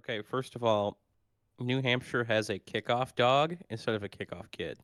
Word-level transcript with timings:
Okay, 0.00 0.22
first 0.22 0.56
of 0.56 0.64
all, 0.64 0.96
New 1.58 1.82
Hampshire 1.82 2.24
has 2.24 2.48
a 2.48 2.58
kickoff 2.58 3.14
dog 3.14 3.58
instead 3.68 3.94
of 3.94 4.02
a 4.02 4.08
kickoff 4.08 4.50
kid. 4.50 4.78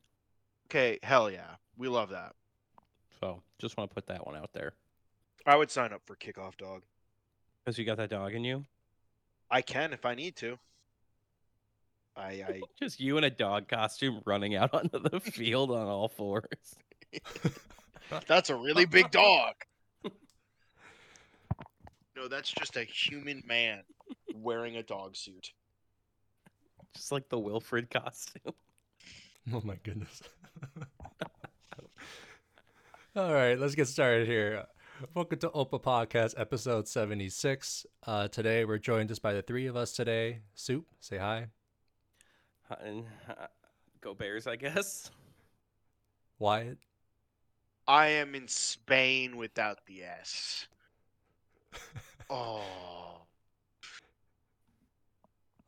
Okay, 0.67 0.99
hell 1.01 1.31
yeah. 1.31 1.55
We 1.75 1.87
love 1.87 2.09
that. 2.09 2.35
So 3.19 3.41
just 3.57 3.77
want 3.77 3.89
to 3.89 3.95
put 3.95 4.05
that 4.07 4.27
one 4.27 4.35
out 4.35 4.51
there. 4.53 4.73
I 5.43 5.55
would 5.55 5.71
sign 5.71 5.91
up 5.91 6.01
for 6.05 6.15
kickoff 6.15 6.55
dog. 6.57 6.83
Because 7.65 7.79
you 7.79 7.85
got 7.85 7.97
that 7.97 8.11
dog 8.11 8.35
in 8.35 8.43
you. 8.43 8.65
I 9.49 9.63
can 9.63 9.91
if 9.91 10.05
I 10.05 10.13
need 10.13 10.35
to. 10.35 10.59
I, 12.15 12.21
I 12.47 12.61
Just 12.79 12.99
you 12.99 13.17
in 13.17 13.23
a 13.23 13.31
dog 13.31 13.67
costume 13.67 14.21
running 14.23 14.55
out 14.55 14.71
onto 14.73 14.99
the 14.99 15.19
field 15.19 15.71
on 15.71 15.87
all 15.87 16.09
fours. 16.09 16.45
that's 18.27 18.51
a 18.51 18.55
really 18.55 18.85
big 18.85 19.09
dog. 19.09 19.55
No, 22.15 22.27
that's 22.27 22.51
just 22.51 22.77
a 22.77 22.83
human 22.83 23.41
man 23.47 23.83
wearing 24.43 24.75
a 24.77 24.83
dog 24.83 25.15
suit. 25.15 25.51
Just 26.95 27.11
like 27.11 27.29
the 27.29 27.39
Wilfred 27.39 27.89
costume. 27.89 28.53
Oh 29.53 29.61
my 29.63 29.75
goodness. 29.81 30.21
All 33.15 33.33
right, 33.33 33.57
let's 33.57 33.75
get 33.75 33.87
started 33.87 34.27
here. 34.27 34.65
Welcome 35.13 35.39
to 35.39 35.51
Ope 35.51 35.71
a 35.71 35.79
Podcast, 35.79 36.33
episode 36.37 36.85
76. 36.85 37.85
Uh, 38.05 38.27
today, 38.27 38.65
we're 38.65 38.77
joined 38.77 39.07
just 39.07 39.21
by 39.21 39.31
the 39.31 39.41
three 39.41 39.67
of 39.67 39.77
us 39.77 39.93
today. 39.93 40.39
Soup, 40.53 40.85
say 40.99 41.17
hi. 41.17 41.47
Uh, 42.69 42.75
And, 42.83 43.05
uh, 43.29 43.47
go 44.01 44.13
Bears, 44.13 44.47
I 44.47 44.57
guess. 44.57 45.11
Wyatt. 46.39 46.77
I 47.87 48.07
am 48.07 48.35
in 48.35 48.49
Spain 48.49 49.37
without 49.37 49.85
the 49.85 50.03
S. 50.03 50.67
Oh. 52.29 53.21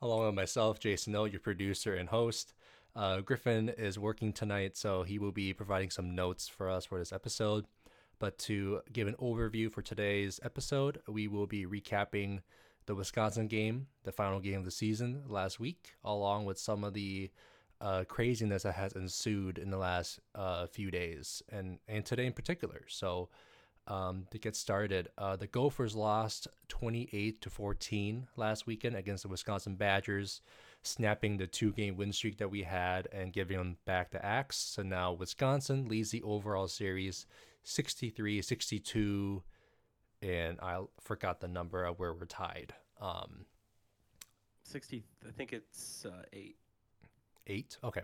Along 0.01 0.27
with 0.27 0.35
myself, 0.35 0.79
Jason 0.79 1.15
O, 1.15 1.25
your 1.25 1.41
producer 1.41 1.93
and 1.93 2.07
host. 2.07 2.53
Uh, 2.95 3.19
Griffin 3.19 3.69
is 3.69 3.99
working 3.99 4.31
tonight, 4.31 4.77
so 4.77 5.03
he 5.03 5.19
will 5.19 5.33
be 5.33 5.53
providing 5.53 5.89
some 5.89 6.15
notes 6.15 6.47
for 6.47 6.69
us 6.69 6.85
for 6.85 6.97
this 6.97 7.11
episode. 7.11 7.65
But 8.17 8.37
to 8.39 8.81
give 8.91 9.07
an 9.07 9.15
overview 9.15 9.71
for 9.71 9.81
today's 9.81 10.39
episode, 10.43 11.01
we 11.07 11.27
will 11.27 11.47
be 11.47 11.65
recapping 11.65 12.41
the 12.85 12.95
Wisconsin 12.95 13.47
game, 13.47 13.87
the 14.03 14.11
final 14.11 14.39
game 14.39 14.59
of 14.59 14.65
the 14.65 14.71
season 14.71 15.23
last 15.27 15.59
week, 15.59 15.93
along 16.03 16.45
with 16.45 16.57
some 16.57 16.83
of 16.83 16.93
the 16.93 17.29
uh, 17.81 18.05
craziness 18.05 18.63
that 18.63 18.75
has 18.75 18.93
ensued 18.93 19.57
in 19.57 19.69
the 19.69 19.77
last 19.77 20.19
uh, 20.33 20.65
few 20.65 20.91
days, 20.91 21.43
and 21.49 21.79
and 21.87 22.05
today 22.05 22.25
in 22.25 22.33
particular. 22.33 22.83
So, 22.87 23.29
um, 23.89 24.25
to 24.31 24.37
get 24.37 24.55
started, 24.55 25.09
uh, 25.17 25.35
the 25.35 25.47
Gophers 25.47 25.95
lost 25.95 26.47
28 26.67 27.41
to 27.41 27.49
14 27.49 28.27
last 28.37 28.67
weekend 28.67 28.95
against 28.95 29.23
the 29.23 29.29
Wisconsin 29.29 29.75
Badgers, 29.75 30.41
snapping 30.83 31.37
the 31.37 31.47
two-game 31.47 31.97
win 31.97 32.13
streak 32.13 32.37
that 32.37 32.51
we 32.51 32.63
had 32.63 33.07
and 33.11 33.33
giving 33.33 33.57
them 33.57 33.77
back 33.85 34.11
the 34.11 34.23
axe. 34.23 34.57
So 34.57 34.83
now 34.83 35.13
Wisconsin 35.13 35.87
leads 35.87 36.11
the 36.11 36.21
overall 36.21 36.67
series 36.67 37.25
63-62, 37.65 39.41
and 40.21 40.59
I 40.61 40.81
forgot 41.01 41.41
the 41.41 41.47
number 41.47 41.83
of 41.83 41.97
where 41.99 42.13
we're 42.13 42.25
tied. 42.25 42.73
Um, 43.01 43.45
60, 44.63 45.03
I 45.27 45.31
think 45.31 45.51
it's 45.51 46.05
uh, 46.05 46.21
eight. 46.31 46.57
eight. 47.47 47.77
Okay. 47.83 48.01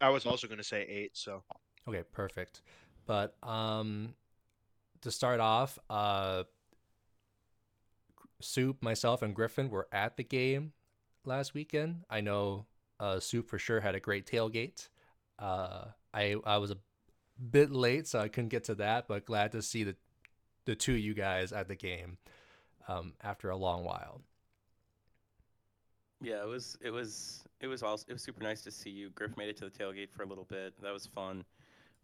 I 0.00 0.10
was 0.10 0.24
also 0.24 0.46
going 0.46 0.58
to 0.58 0.64
say 0.64 0.82
eight, 0.82 1.16
so. 1.16 1.42
Okay, 1.88 2.02
perfect. 2.12 2.62
But 3.06 3.36
um 3.42 4.14
to 5.02 5.10
start 5.10 5.40
off, 5.40 5.78
uh 5.90 6.44
Soup, 8.40 8.82
myself 8.82 9.22
and 9.22 9.34
Griffin 9.34 9.70
were 9.70 9.88
at 9.92 10.16
the 10.16 10.24
game 10.24 10.72
last 11.24 11.54
weekend. 11.54 12.04
I 12.10 12.20
know 12.20 12.66
uh 13.00 13.20
Soup 13.20 13.46
for 13.48 13.58
sure 13.58 13.80
had 13.80 13.94
a 13.94 14.00
great 14.00 14.26
tailgate. 14.26 14.88
Uh 15.38 15.86
I 16.14 16.36
I 16.44 16.58
was 16.58 16.70
a 16.70 16.78
bit 17.50 17.70
late 17.72 18.06
so 18.06 18.20
I 18.20 18.28
couldn't 18.28 18.50
get 18.50 18.64
to 18.64 18.74
that, 18.76 19.08
but 19.08 19.26
glad 19.26 19.52
to 19.52 19.62
see 19.62 19.84
the 19.84 19.96
the 20.66 20.76
two 20.76 20.94
of 20.94 21.00
you 21.00 21.14
guys 21.14 21.52
at 21.52 21.68
the 21.68 21.76
game 21.76 22.18
um 22.88 23.14
after 23.22 23.50
a 23.50 23.56
long 23.56 23.84
while. 23.84 24.22
Yeah, 26.20 26.42
it 26.42 26.46
was 26.46 26.76
it 26.80 26.90
was 26.90 27.44
it 27.60 27.66
was 27.66 27.82
also 27.82 28.04
it 28.08 28.12
was 28.12 28.22
super 28.22 28.42
nice 28.42 28.62
to 28.62 28.70
see 28.70 28.90
you. 28.90 29.10
Griff 29.10 29.36
made 29.36 29.48
it 29.48 29.56
to 29.58 29.64
the 29.64 29.70
tailgate 29.70 30.10
for 30.10 30.22
a 30.22 30.26
little 30.26 30.44
bit. 30.44 30.74
That 30.82 30.92
was 30.92 31.06
fun. 31.06 31.44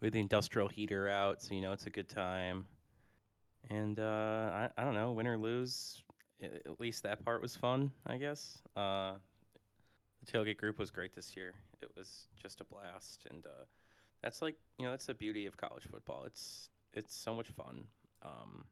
We 0.00 0.06
had 0.06 0.12
the 0.15 0.21
industrial 0.21 0.69
heater 0.69 1.09
out, 1.09 1.43
so 1.43 1.55
you 1.55 1.62
know 1.62 1.72
it's 1.72 1.87
a 1.87 1.91
good 1.91 2.09
time. 2.09 2.67
And 3.71 3.99
uh, 3.99 4.50
I 4.53 4.69
I 4.77 4.84
don't 4.84 4.95
know, 4.95 5.12
win 5.12 5.27
or 5.27 5.39
lose, 5.39 6.03
at 6.43 6.81
least 6.81 7.03
that 7.05 7.25
part 7.25 7.43
was 7.43 7.56
fun. 7.56 7.91
I 8.06 8.17
guess. 8.17 8.59
Uh, 8.77 9.15
the 10.25 10.33
tailgate 10.33 10.59
group 10.59 10.78
was 10.78 10.91
great 10.91 11.15
this 11.15 11.37
year. 11.37 11.55
It 11.81 11.91
was 11.97 12.28
just 12.41 12.61
a 12.61 12.65
blast, 12.65 13.27
and 13.31 13.45
uh, 13.47 13.65
that's 14.23 14.43
like 14.43 14.56
you 14.78 14.84
know 14.84 14.91
that's 14.91 15.06
the 15.06 15.15
beauty 15.15 15.47
of 15.47 15.56
college 15.56 15.84
football. 15.91 16.25
It's 16.27 16.71
it's 16.93 17.15
so 17.15 17.34
much 17.34 17.49
fun. 17.49 17.84
Um, 18.25 18.65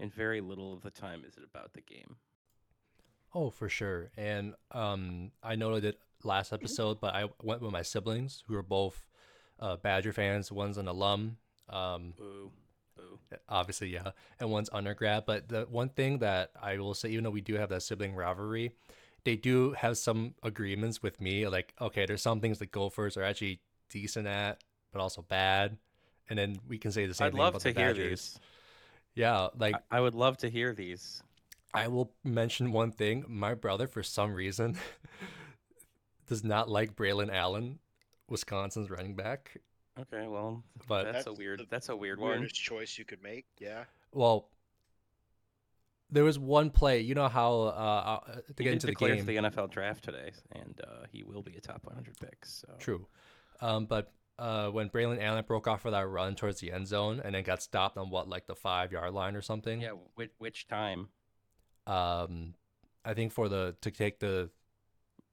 and 0.00 0.12
very 0.12 0.40
little 0.40 0.72
of 0.72 0.82
the 0.82 0.90
time 0.90 1.24
is 1.26 1.36
it 1.36 1.44
about 1.44 1.72
the 1.74 1.80
game. 1.80 2.16
Oh, 3.34 3.50
for 3.50 3.68
sure. 3.68 4.10
And 4.16 4.54
um, 4.72 5.32
I 5.42 5.56
noted 5.56 5.84
it 5.84 5.98
last 6.24 6.52
episode, 6.52 7.00
but 7.00 7.14
I 7.14 7.26
went 7.42 7.62
with 7.62 7.72
my 7.72 7.82
siblings 7.82 8.42
who 8.46 8.54
are 8.54 8.62
both 8.62 9.06
uh, 9.60 9.76
Badger 9.76 10.12
fans. 10.12 10.50
One's 10.50 10.78
an 10.78 10.88
alum, 10.88 11.36
um, 11.68 12.14
Boo, 12.16 12.50
boo. 12.98 13.38
obviously, 13.48 13.88
yeah, 13.88 14.10
and 14.40 14.50
one's 14.50 14.70
undergrad. 14.72 15.24
But 15.26 15.48
the 15.48 15.66
one 15.70 15.88
thing 15.88 16.18
that 16.18 16.50
I 16.60 16.78
will 16.78 16.94
say, 16.94 17.10
even 17.10 17.24
though 17.24 17.30
we 17.30 17.40
do 17.40 17.54
have 17.54 17.70
that 17.70 17.82
sibling 17.82 18.14
rivalry, 18.14 18.72
they 19.24 19.36
do 19.36 19.72
have 19.72 19.98
some 19.98 20.34
agreements 20.42 21.02
with 21.02 21.20
me. 21.20 21.46
Like, 21.48 21.74
okay, 21.80 22.06
there's 22.06 22.22
some 22.22 22.40
things 22.40 22.58
the 22.58 22.66
Gophers 22.66 23.16
are 23.16 23.22
actually 23.22 23.60
decent 23.90 24.26
at, 24.26 24.62
but 24.92 25.00
also 25.00 25.22
bad. 25.22 25.78
And 26.28 26.38
then 26.38 26.56
we 26.68 26.78
can 26.78 26.92
say 26.92 27.06
the 27.06 27.14
same 27.14 27.26
I'd 27.28 27.32
thing 27.32 27.40
love 27.40 27.48
about 27.54 27.60
to 27.62 27.72
the 27.72 27.80
hear 27.80 27.94
Badgers. 27.94 28.32
these. 28.32 28.40
Yeah, 29.14 29.48
like 29.56 29.74
I, 29.90 29.98
I 29.98 30.00
would 30.00 30.14
love 30.14 30.36
to 30.38 30.50
hear 30.50 30.72
these. 30.74 31.22
I 31.74 31.88
will 31.88 32.12
mention 32.24 32.72
one 32.72 32.92
thing. 32.92 33.24
My 33.28 33.54
brother, 33.54 33.86
for 33.86 34.02
some 34.02 34.32
reason, 34.34 34.76
does 36.26 36.44
not 36.44 36.68
like 36.68 36.96
Braelon 36.96 37.32
Allen, 37.32 37.78
Wisconsin's 38.28 38.90
running 38.90 39.14
back. 39.16 39.58
Okay, 40.00 40.26
well, 40.28 40.62
But 40.86 41.12
that's, 41.12 41.26
a 41.26 41.32
weird. 41.32 41.60
the 41.60 41.66
That's 41.68 41.88
a 41.88 41.96
weird 41.96 42.20
one. 42.20 42.30
Weirdest 42.30 42.54
choice 42.54 42.98
you 42.98 43.04
could 43.04 43.22
make. 43.22 43.46
Yeah. 43.58 43.84
well, 44.12 44.48
there 46.10 46.24
was 46.24 46.38
one 46.38 46.70
play. 46.70 47.00
You 47.00 47.14
know 47.14 47.28
how 47.28 47.52
uh, 47.60 48.20
uh 48.26 48.32
to 48.34 48.42
He 48.56 48.64
get 48.64 48.72
into 48.72 48.86
the 48.86 48.94
game. 48.94 49.26
the 49.26 49.36
NFL 49.36 49.70
draft 49.70 50.04
today, 50.04 50.32
and 50.52 50.80
uh, 50.82 51.04
he 51.12 51.22
will 51.22 51.42
be 51.42 51.54
a 51.56 51.60
top 51.60 51.84
100 51.84 52.16
pick. 52.18 52.46
So 52.46 52.68
True, 52.78 53.06
um, 53.60 53.84
but 53.86 54.10
uh, 54.38 54.68
when 54.70 54.88
Braelon 54.88 55.20
Allen 55.22 55.44
broke 55.46 55.66
off 55.66 55.82
for 55.82 55.90
that 55.90 56.08
run 56.08 56.34
towards 56.34 56.60
the 56.60 56.72
end 56.72 56.86
zone 56.86 57.20
and 57.22 57.34
then 57.34 57.42
got 57.42 57.62
stopped 57.62 57.98
on 57.98 58.08
what 58.08 58.26
like 58.28 58.46
the 58.46 58.54
five 58.54 58.90
yard 58.92 59.12
line 59.12 59.36
or 59.36 59.42
something. 59.42 59.80
Yeah, 59.82 59.92
which, 60.14 60.30
which 60.38 60.66
time? 60.68 61.08
Um, 61.86 62.54
I 63.04 63.12
think 63.14 63.32
for 63.32 63.48
the 63.50 63.74
to 63.82 63.90
take 63.90 64.18
the 64.20 64.48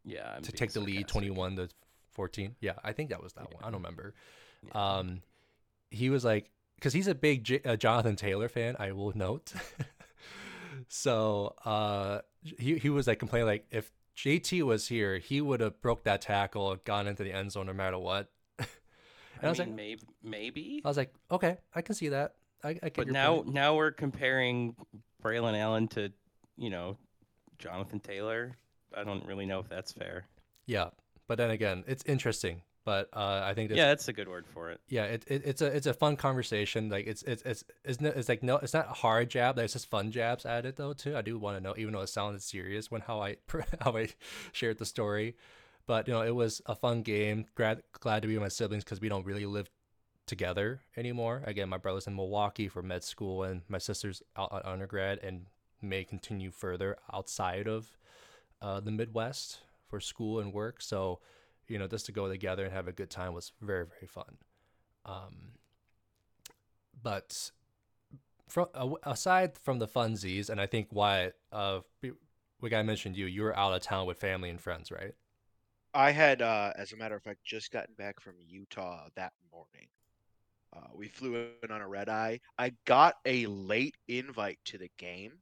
Yeah, 0.04 0.34
I'm 0.36 0.42
to 0.42 0.52
being 0.52 0.58
take 0.58 0.74
the 0.74 0.80
lead, 0.82 1.08
twenty 1.08 1.30
one 1.30 1.56
to 1.56 1.70
fourteen. 2.12 2.56
Yeah, 2.60 2.74
I 2.84 2.92
think 2.92 3.12
that 3.12 3.22
was 3.24 3.32
that 3.34 3.48
Yeah. 3.50 3.56
one. 3.56 3.64
I 3.64 3.68
don't 3.68 3.82
remember. 3.82 4.14
Um 4.74 5.22
he 5.92 6.10
was 6.10 6.24
like 6.26 6.52
because 6.76 6.94
he's 6.94 7.08
a 7.08 7.16
big 7.16 7.44
J- 7.44 7.62
uh, 7.64 7.76
jonathan 7.78 8.16
taylor 8.18 8.50
fan 8.50 8.76
i 8.80 8.92
will 8.92 9.14
note 9.16 9.54
so 10.88 11.56
uh 11.66 12.20
he, 12.42 12.78
he 12.78 12.90
was 12.90 13.08
like 13.08 13.20
complaining 13.20 13.48
like 13.48 13.66
if 13.72 13.92
jt 14.18 14.62
was 14.64 14.88
here 14.88 15.18
he 15.18 15.42
would 15.42 15.60
have 15.62 15.82
broke 15.82 16.04
that 16.04 16.22
tackle 16.22 16.72
and 16.72 16.84
gone 16.84 17.08
into 17.08 17.24
the 17.24 17.32
end 17.32 17.52
zone 17.52 17.66
no 17.68 17.74
matter 17.74 17.98
what 17.98 18.30
and 18.60 18.68
I, 19.42 19.48
I 19.48 19.50
was 19.50 19.60
mean, 19.60 19.68
like- 19.70 19.76
maybe, 19.76 20.02
maybe. 20.24 20.82
i 20.84 20.88
was 20.88 20.98
like 20.98 21.14
okay 21.32 21.58
i 21.74 21.82
can 21.82 21.96
see 21.96 22.10
that 22.10 22.36
i, 22.64 22.78
I 22.84 22.92
But 22.94 23.08
now, 23.08 23.36
point. 23.38 23.54
now 23.54 23.76
we're 23.76 23.92
comparing 23.92 24.76
Braelon 25.24 25.58
Allen 25.58 25.88
to, 25.90 26.12
you 26.56 26.70
know, 26.70 26.98
Jonathan 27.58 28.00
Taylor. 28.00 28.56
I 28.96 29.04
don't 29.04 29.26
really 29.26 29.48
know 29.48 29.60
if 29.60 29.68
that's 29.70 29.92
fair. 29.92 30.28
yeah 30.68 30.90
but 31.28 31.38
then 31.38 31.50
again 31.52 31.84
it's 31.88 32.04
interesting 32.06 32.62
but 32.86 33.10
uh 33.14 33.42
i 33.44 33.54
think 33.54 33.70
that's 33.70 33.78
Yeah, 33.78 33.88
that's 33.88 34.08
a 34.08 34.14
good 34.14 34.28
word 34.30 34.46
for 34.54 34.70
it. 34.70 34.80
yeah 34.88 35.04
it, 35.06 35.26
it, 35.28 35.42
it's 35.46 35.62
a 35.62 35.66
it's 35.66 35.88
a 35.88 35.94
fun 35.94 36.16
conversation 36.16 36.88
like 36.90 37.08
it's 37.08 37.24
it's 37.24 37.42
it's 37.44 37.64
it's, 37.84 38.00
no, 38.00 38.10
it's 38.10 38.30
like 38.30 38.44
no 38.44 38.58
it's 38.58 38.74
not 38.74 38.88
a 38.90 38.94
hard 38.94 39.30
jab 39.30 39.60
it's 39.60 39.74
just 39.74 39.88
fun 39.90 40.12
jabs 40.12 40.46
at 40.46 40.66
it 40.66 40.78
though 40.78 40.94
too. 40.94 41.18
I 41.18 41.22
do 41.22 41.38
want 41.38 41.58
to 41.58 41.62
know 41.64 41.74
even 41.78 41.94
though 41.94 42.02
it 42.02 42.08
sounded 42.08 42.42
serious 42.42 42.90
when 42.90 43.02
how 43.02 43.22
i 43.22 43.36
how 43.82 43.98
i 43.98 44.08
shared 44.54 44.78
the 44.78 44.86
story 44.86 45.36
but 45.88 46.08
you 46.08 46.14
know 46.14 46.22
it 46.22 46.34
was 46.34 46.62
a 46.66 46.76
fun 46.76 47.02
game. 47.04 47.46
Glad 47.56 47.84
glad 48.00 48.22
to 48.22 48.28
be 48.28 48.34
with 48.36 48.42
my 48.42 48.48
siblings 48.50 48.84
because 48.84 49.02
we 49.02 49.10
don't 49.10 49.26
really 49.26 49.46
live 49.46 49.70
together 50.26 50.82
anymore. 50.98 51.44
Again 51.46 51.70
my 51.70 51.78
brother's 51.78 52.08
in 52.08 52.16
milwaukee 52.16 52.68
for 52.68 52.82
med 52.82 53.04
school 53.04 53.44
and 53.44 53.62
my 53.68 53.78
sister's 53.78 54.24
out 54.36 54.52
at 54.54 54.66
undergrad 54.66 55.20
and 55.24 55.46
may 55.82 56.04
continue 56.04 56.50
further 56.50 56.98
outside 57.14 57.68
of 57.68 57.88
uh, 58.62 58.80
the 58.80 58.90
midwest 58.92 59.60
for 59.88 60.00
school 60.00 60.40
and 60.40 60.52
work 60.54 60.82
so 60.82 61.20
you 61.68 61.78
know 61.78 61.88
just 61.88 62.06
to 62.06 62.12
go 62.12 62.28
together 62.28 62.66
and 62.66 62.74
have 62.74 62.88
a 62.88 62.94
good 62.94 63.10
time 63.10 63.34
was 63.34 63.52
very 63.62 63.86
very 63.86 64.08
fun 64.08 64.38
um, 65.06 65.52
but 67.02 67.52
from 68.48 68.68
aside 69.04 69.58
from 69.62 69.80
the 69.80 69.88
funsies, 69.88 70.50
and 70.50 70.60
I 70.60 70.66
think 70.66 70.88
why 70.92 71.32
uh, 71.52 71.80
like 72.62 72.74
I 72.74 72.82
mentioned 72.84 73.18
you, 73.18 73.26
you 73.26 73.44
were 73.44 73.58
out 73.58 73.74
of 73.74 73.82
town 73.82 74.08
with 74.08 74.18
family 74.18 74.50
and 74.50 74.60
friends, 74.60 74.92
right? 74.92 75.14
I 75.94 76.12
had, 76.12 76.42
uh, 76.42 76.74
as 76.78 76.92
a 76.92 76.98
matter 76.98 77.16
of 77.16 77.24
fact, 77.24 77.40
just 77.46 77.72
gotten 77.72 77.94
back 77.96 78.20
from 78.20 78.34
Utah 78.40 79.08
that 79.16 79.34
morning. 79.52 79.88
Uh, 80.76 80.88
we 80.94 81.08
flew 81.08 81.48
in 81.64 81.72
on 81.72 81.82
a 81.82 81.88
red 81.88 82.10
eye. 82.10 82.42
I 82.58 82.74
got 82.86 83.16
a 83.26 83.46
late 83.46 83.96
invite 84.10 84.60
to 84.66 84.78
the 84.78 84.90
game, 84.98 85.34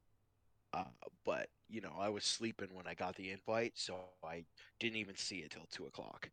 uh, 0.72 0.84
but 1.24 1.48
you 1.74 1.80
know 1.80 1.94
I 1.98 2.08
was 2.08 2.24
sleeping 2.24 2.68
when 2.72 2.86
I 2.86 2.94
got 2.94 3.16
the 3.16 3.30
invite, 3.30 3.72
so 3.74 3.96
I 4.22 4.44
didn't 4.78 4.96
even 4.96 5.16
see 5.16 5.38
it 5.38 5.50
till 5.50 5.66
two 5.72 5.86
o'clock. 5.86 6.30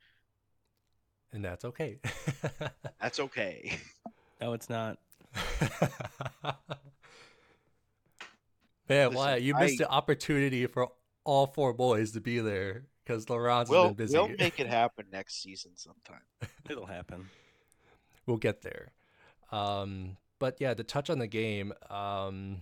And 1.33 1.43
that's 1.43 1.65
okay. 1.65 1.97
That's 3.01 3.19
okay. 3.21 3.79
No, 4.41 4.51
it's 4.53 4.69
not. 4.69 4.97
Man, 8.89 9.07
Listen, 9.09 9.13
why 9.15 9.35
you 9.37 9.55
missed 9.55 9.81
I- 9.81 9.85
the 9.85 9.89
opportunity 9.89 10.65
for 10.67 10.89
all 11.23 11.47
four 11.47 11.73
boys 11.73 12.11
to 12.11 12.21
be 12.21 12.39
there 12.39 12.83
because 13.05 13.29
Laurent's 13.29 13.69
has 13.69 13.75
we'll 13.75 13.87
been 13.89 13.93
busy. 13.93 14.17
we'll 14.17 14.27
make 14.39 14.59
it 14.59 14.67
happen 14.67 15.05
next 15.11 15.41
season 15.41 15.71
sometime. 15.75 16.21
It'll 16.69 16.85
happen. 16.85 17.29
we'll 18.25 18.37
get 18.37 18.61
there. 18.61 18.91
Um, 19.51 20.17
but 20.39 20.57
yeah, 20.59 20.73
to 20.73 20.83
touch 20.83 21.09
on 21.09 21.19
the 21.19 21.27
game, 21.27 21.71
um, 21.89 22.61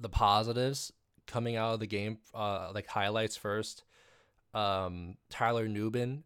the 0.00 0.08
positives 0.08 0.92
coming 1.26 1.56
out 1.56 1.74
of 1.74 1.80
the 1.80 1.86
game, 1.86 2.18
uh, 2.34 2.70
like 2.74 2.86
highlights 2.86 3.36
first. 3.36 3.84
Um, 4.54 5.16
Tyler 5.30 5.66
Nubin 5.68 6.24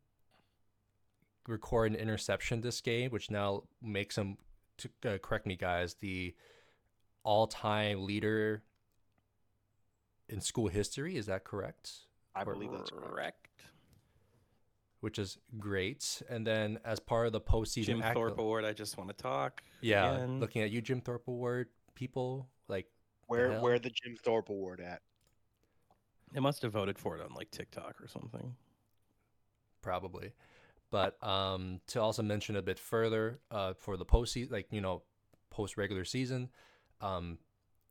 record 1.46 1.92
an 1.92 1.96
interception 1.96 2.60
this 2.60 2.80
game, 2.80 3.10
which 3.10 3.30
now 3.30 3.62
makes 3.80 4.16
him, 4.18 4.36
to 4.78 4.88
uh, 5.06 5.18
correct 5.18 5.46
me 5.46 5.56
guys, 5.56 5.94
the 6.00 6.34
all-time 7.22 8.04
leader 8.04 8.62
in 10.28 10.40
school 10.40 10.68
history. 10.68 11.16
Is 11.16 11.26
that 11.26 11.44
correct? 11.44 11.92
I 12.34 12.42
Or- 12.42 12.54
believe 12.54 12.72
that's 12.72 12.90
correct. 12.90 13.10
correct. 13.10 13.42
Which 15.00 15.18
is 15.18 15.38
great. 15.58 16.22
And 16.28 16.44
then 16.46 16.80
as 16.84 16.98
part 16.98 17.26
of 17.26 17.32
the 17.32 17.40
postseason, 17.40 17.84
Jim 17.84 18.02
accolade- 18.02 18.14
Thorpe 18.30 18.38
Award. 18.38 18.64
I 18.64 18.72
just 18.72 18.96
want 18.98 19.10
to 19.10 19.14
talk. 19.16 19.62
Yeah, 19.80 20.14
again. 20.14 20.40
looking 20.40 20.62
at 20.62 20.70
you, 20.70 20.80
Jim 20.80 21.00
Thorpe 21.00 21.28
Award 21.28 21.68
people, 21.94 22.48
like 22.66 22.86
Where 23.26 23.52
hell? 23.52 23.62
where 23.62 23.78
the 23.78 23.90
Jim 23.90 24.17
Thorpe 24.17 24.49
Award 24.49 24.81
at? 24.81 25.02
They 26.32 26.40
must 26.40 26.62
have 26.62 26.73
voted 26.73 26.99
for 26.99 27.17
it 27.17 27.23
on 27.23 27.34
like 27.34 27.50
TikTok 27.50 28.00
or 28.00 28.08
something. 28.08 28.55
probably. 29.82 30.32
But 30.90 31.23
um, 31.23 31.81
to 31.88 32.00
also 32.00 32.23
mention 32.23 32.56
a 32.56 32.62
bit 32.62 32.78
further, 32.78 33.40
uh, 33.50 33.75
for 33.75 33.96
the 33.96 34.05
postseason, 34.05 34.52
like 34.52 34.67
you 34.70 34.81
know, 34.81 35.02
post 35.50 35.76
regular 35.76 36.05
season, 36.05 36.50
um, 37.00 37.38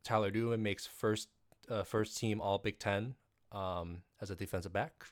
Tyler 0.02 0.30
Nubin 0.30 0.60
makes 0.60 0.86
first 0.86 1.28
uh, 1.70 1.82
first 1.82 2.16
team 2.16 2.40
All 2.40 2.58
Big 2.58 2.78
Ten 2.78 3.14
um, 3.52 4.02
as 4.20 4.30
a 4.30 4.36
defensive 4.36 4.72
back, 4.72 5.04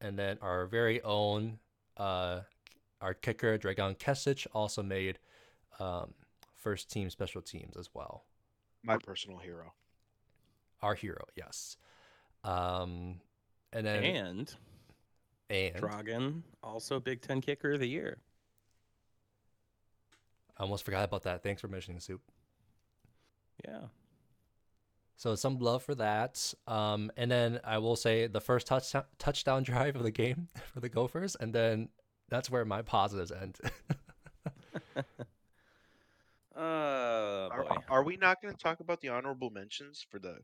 and 0.00 0.18
then 0.18 0.38
our 0.40 0.66
very 0.66 1.02
own 1.02 1.58
uh, 1.96 2.40
our 3.00 3.14
kicker 3.14 3.58
Dragan 3.58 3.98
Kesich 3.98 4.46
also 4.52 4.82
made 4.82 5.18
um, 5.78 6.14
first 6.54 6.90
team 6.90 7.10
special 7.10 7.42
teams 7.42 7.76
as 7.76 7.90
well. 7.92 8.24
My 8.84 8.98
personal 8.98 9.38
hero. 9.38 9.72
Our 10.82 10.94
hero, 10.94 11.24
yes. 11.36 11.76
Um, 12.44 13.20
and 13.72 13.86
then 13.86 14.04
And, 14.04 14.54
and 15.48 15.74
Dragan, 15.76 16.42
also 16.62 17.00
Big 17.00 17.22
Ten 17.22 17.40
Kicker 17.40 17.72
of 17.72 17.80
the 17.80 17.88
Year. 17.88 18.18
I 20.58 20.62
almost 20.62 20.84
forgot 20.84 21.04
about 21.04 21.22
that. 21.22 21.42
Thanks 21.42 21.60
for 21.60 21.68
mentioning 21.68 22.00
soup. 22.00 22.20
Yeah. 23.64 23.80
So 25.16 25.34
some 25.34 25.58
love 25.58 25.82
for 25.82 25.94
that. 25.94 26.52
Um, 26.66 27.10
and 27.16 27.30
then 27.30 27.60
I 27.64 27.78
will 27.78 27.96
say 27.96 28.26
the 28.26 28.40
first 28.40 28.66
touchdown 28.66 29.04
touchdown 29.18 29.62
drive 29.64 29.96
of 29.96 30.02
the 30.02 30.10
game 30.10 30.48
for 30.74 30.80
the 30.80 30.88
Gophers, 30.88 31.36
and 31.40 31.54
then 31.54 31.88
that's 32.28 32.50
where 32.50 32.64
my 32.64 32.82
positives 32.82 33.32
end. 33.32 33.58
Oh 36.56 37.48
Are, 37.94 38.02
we 38.02 38.16
not 38.16 38.42
going 38.42 38.52
to 38.52 38.58
talk 38.60 38.80
about 38.80 39.00
the 39.00 39.08
honorable 39.08 39.50
mentions 39.50 40.04
for 40.10 40.18
the 40.18 40.38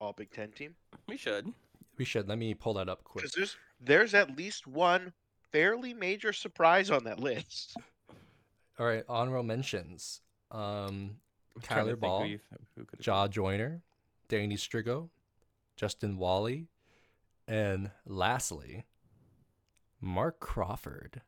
All 0.00 0.12
Big 0.12 0.30
Ten 0.30 0.50
team? 0.50 0.74
we 1.08 1.16
should. 1.16 1.52
we 1.96 2.04
should 2.04 2.28
let 2.28 2.36
me 2.38 2.52
pull 2.52 2.74
that 2.74 2.88
up 2.88 3.04
quick. 3.04 3.22
Because 3.22 3.32
there's 3.32 3.56
there's 3.80 4.12
at 4.14 4.36
least 4.36 4.66
one 4.66 5.12
fairly 5.50 5.94
major 5.94 6.32
surprise 6.32 6.90
on 6.90 7.04
that 7.04 7.20
list. 7.20 7.74
All 8.78 8.86
right, 8.86 9.02
honorable 9.08 9.44
mentions. 9.44 10.20
Um, 10.50 11.16
I'm 11.56 11.62
trying 11.62 11.86
to 11.86 11.96
Kyler 11.96 12.00
Baugh, 12.00 12.22
who 12.24 12.38
who 12.76 12.84
could've 12.84 13.04
Jah 13.04 13.28
Joyner, 13.30 13.82
Danny 14.28 14.56
Striggow, 14.56 15.08
Justin 15.76 16.18
Walley, 16.18 16.68
and 17.46 17.90
lastly, 18.06 18.84
Mark 20.00 20.38
Crawford. 20.38 21.22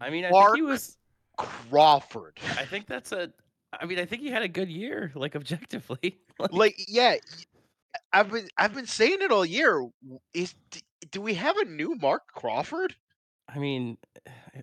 I 0.00 0.10
mean, 0.10 0.24
I 0.24 0.30
Mark- 0.30 0.54
think 0.54 0.64
he 0.64 0.70
was. 0.70 0.96
Crawford. 1.36 2.38
I 2.56 2.64
think 2.64 2.86
that's 2.86 3.10
a. 3.12 3.32
I 3.72 3.86
mean, 3.86 3.98
I 3.98 4.06
think 4.06 4.22
he 4.22 4.30
had 4.30 4.42
a 4.42 4.48
good 4.48 4.68
year, 4.68 5.12
like 5.14 5.36
objectively. 5.36 6.18
Like, 6.40 6.52
Like, 6.52 6.74
yeah, 6.86 7.16
I've 8.12 8.30
been 8.30 8.48
I've 8.56 8.72
been 8.72 8.86
saying 8.86 9.18
it 9.22 9.32
all 9.32 9.44
year. 9.44 9.88
Is 10.32 10.54
do 11.10 11.20
we 11.20 11.34
have 11.34 11.56
a 11.56 11.64
new 11.64 11.96
Mark 11.96 12.28
Crawford? 12.32 12.94
I 13.48 13.58
mean, 13.58 13.98
eh, 14.24 14.60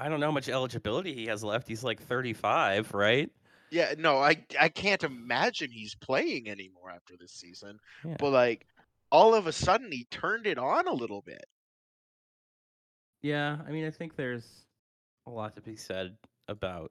I 0.00 0.08
don't 0.08 0.18
know 0.18 0.26
how 0.26 0.32
much 0.32 0.48
eligibility 0.48 1.14
he 1.14 1.26
has 1.26 1.44
left. 1.44 1.68
He's 1.68 1.84
like 1.84 2.02
35, 2.02 2.92
right? 2.92 3.30
Yeah, 3.70 3.94
no, 3.96 4.18
I 4.18 4.44
I 4.60 4.68
can't 4.68 5.04
imagine 5.04 5.70
he's 5.70 5.94
playing 5.94 6.50
anymore 6.50 6.90
after 6.90 7.14
this 7.16 7.32
season. 7.32 7.78
Yeah. 8.04 8.16
But 8.18 8.30
like, 8.30 8.66
all 9.12 9.36
of 9.36 9.46
a 9.46 9.52
sudden 9.52 9.92
he 9.92 10.06
turned 10.10 10.48
it 10.48 10.58
on 10.58 10.88
a 10.88 10.92
little 10.92 11.22
bit. 11.22 11.44
Yeah, 13.22 13.58
I 13.66 13.70
mean, 13.70 13.86
I 13.86 13.90
think 13.90 14.16
there's 14.16 14.66
a 15.26 15.30
lot 15.30 15.54
to 15.54 15.62
be 15.62 15.76
said 15.76 16.16
about 16.48 16.90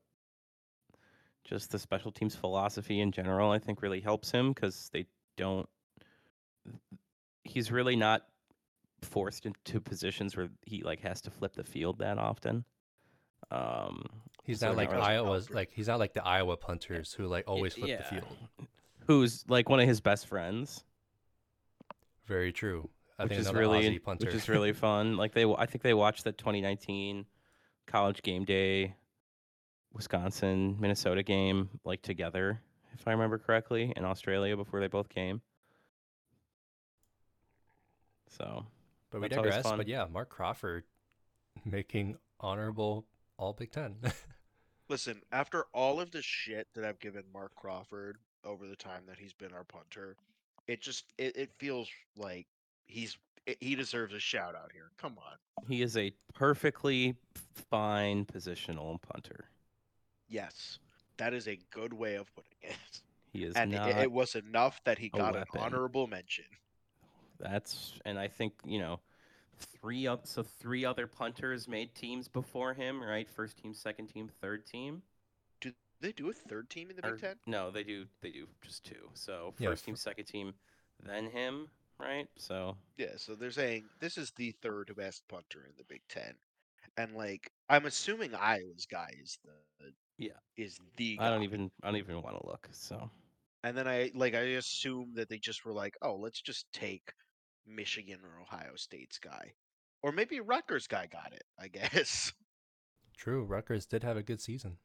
just 1.51 1.71
the 1.71 1.77
special 1.79 2.11
teams 2.11 2.33
philosophy 2.35 2.99
in 3.01 3.11
general. 3.11 3.51
I 3.51 3.59
think 3.59 3.81
really 3.81 3.99
helps 4.01 4.31
him 4.31 4.53
because 4.53 4.89
they 4.93 5.05
don't. 5.37 5.67
He's 7.43 7.71
really 7.71 7.95
not 7.95 8.23
forced 9.01 9.45
into 9.45 9.81
positions 9.81 10.37
where 10.37 10.49
he 10.65 10.81
like 10.83 11.01
has 11.01 11.21
to 11.21 11.31
flip 11.31 11.53
the 11.55 11.63
field 11.63 11.99
that 11.99 12.17
often. 12.17 12.63
Um, 13.51 14.05
He's 14.43 14.59
so 14.59 14.67
not 14.69 14.77
like 14.77 14.91
really- 14.91 15.03
Iowa's 15.03 15.49
like 15.49 15.71
he's 15.73 15.87
not 15.87 15.99
like 15.99 16.13
the 16.13 16.25
Iowa 16.25 16.55
punters 16.57 17.13
who 17.13 17.27
like 17.27 17.45
always 17.47 17.73
flip 17.73 17.97
the 17.99 18.03
field. 18.03 18.27
Who's 19.07 19.43
like 19.49 19.67
one 19.69 19.79
of 19.79 19.87
his 19.87 19.99
best 19.99 20.27
friends, 20.27 20.83
Very 22.27 22.51
true. 22.53 22.89
I 23.19 23.23
which 23.23 23.31
think 23.33 23.41
is 23.41 23.53
really 23.53 23.99
which 23.99 24.33
is 24.33 24.47
really 24.47 24.73
fun. 24.87 25.17
Like 25.17 25.33
they, 25.33 25.45
I 25.45 25.65
think 25.65 25.83
they 25.83 25.93
watched 25.93 26.23
the 26.23 26.31
2019 26.31 27.25
college 27.87 28.21
game 28.21 28.45
day, 28.45 28.95
Wisconsin 29.93 30.77
Minnesota 30.79 31.23
game 31.23 31.69
like 31.83 32.01
together, 32.01 32.61
if 32.93 33.07
I 33.07 33.11
remember 33.11 33.37
correctly, 33.37 33.93
in 33.95 34.05
Australia 34.05 34.55
before 34.55 34.79
they 34.79 34.87
both 34.87 35.09
came. 35.09 35.41
So 38.27 38.65
but 39.09 39.21
we 39.21 39.27
digress. 39.27 39.63
But 39.63 39.87
yeah, 39.87 40.05
Mark 40.11 40.29
Crawford 40.29 40.83
making 41.65 42.17
honorable 42.39 43.05
All 43.37 43.53
Big 43.53 43.71
Ten. 43.71 43.95
Listen, 44.89 45.21
after 45.31 45.65
all 45.73 45.99
of 45.99 46.11
the 46.11 46.21
shit 46.21 46.67
that 46.73 46.83
I've 46.83 46.99
given 46.99 47.23
Mark 47.33 47.55
Crawford 47.55 48.17
over 48.43 48.67
the 48.67 48.75
time 48.75 49.03
that 49.07 49.17
he's 49.19 49.33
been 49.33 49.53
our 49.53 49.63
punter, 49.63 50.15
it 50.67 50.81
just 50.81 51.05
it, 51.17 51.35
it 51.35 51.51
feels 51.57 51.89
like 52.17 52.47
he's 52.85 53.17
i- 53.47 53.55
he 53.59 53.75
deserves 53.75 54.13
a 54.13 54.19
shout 54.19 54.55
out 54.55 54.71
here. 54.73 54.91
Come 54.97 55.17
on. 55.17 55.65
he 55.67 55.81
is 55.81 55.95
a 55.97 56.11
perfectly 56.33 57.15
fine 57.69 58.25
positional 58.25 59.01
punter. 59.01 59.45
Yes. 60.31 60.79
That 61.17 61.33
is 61.33 61.47
a 61.47 61.59
good 61.69 61.93
way 61.93 62.15
of 62.15 62.33
putting 62.33 62.57
it. 62.63 63.01
He 63.31 63.43
is 63.43 63.55
And 63.55 63.71
it, 63.73 63.77
not. 63.77 63.89
it 63.89 64.11
was 64.11 64.35
enough 64.35 64.81
that 64.85 64.97
he 64.97 65.07
a 65.13 65.17
got 65.17 65.35
an 65.35 65.43
honorable 65.57 66.07
mention. 66.07 66.45
That's 67.39 67.93
and 68.05 68.17
I 68.19 68.27
think 68.27 68.53
you 68.65 68.79
know, 68.79 68.99
three 69.59 70.07
up. 70.07 70.27
So 70.27 70.43
three 70.43 70.85
other 70.85 71.07
punters 71.07 71.67
made 71.67 71.93
teams 71.95 72.27
before 72.27 72.73
him, 72.73 73.01
right? 73.01 73.29
First 73.29 73.57
team, 73.57 73.73
second 73.73 74.07
team, 74.07 74.29
third 74.41 74.65
team. 74.65 75.01
Do 75.59 75.71
they 75.99 76.11
do 76.11 76.29
a 76.29 76.33
third 76.33 76.69
team 76.69 76.89
in 76.89 76.95
the 76.97 77.05
Or- 77.07 77.11
Big 77.11 77.21
Ten? 77.21 77.35
No, 77.45 77.71
they 77.71 77.83
do. 77.83 78.05
They 78.21 78.31
do 78.31 78.47
just 78.61 78.83
two. 78.85 79.09
So 79.13 79.53
Yeah, 79.59 79.69
first 79.69 79.85
team, 79.85 79.95
fir- 79.95 79.99
second 80.01 80.25
team, 80.25 80.53
then 81.03 81.29
him, 81.31 81.67
right? 81.99 82.27
So 82.37 82.77
Yeah, 82.97 83.17
so 83.17 83.35
they're 83.35 83.51
saying 83.51 83.85
this 83.99 84.17
is 84.17 84.31
the 84.31 84.51
third 84.51 84.93
best 84.95 85.27
punter 85.27 85.63
in 85.67 85.73
the 85.77 85.83
Big 85.85 86.01
Ten. 86.09 86.33
And 86.97 87.15
like 87.15 87.51
I'm 87.69 87.85
assuming 87.85 88.35
Iowa's 88.35 88.85
guy 88.85 89.13
is 89.23 89.37
the 89.79 89.93
Yeah. 90.21 90.37
is 90.57 90.79
the 90.97 91.17
I 91.17 91.29
don't 91.29 91.39
guy. 91.39 91.43
even. 91.43 91.71
I 91.83 91.87
don't 91.87 91.97
even 91.97 92.21
want 92.21 92.39
to 92.39 92.45
look. 92.47 92.67
So 92.71 93.09
And 93.63 93.75
then 93.77 93.87
I 93.87 94.11
like 94.15 94.33
I 94.35 94.39
assume 94.57 95.13
that 95.15 95.29
they 95.29 95.37
just 95.39 95.65
were 95.65 95.73
like, 95.73 95.95
oh, 96.01 96.15
let's 96.15 96.41
just 96.41 96.65
take 96.73 97.13
Michigan 97.67 98.19
or 98.23 98.41
Ohio 98.41 98.75
State's 98.75 99.17
guy, 99.19 99.53
or 100.03 100.11
maybe 100.11 100.39
Rutgers 100.39 100.87
guy 100.87 101.07
got 101.07 101.31
it. 101.33 101.43
I 101.59 101.67
guess 101.69 102.33
True, 103.17 103.43
Rutgers 103.43 103.85
did 103.85 104.03
have 104.03 104.17
a 104.17 104.23
good 104.23 104.41
season. 104.41 104.77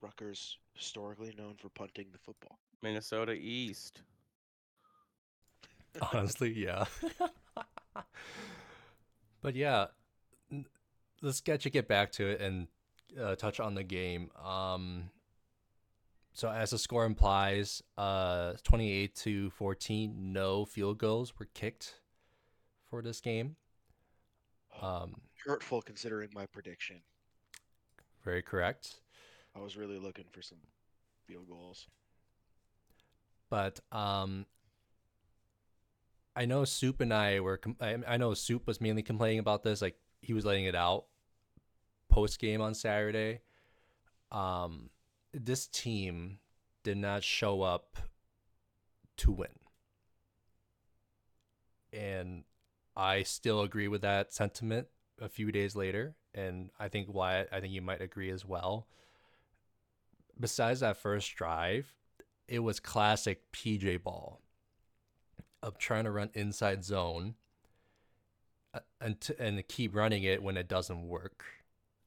Rutgers 0.00 0.58
historically 0.74 1.34
known 1.36 1.56
for 1.56 1.68
punting 1.70 2.06
the 2.12 2.18
football. 2.18 2.58
Minnesota 2.82 3.32
East. 3.32 4.02
Honestly, 6.12 6.52
yeah. 6.52 6.84
but 9.42 9.54
yeah, 9.54 9.86
let's 11.22 11.40
get 11.40 11.64
you 11.64 11.70
get 11.70 11.88
back 11.88 12.12
to 12.12 12.26
it 12.26 12.40
and 12.40 12.68
uh, 13.20 13.34
touch 13.36 13.60
on 13.60 13.74
the 13.74 13.84
game. 13.84 14.30
Um, 14.44 15.10
so 16.32 16.50
as 16.50 16.70
the 16.70 16.78
score 16.78 17.04
implies, 17.04 17.82
uh, 17.96 18.54
28 18.62 19.14
to 19.16 19.50
14, 19.50 20.32
no 20.32 20.64
field 20.64 20.98
goals 20.98 21.38
were 21.38 21.48
kicked 21.54 22.00
for 22.90 23.02
this 23.02 23.20
game. 23.20 23.56
Um, 24.82 25.14
Hurtful 25.44 25.80
considering 25.82 26.30
my 26.34 26.46
prediction. 26.46 26.96
very 28.24 28.42
correct. 28.42 29.00
I 29.54 29.60
was 29.60 29.76
really 29.76 29.98
looking 29.98 30.26
for 30.30 30.42
some 30.42 30.58
field 31.26 31.48
goals. 31.48 31.86
But 33.48 33.80
um, 33.92 34.44
I 36.34 36.44
know 36.44 36.64
Soup 36.64 37.00
and 37.00 37.14
I 37.14 37.40
were. 37.40 37.56
Com- 37.56 37.76
I, 37.80 37.96
I 38.06 38.16
know 38.18 38.34
Soup 38.34 38.66
was 38.66 38.80
mainly 38.80 39.02
complaining 39.02 39.38
about 39.38 39.62
this. 39.62 39.80
Like 39.80 39.96
he 40.20 40.34
was 40.34 40.44
letting 40.44 40.64
it 40.64 40.74
out 40.74 41.04
post 42.16 42.38
game 42.38 42.62
on 42.62 42.72
Saturday. 42.72 43.40
Um, 44.32 44.88
this 45.34 45.66
team 45.66 46.38
did 46.82 46.96
not 46.96 47.22
show 47.22 47.60
up 47.60 47.98
to 49.18 49.30
win, 49.30 49.48
and 51.92 52.44
I 52.96 53.22
still 53.22 53.60
agree 53.60 53.86
with 53.86 54.00
that 54.00 54.32
sentiment. 54.32 54.88
A 55.20 55.28
few 55.28 55.52
days 55.52 55.76
later, 55.76 56.14
and 56.34 56.70
I 56.78 56.88
think 56.88 57.08
why 57.08 57.46
I 57.52 57.60
think 57.60 57.72
you 57.72 57.82
might 57.82 58.00
agree 58.00 58.30
as 58.30 58.46
well. 58.46 58.86
Besides 60.40 60.80
that 60.80 60.96
first 60.96 61.34
drive, 61.34 61.94
it 62.48 62.60
was 62.60 62.80
classic 62.80 63.52
PJ 63.52 64.02
ball 64.02 64.40
of 65.62 65.78
trying 65.78 66.04
to 66.04 66.10
run 66.10 66.30
inside 66.32 66.82
zone 66.82 67.34
uh, 68.72 68.80
and 69.02 69.16
and 69.38 69.68
keep 69.68 69.94
running 69.94 70.22
it 70.22 70.42
when 70.42 70.56
it 70.56 70.68
doesn't 70.68 71.08
work. 71.08 71.44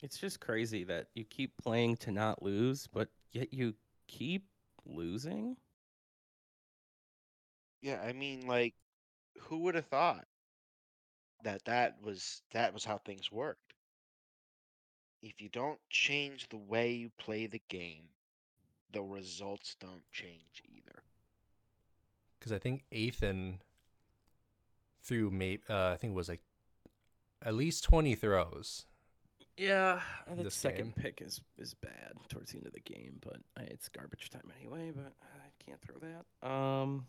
It's 0.01 0.17
just 0.17 0.39
crazy 0.39 0.83
that 0.85 1.07
you 1.13 1.25
keep 1.25 1.57
playing 1.57 1.97
to 1.97 2.11
not 2.11 2.41
lose, 2.41 2.87
but 2.87 3.09
yet 3.31 3.53
you 3.53 3.73
keep 4.07 4.45
losing. 4.85 5.57
Yeah, 7.81 8.01
I 8.01 8.13
mean, 8.13 8.47
like, 8.47 8.75
who 9.37 9.59
would 9.59 9.75
have 9.75 9.85
thought 9.85 10.25
that 11.43 11.63
that 11.65 11.95
was 12.01 12.41
that 12.51 12.73
was 12.73 12.85
how 12.85 12.97
things 12.97 13.31
worked? 13.31 13.73
If 15.21 15.41
you 15.41 15.49
don't 15.49 15.79
change 15.89 16.47
the 16.49 16.57
way 16.57 16.93
you 16.93 17.11
play 17.17 17.47
the 17.47 17.61
game, 17.67 18.03
the 18.91 19.01
results 19.01 19.75
don't 19.79 20.03
change 20.11 20.63
either. 20.65 21.03
Because 22.39 22.53
I 22.53 22.57
think 22.57 22.83
Ethan 22.91 23.59
threw 25.03 25.29
maybe 25.29 25.63
uh, 25.69 25.89
I 25.89 25.97
think 25.97 26.11
it 26.11 26.15
was 26.15 26.29
like 26.29 26.41
at 27.41 27.53
least 27.53 27.83
twenty 27.83 28.15
throws. 28.15 28.85
Yeah, 29.59 29.99
the 30.37 30.49
second 30.49 30.95
game. 30.95 31.03
pick 31.03 31.21
is 31.21 31.41
is 31.57 31.73
bad 31.73 32.13
towards 32.29 32.51
the 32.51 32.57
end 32.59 32.67
of 32.67 32.73
the 32.73 32.79
game, 32.79 33.19
but 33.21 33.37
it's 33.67 33.89
garbage 33.89 34.29
time 34.29 34.49
anyway. 34.59 34.91
But 34.95 35.13
I 35.21 35.49
can't 35.65 35.81
throw 35.81 35.95
that. 35.99 36.49
Um, 36.49 37.07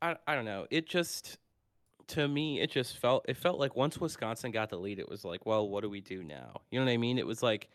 I 0.00 0.16
I 0.26 0.34
don't 0.34 0.46
know. 0.46 0.66
It 0.70 0.88
just 0.88 1.38
to 2.08 2.26
me, 2.26 2.60
it 2.60 2.70
just 2.70 2.96
felt 2.96 3.26
it 3.28 3.36
felt 3.36 3.60
like 3.60 3.76
once 3.76 4.00
Wisconsin 4.00 4.52
got 4.52 4.70
the 4.70 4.78
lead, 4.78 4.98
it 4.98 5.08
was 5.08 5.22
like, 5.24 5.44
well, 5.44 5.68
what 5.68 5.82
do 5.82 5.90
we 5.90 6.00
do 6.00 6.22
now? 6.24 6.62
You 6.70 6.80
know 6.80 6.86
what 6.86 6.92
I 6.92 6.96
mean? 6.96 7.18
It 7.18 7.26
was 7.26 7.42
like 7.42 7.68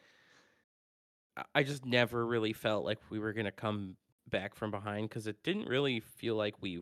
I- 1.37 1.45
I 1.55 1.63
just 1.63 1.85
never 1.85 2.25
really 2.25 2.53
felt 2.53 2.85
like 2.85 2.99
we 3.11 3.19
were 3.19 3.33
gonna 3.33 3.51
come 3.51 3.97
back 4.27 4.55
from 4.55 4.71
behind 4.71 5.09
because 5.09 5.27
it 5.27 5.43
didn't 5.43 5.67
really 5.67 5.99
feel 5.99 6.35
like 6.35 6.55
we 6.59 6.81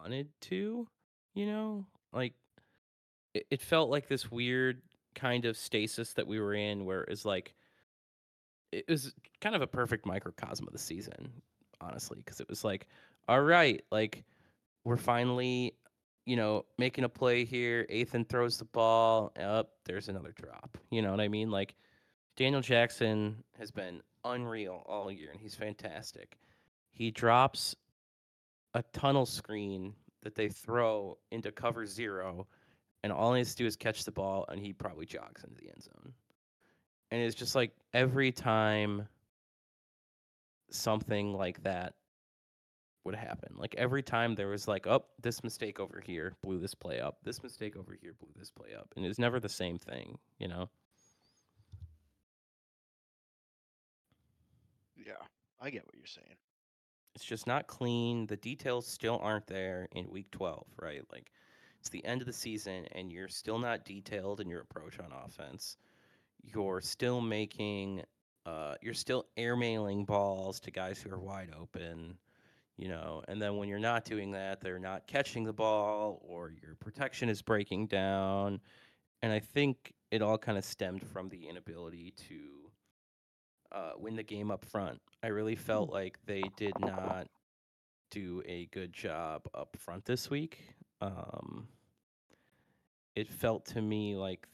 wanted 0.00 0.28
to. 0.42 0.88
You 1.34 1.46
know, 1.46 1.86
like 2.12 2.32
it, 3.34 3.46
it 3.50 3.60
felt 3.60 3.90
like 3.90 4.08
this 4.08 4.30
weird 4.30 4.80
kind 5.16 5.46
of 5.46 5.56
stasis 5.56 6.12
that 6.12 6.26
we 6.26 6.38
were 6.38 6.54
in 6.54 6.84
where 6.84 7.02
it 7.02 7.08
was 7.08 7.24
like 7.24 7.54
it 8.70 8.84
was 8.88 9.14
kind 9.40 9.56
of 9.56 9.62
a 9.62 9.66
perfect 9.66 10.06
microcosm 10.06 10.66
of 10.66 10.72
the 10.72 10.78
season 10.78 11.32
honestly 11.80 12.18
because 12.24 12.38
it 12.38 12.48
was 12.48 12.62
like 12.62 12.86
all 13.26 13.40
right 13.40 13.82
like 13.90 14.22
we're 14.84 14.96
finally 14.96 15.74
you 16.26 16.36
know 16.36 16.64
making 16.78 17.04
a 17.04 17.08
play 17.08 17.44
here. 17.44 17.86
Ethan 17.88 18.24
throws 18.24 18.58
the 18.58 18.64
ball. 18.66 19.32
Up 19.40 19.70
there's 19.84 20.08
another 20.08 20.32
drop. 20.32 20.76
You 20.90 21.02
know 21.02 21.10
what 21.10 21.20
i 21.20 21.28
mean? 21.28 21.50
Like 21.50 21.74
daniel 22.36 22.60
jackson 22.60 23.42
has 23.58 23.70
been 23.70 24.02
unreal 24.24 24.82
all 24.86 25.10
year 25.10 25.30
and 25.32 25.40
he's 25.40 25.54
fantastic. 25.54 26.36
He 26.92 27.10
drops 27.10 27.74
a 28.74 28.82
tunnel 28.92 29.26
screen 29.26 29.94
that 30.22 30.34
they 30.34 30.48
throw 30.48 31.16
into 31.30 31.52
cover 31.52 31.86
zero 31.86 32.46
and 33.02 33.12
all 33.12 33.34
he 33.34 33.40
has 33.40 33.50
to 33.50 33.56
do 33.56 33.66
is 33.66 33.76
catch 33.76 34.04
the 34.04 34.12
ball 34.12 34.46
and 34.48 34.60
he 34.60 34.72
probably 34.72 35.06
jogs 35.06 35.44
into 35.44 35.56
the 35.56 35.68
end 35.68 35.82
zone. 35.82 36.12
And 37.10 37.22
it's 37.22 37.34
just 37.34 37.54
like 37.54 37.72
every 37.94 38.32
time 38.32 39.08
something 40.70 41.32
like 41.32 41.62
that 41.62 41.94
would 43.04 43.14
happen. 43.14 43.54
Like 43.56 43.74
every 43.78 44.02
time 44.02 44.34
there 44.34 44.48
was 44.48 44.68
like, 44.68 44.86
oh, 44.86 45.04
this 45.22 45.42
mistake 45.42 45.80
over 45.80 46.02
here 46.04 46.34
blew 46.42 46.58
this 46.58 46.74
play 46.74 47.00
up. 47.00 47.18
This 47.22 47.42
mistake 47.42 47.76
over 47.76 47.96
here 48.00 48.14
blew 48.18 48.30
this 48.36 48.50
play 48.50 48.74
up. 48.76 48.92
And 48.96 49.06
it's 49.06 49.18
never 49.18 49.40
the 49.40 49.48
same 49.48 49.78
thing, 49.78 50.18
you 50.38 50.48
know? 50.48 50.68
Yeah, 54.96 55.12
I 55.60 55.70
get 55.70 55.86
what 55.86 55.94
you're 55.96 56.06
saying. 56.06 56.36
It's 57.14 57.24
just 57.24 57.46
not 57.46 57.68
clean. 57.68 58.26
The 58.26 58.36
details 58.36 58.86
still 58.86 59.18
aren't 59.22 59.46
there 59.46 59.88
in 59.92 60.10
week 60.10 60.30
12, 60.32 60.66
right? 60.82 61.02
Like 61.10 61.30
it's 61.86 61.92
the 61.92 62.04
end 62.04 62.20
of 62.20 62.26
the 62.26 62.32
season 62.32 62.84
and 62.92 63.12
you're 63.12 63.28
still 63.28 63.60
not 63.60 63.84
detailed 63.84 64.40
in 64.40 64.48
your 64.48 64.60
approach 64.60 64.98
on 64.98 65.12
offense. 65.24 65.76
You're 66.42 66.80
still 66.80 67.20
making 67.20 68.02
uh 68.44 68.74
you're 68.82 68.92
still 68.92 69.26
airmailing 69.38 70.04
balls 70.04 70.58
to 70.60 70.72
guys 70.72 71.00
who 71.00 71.12
are 71.14 71.18
wide 71.20 71.50
open, 71.56 72.18
you 72.76 72.88
know, 72.88 73.22
and 73.28 73.40
then 73.40 73.56
when 73.56 73.68
you're 73.68 73.78
not 73.78 74.04
doing 74.04 74.32
that, 74.32 74.60
they're 74.60 74.80
not 74.80 75.06
catching 75.06 75.44
the 75.44 75.52
ball 75.52 76.20
or 76.26 76.52
your 76.60 76.74
protection 76.74 77.28
is 77.28 77.40
breaking 77.40 77.86
down. 77.86 78.60
And 79.22 79.32
I 79.32 79.38
think 79.38 79.92
it 80.10 80.22
all 80.22 80.38
kind 80.38 80.58
of 80.58 80.64
stemmed 80.64 81.06
from 81.06 81.28
the 81.28 81.46
inability 81.46 82.14
to 82.28 82.36
uh, 83.70 83.92
win 83.96 84.16
the 84.16 84.24
game 84.24 84.50
up 84.50 84.64
front. 84.64 85.00
I 85.22 85.28
really 85.28 85.54
felt 85.54 85.90
like 85.92 86.18
they 86.26 86.42
did 86.56 86.72
not 86.80 87.28
do 88.10 88.42
a 88.44 88.66
good 88.72 88.92
job 88.92 89.42
up 89.54 89.76
front 89.78 90.04
this 90.04 90.28
week. 90.28 90.58
Um, 91.00 91.68
it 93.16 93.32
felt 93.32 93.64
to 93.64 93.82
me 93.82 94.14
like 94.14 94.46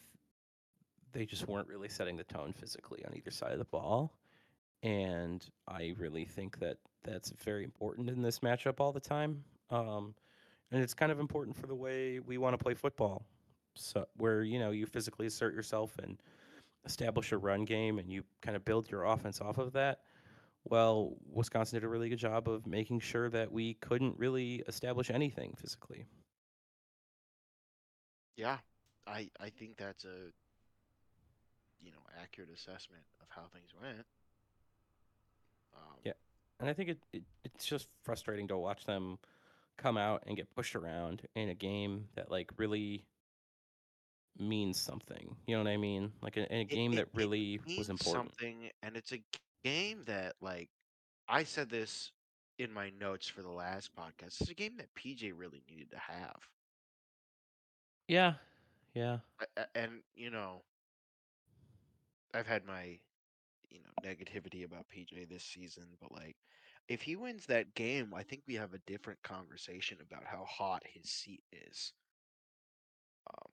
they 1.12 1.26
just 1.26 1.46
weren't 1.46 1.68
really 1.68 1.88
setting 1.88 2.16
the 2.16 2.24
tone 2.24 2.54
physically 2.54 3.04
on 3.04 3.14
either 3.14 3.30
side 3.30 3.52
of 3.52 3.58
the 3.58 3.64
ball. 3.64 4.14
And 4.82 5.44
I 5.68 5.94
really 5.98 6.24
think 6.24 6.58
that 6.60 6.78
that's 7.04 7.32
very 7.44 7.64
important 7.64 8.08
in 8.08 8.22
this 8.22 8.38
matchup 8.38 8.80
all 8.80 8.92
the 8.92 9.00
time. 9.00 9.44
Um, 9.70 10.14
and 10.70 10.82
it's 10.82 10.94
kind 10.94 11.12
of 11.12 11.20
important 11.20 11.56
for 11.56 11.66
the 11.66 11.74
way 11.74 12.20
we 12.20 12.38
want 12.38 12.58
to 12.58 12.62
play 12.62 12.74
football. 12.74 13.26
So 13.74 14.06
where, 14.16 14.42
you 14.42 14.58
know, 14.58 14.70
you 14.70 14.86
physically 14.86 15.26
assert 15.26 15.54
yourself 15.54 15.98
and 16.02 16.18
establish 16.84 17.32
a 17.32 17.38
run 17.38 17.64
game 17.64 17.98
and 17.98 18.10
you 18.10 18.22
kind 18.40 18.56
of 18.56 18.64
build 18.64 18.90
your 18.90 19.04
offense 19.04 19.40
off 19.40 19.58
of 19.58 19.72
that. 19.74 20.00
Well, 20.64 21.16
Wisconsin 21.30 21.76
did 21.76 21.84
a 21.84 21.88
really 21.88 22.08
good 22.08 22.18
job 22.18 22.48
of 22.48 22.66
making 22.66 23.00
sure 23.00 23.28
that 23.30 23.50
we 23.50 23.74
couldn't 23.74 24.18
really 24.18 24.62
establish 24.68 25.10
anything 25.10 25.54
physically. 25.56 26.06
Yeah, 28.36 28.58
I 29.06 29.30
I 29.40 29.50
think 29.50 29.76
that's 29.76 30.04
a 30.04 30.32
you 31.82 31.90
know 31.90 31.98
accurate 32.22 32.50
assessment 32.54 33.02
of 33.20 33.28
how 33.30 33.42
things 33.52 33.70
went. 33.80 34.06
Um, 35.74 35.98
Yeah. 36.04 36.12
And 36.60 36.68
I 36.70 36.72
think 36.74 36.90
it, 36.90 36.98
it 37.12 37.22
it's 37.44 37.66
just 37.66 37.88
frustrating 38.04 38.48
to 38.48 38.56
watch 38.56 38.84
them 38.84 39.18
come 39.76 39.96
out 39.96 40.22
and 40.26 40.36
get 40.36 40.54
pushed 40.54 40.76
around 40.76 41.22
in 41.34 41.48
a 41.48 41.54
game 41.54 42.08
that 42.14 42.30
like 42.30 42.50
really 42.56 43.04
means 44.38 44.80
something. 44.80 45.36
You 45.46 45.56
know 45.56 45.64
what 45.64 45.70
I 45.70 45.76
mean? 45.76 46.12
Like 46.22 46.36
in, 46.36 46.44
in 46.44 46.60
a 46.60 46.64
game 46.64 46.92
it- 46.92 46.96
that 46.96 47.08
really 47.14 47.58
was 47.58 47.66
means 47.66 47.88
important. 47.88 48.30
Something, 48.30 48.70
and 48.82 48.96
it's 48.96 49.12
a 49.12 49.22
game 49.64 50.02
that 50.06 50.34
like 50.40 50.68
I 51.28 51.44
said 51.44 51.68
this 51.68 52.12
in 52.58 52.72
my 52.72 52.90
notes 53.00 53.26
for 53.26 53.42
the 53.42 53.50
last 53.50 53.90
podcast. 53.96 54.40
It's 54.40 54.50
a 54.50 54.54
game 54.54 54.76
that 54.76 54.94
PJ 54.94 55.32
really 55.36 55.62
needed 55.68 55.90
to 55.90 55.98
have. 55.98 56.48
Yeah. 58.12 58.34
Yeah. 58.94 59.18
I- 59.40 59.46
I- 59.56 59.66
and 59.74 60.02
you 60.14 60.30
know 60.30 60.64
i've 62.34 62.46
had 62.46 62.64
my 62.64 62.98
you 63.70 63.80
know 63.80 63.90
negativity 64.04 64.64
about 64.64 64.88
pj 64.88 65.28
this 65.28 65.44
season 65.44 65.84
but 66.00 66.12
like 66.12 66.36
if 66.88 67.02
he 67.02 67.16
wins 67.16 67.46
that 67.46 67.74
game 67.74 68.12
i 68.14 68.22
think 68.22 68.42
we 68.46 68.54
have 68.54 68.74
a 68.74 68.78
different 68.80 69.22
conversation 69.22 69.98
about 70.00 70.24
how 70.24 70.44
hot 70.44 70.82
his 70.86 71.10
seat 71.10 71.42
is 71.52 71.92
um 73.32 73.52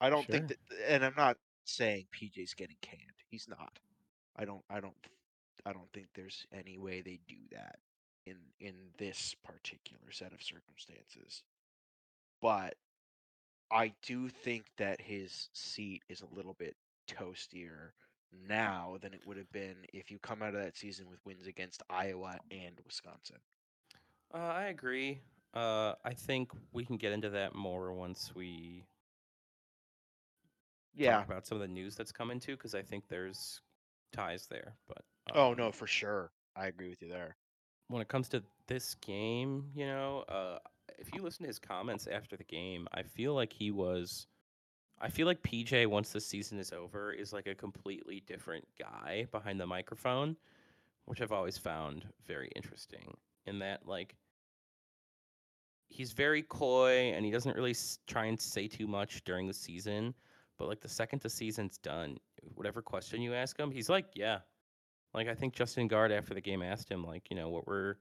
i 0.00 0.08
don't 0.10 0.30
think 0.30 0.46
Sure. 0.46 0.48
that 0.48 0.58
and 0.88 1.04
i'm 1.04 1.14
not 1.16 1.36
saying 1.64 2.06
pj's 2.12 2.54
getting 2.54 2.76
canned 2.82 3.18
he's 3.30 3.48
not 3.48 3.78
i 4.36 4.44
don't 4.44 4.64
i 4.70 4.80
don't 4.80 4.94
I 5.66 5.72
don't 5.72 5.92
think 5.92 6.08
there's 6.14 6.46
any 6.52 6.78
way 6.78 7.02
they 7.02 7.20
do 7.28 7.36
that 7.52 7.78
in 8.26 8.36
in 8.60 8.74
this 8.98 9.34
particular 9.44 10.10
set 10.12 10.32
of 10.32 10.42
circumstances. 10.42 11.42
But 12.40 12.76
I 13.70 13.92
do 14.02 14.28
think 14.28 14.66
that 14.76 15.00
his 15.00 15.48
seat 15.52 16.02
is 16.08 16.20
a 16.22 16.34
little 16.34 16.54
bit 16.54 16.76
toastier 17.06 17.92
now 18.32 18.98
than 19.00 19.14
it 19.14 19.26
would 19.26 19.36
have 19.36 19.50
been 19.52 19.86
if 19.92 20.10
you 20.10 20.18
come 20.18 20.42
out 20.42 20.54
of 20.54 20.60
that 20.62 20.76
season 20.76 21.08
with 21.08 21.24
wins 21.24 21.46
against 21.46 21.82
Iowa 21.90 22.38
and 22.50 22.78
Wisconsin. 22.84 23.38
Uh, 24.34 24.38
I 24.38 24.64
agree. 24.64 25.20
Uh, 25.54 25.94
I 26.04 26.14
think 26.14 26.52
we 26.72 26.84
can 26.84 26.96
get 26.96 27.12
into 27.12 27.30
that 27.30 27.54
more 27.54 27.92
once 27.92 28.34
we 28.34 28.86
Yeah. 30.94 31.04
talk 31.04 31.24
about 31.24 31.46
some 31.46 31.56
of 31.56 31.62
the 31.62 31.68
news 31.68 31.96
that's 31.96 32.12
coming 32.12 32.38
too, 32.40 32.56
because 32.56 32.74
I 32.74 32.82
think 32.82 33.08
there's 33.08 33.60
ties 34.12 34.46
there. 34.46 34.74
But 34.88 35.04
Oh 35.34 35.52
um, 35.52 35.54
no, 35.54 35.72
for 35.72 35.86
sure. 35.86 36.32
I 36.56 36.66
agree 36.66 36.88
with 36.90 37.02
you 37.02 37.08
there. 37.08 37.36
when 37.88 38.02
it 38.02 38.08
comes 38.08 38.28
to 38.30 38.42
this 38.66 38.94
game, 38.96 39.70
you 39.74 39.86
know, 39.86 40.24
uh, 40.28 40.58
if 41.00 41.14
you 41.14 41.22
listen 41.22 41.44
to 41.44 41.48
his 41.48 41.58
comments 41.58 42.06
after 42.06 42.36
the 42.36 42.44
game, 42.44 42.86
I 42.92 43.02
feel 43.02 43.34
like 43.34 43.52
he 43.52 43.70
was. 43.70 44.26
I 45.00 45.08
feel 45.08 45.26
like 45.26 45.42
PJ, 45.42 45.86
once 45.86 46.12
the 46.12 46.20
season 46.20 46.58
is 46.58 46.72
over, 46.72 47.10
is 47.10 47.32
like 47.32 47.46
a 47.46 47.54
completely 47.54 48.22
different 48.26 48.66
guy 48.78 49.26
behind 49.32 49.58
the 49.58 49.66
microphone, 49.66 50.36
which 51.06 51.22
I've 51.22 51.32
always 51.32 51.56
found 51.56 52.04
very 52.26 52.50
interesting. 52.54 53.16
In 53.46 53.58
that, 53.60 53.86
like, 53.86 54.14
he's 55.88 56.12
very 56.12 56.42
coy 56.42 57.12
and 57.14 57.24
he 57.24 57.30
doesn't 57.30 57.56
really 57.56 57.74
try 58.06 58.26
and 58.26 58.38
say 58.38 58.68
too 58.68 58.86
much 58.86 59.24
during 59.24 59.46
the 59.46 59.54
season. 59.54 60.14
But 60.58 60.68
like 60.68 60.80
the 60.80 60.88
second 60.88 61.22
the 61.22 61.30
season's 61.30 61.78
done, 61.78 62.18
whatever 62.54 62.82
question 62.82 63.22
you 63.22 63.32
ask 63.32 63.58
him, 63.58 63.70
he's 63.70 63.88
like, 63.88 64.06
"Yeah." 64.14 64.40
Like 65.14 65.26
I 65.26 65.34
think 65.34 65.54
Justin 65.54 65.88
Gaard 65.88 66.12
after 66.12 66.34
the 66.34 66.40
game 66.40 66.62
asked 66.62 66.90
him, 66.90 67.02
like, 67.02 67.30
you 67.30 67.36
know, 67.36 67.48
what 67.48 67.66
were 67.66 67.98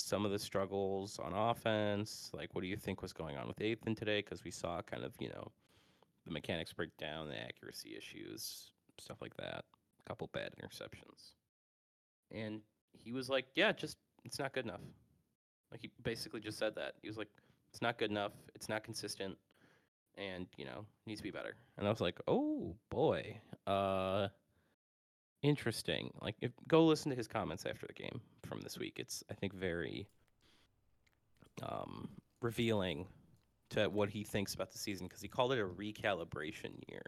some 0.00 0.24
of 0.24 0.30
the 0.30 0.38
struggles 0.38 1.18
on 1.18 1.32
offense? 1.32 2.30
Like, 2.32 2.54
what 2.54 2.62
do 2.62 2.68
you 2.68 2.76
think 2.76 3.02
was 3.02 3.12
going 3.12 3.36
on 3.36 3.48
with 3.48 3.60
Ethan 3.60 3.94
today? 3.94 4.20
Because 4.20 4.44
we 4.44 4.50
saw 4.50 4.82
kind 4.82 5.04
of, 5.04 5.12
you 5.18 5.28
know, 5.28 5.50
the 6.24 6.32
mechanics 6.32 6.72
break 6.72 6.96
down, 6.96 7.28
the 7.28 7.40
accuracy 7.40 7.96
issues, 7.96 8.70
stuff 8.98 9.18
like 9.20 9.36
that. 9.36 9.64
A 10.04 10.08
couple 10.08 10.28
bad 10.32 10.52
interceptions. 10.62 11.32
And 12.30 12.60
he 12.92 13.12
was 13.12 13.28
like, 13.28 13.46
yeah, 13.54 13.72
just 13.72 13.96
it's 14.24 14.38
not 14.38 14.52
good 14.52 14.64
enough. 14.64 14.80
Like 15.70 15.80
he 15.80 15.90
basically 16.02 16.40
just 16.40 16.58
said 16.58 16.74
that. 16.76 16.94
He 17.02 17.08
was 17.08 17.16
like, 17.16 17.28
it's 17.72 17.82
not 17.82 17.98
good 17.98 18.10
enough. 18.10 18.32
It's 18.54 18.68
not 18.68 18.84
consistent, 18.84 19.36
and 20.16 20.46
you 20.56 20.64
know 20.64 20.84
needs 21.06 21.20
to 21.20 21.24
be 21.24 21.30
better. 21.30 21.56
And 21.76 21.86
I 21.86 21.90
was 21.90 22.00
like, 22.00 22.18
oh 22.26 22.74
boy, 22.90 23.38
uh, 23.66 24.28
interesting. 25.42 26.12
Like, 26.20 26.36
if 26.40 26.52
go 26.66 26.84
listen 26.86 27.10
to 27.10 27.16
his 27.16 27.28
comments 27.28 27.64
after 27.66 27.86
the 27.86 27.92
game 27.92 28.20
from 28.44 28.60
this 28.60 28.78
week. 28.78 28.94
It's 28.98 29.22
I 29.30 29.34
think 29.34 29.52
very 29.54 30.06
um, 31.62 32.08
revealing 32.40 33.06
to 33.70 33.88
what 33.88 34.08
he 34.08 34.24
thinks 34.24 34.54
about 34.54 34.72
the 34.72 34.78
season 34.78 35.06
because 35.06 35.20
he 35.20 35.28
called 35.28 35.52
it 35.52 35.58
a 35.58 35.64
recalibration 35.66 36.72
year. 36.88 37.02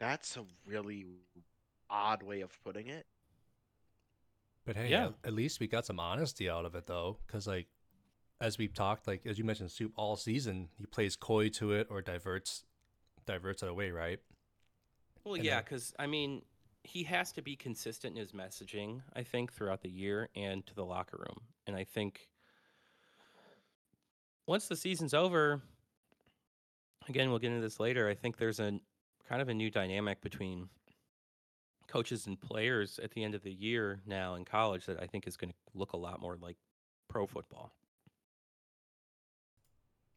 That's 0.00 0.36
a 0.36 0.44
really 0.66 1.06
odd 1.90 2.22
way 2.22 2.40
of 2.40 2.50
putting 2.64 2.88
it. 2.88 3.06
But 4.64 4.76
hey, 4.76 4.88
Yeah. 4.88 5.06
at, 5.08 5.14
at 5.24 5.32
least 5.34 5.60
we 5.60 5.66
got 5.66 5.84
some 5.84 6.00
honesty 6.00 6.48
out 6.48 6.64
of 6.64 6.74
it 6.74 6.86
though, 6.86 7.18
because 7.26 7.46
like 7.46 7.66
as 8.40 8.56
we've 8.58 8.72
talked, 8.74 9.06
like 9.06 9.26
as 9.26 9.38
you 9.38 9.44
mentioned, 9.44 9.70
Soup 9.70 9.92
all 9.96 10.16
season 10.16 10.68
he 10.78 10.86
plays 10.86 11.16
coy 11.16 11.48
to 11.50 11.72
it 11.72 11.88
or 11.90 12.00
diverts 12.00 12.64
diverts 13.26 13.62
it 13.62 13.68
away, 13.68 13.90
right? 13.90 14.20
Well, 15.24 15.34
And 15.34 15.44
yeah, 15.44 15.56
then- 15.56 15.64
because 15.64 15.94
I 15.98 16.06
mean, 16.06 16.42
he 16.84 17.02
has 17.04 17.32
to 17.32 17.42
be 17.42 17.56
consistent 17.56 18.14
in 18.14 18.20
his 18.20 18.32
messaging. 18.32 19.00
I 19.16 19.22
think 19.22 19.52
throughout 19.52 19.80
the 19.80 19.90
year 19.90 20.28
and 20.36 20.64
to 20.66 20.74
the 20.74 20.84
locker 20.84 21.16
room, 21.18 21.40
and 21.66 21.74
I 21.74 21.84
think 21.84 22.28
once 24.46 24.68
the 24.68 24.76
season's 24.76 25.14
over, 25.14 25.62
again, 27.08 27.30
we'll 27.30 27.38
get 27.38 27.50
into 27.50 27.62
this 27.62 27.80
later. 27.80 28.08
I 28.08 28.14
think 28.14 28.36
there's 28.36 28.60
a 28.60 28.78
kind 29.28 29.40
of 29.40 29.48
a 29.48 29.54
new 29.54 29.70
dynamic 29.70 30.20
between 30.20 30.68
coaches 31.88 32.26
and 32.26 32.38
players 32.38 33.00
at 33.02 33.10
the 33.12 33.24
end 33.24 33.34
of 33.34 33.42
the 33.42 33.52
year 33.52 34.00
now 34.06 34.34
in 34.34 34.44
college 34.44 34.84
that 34.86 35.02
I 35.02 35.06
think 35.06 35.26
is 35.26 35.36
going 35.36 35.50
to 35.50 35.56
look 35.74 35.94
a 35.94 35.96
lot 35.96 36.20
more 36.20 36.36
like 36.40 36.56
pro 37.08 37.26
football. 37.26 37.72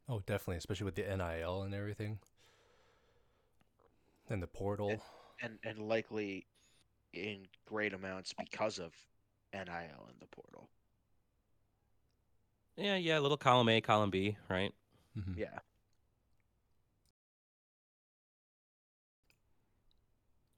Oh, 0.10 0.22
definitely, 0.26 0.58
especially 0.58 0.86
with 0.86 0.96
the 0.96 1.04
NIL 1.04 1.64
and 1.64 1.74
everything, 1.74 2.20
and 4.30 4.42
the 4.42 4.48
portal. 4.48 5.02
and 5.42 5.60
and 5.64 5.80
likely 5.80 6.46
in 7.14 7.48
great 7.66 7.94
amounts 7.94 8.34
because 8.34 8.80
of 8.80 8.94
NIL 9.54 10.08
in 10.10 10.16
the 10.20 10.28
portal. 10.28 10.70
Yeah, 12.76 12.96
yeah, 12.96 13.18
a 13.18 13.22
little 13.22 13.38
column 13.38 13.70
A, 13.70 13.82
column 13.82 14.12
B, 14.12 14.38
right? 14.50 14.74
Mhm. 15.18 15.38
Yeah. 15.38 15.60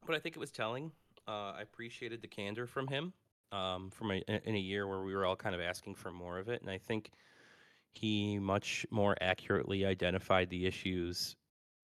but 0.09 0.15
I 0.15 0.19
think 0.19 0.35
it 0.35 0.39
was 0.39 0.49
telling. 0.49 0.91
Uh, 1.27 1.53
I 1.55 1.61
appreciated 1.61 2.23
the 2.23 2.27
candor 2.27 2.65
from 2.65 2.87
him 2.87 3.13
um, 3.51 3.91
from 3.91 4.09
a, 4.09 4.23
in 4.43 4.55
a 4.55 4.59
year 4.59 4.87
where 4.87 5.03
we 5.03 5.13
were 5.13 5.23
all 5.23 5.35
kind 5.35 5.53
of 5.53 5.61
asking 5.61 5.93
for 5.93 6.11
more 6.11 6.39
of 6.39 6.49
it, 6.49 6.61
and 6.61 6.71
I 6.71 6.79
think 6.79 7.11
he 7.93 8.39
much 8.39 8.87
more 8.89 9.15
accurately 9.21 9.85
identified 9.85 10.49
the 10.49 10.65
issues 10.65 11.35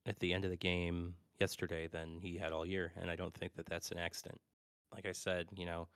at 0.08 0.18
the 0.20 0.34
end 0.34 0.44
of 0.44 0.50
the 0.50 0.58
game 0.58 1.14
yesterday 1.40 1.88
than 1.88 2.18
he 2.20 2.36
had 2.36 2.52
all 2.52 2.66
year, 2.66 2.94
and 3.00 3.12
I 3.12 3.16
don't 3.16 3.34
think 3.36 3.54
that 3.58 3.68
that's 3.68 3.92
an 3.92 4.00
accident. 4.00 4.42
Like 4.94 5.06
I 5.06 5.12
said, 5.12 5.48
you 5.56 5.66
know, 5.66 5.88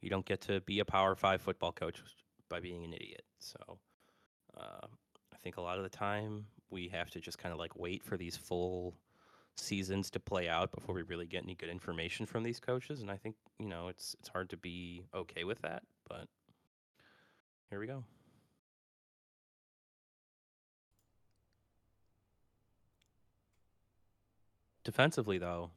you 0.00 0.10
don't 0.10 0.24
get 0.24 0.40
to 0.42 0.60
be 0.62 0.80
a 0.80 0.84
Power 0.84 1.14
Five 1.14 1.42
football 1.42 1.72
coach 1.72 2.02
by 2.48 2.60
being 2.60 2.84
an 2.84 2.92
idiot. 2.92 3.22
So 3.38 3.58
uh, 4.58 4.86
I 5.32 5.36
think 5.42 5.56
a 5.56 5.60
lot 5.60 5.76
of 5.78 5.84
the 5.84 5.90
time 5.90 6.46
we 6.70 6.88
have 6.88 7.10
to 7.10 7.20
just 7.20 7.38
kind 7.38 7.52
of 7.52 7.58
like 7.58 7.76
wait 7.76 8.02
for 8.02 8.16
these 8.16 8.36
full 8.36 8.94
seasons 9.56 10.10
to 10.10 10.20
play 10.20 10.48
out 10.48 10.72
before 10.72 10.94
we 10.94 11.02
really 11.02 11.26
get 11.26 11.42
any 11.42 11.54
good 11.54 11.68
information 11.68 12.26
from 12.26 12.42
these 12.42 12.60
coaches 12.60 13.02
and 13.02 13.10
I 13.10 13.16
think, 13.16 13.36
you 13.58 13.68
know, 13.68 13.88
it's 13.88 14.16
it's 14.18 14.28
hard 14.28 14.48
to 14.50 14.56
be 14.56 15.04
okay 15.14 15.44
with 15.44 15.60
that, 15.62 15.82
but 16.08 16.28
here 17.68 17.78
we 17.78 17.86
go. 17.86 18.04
Defensively 24.84 25.38
though, 25.38 25.70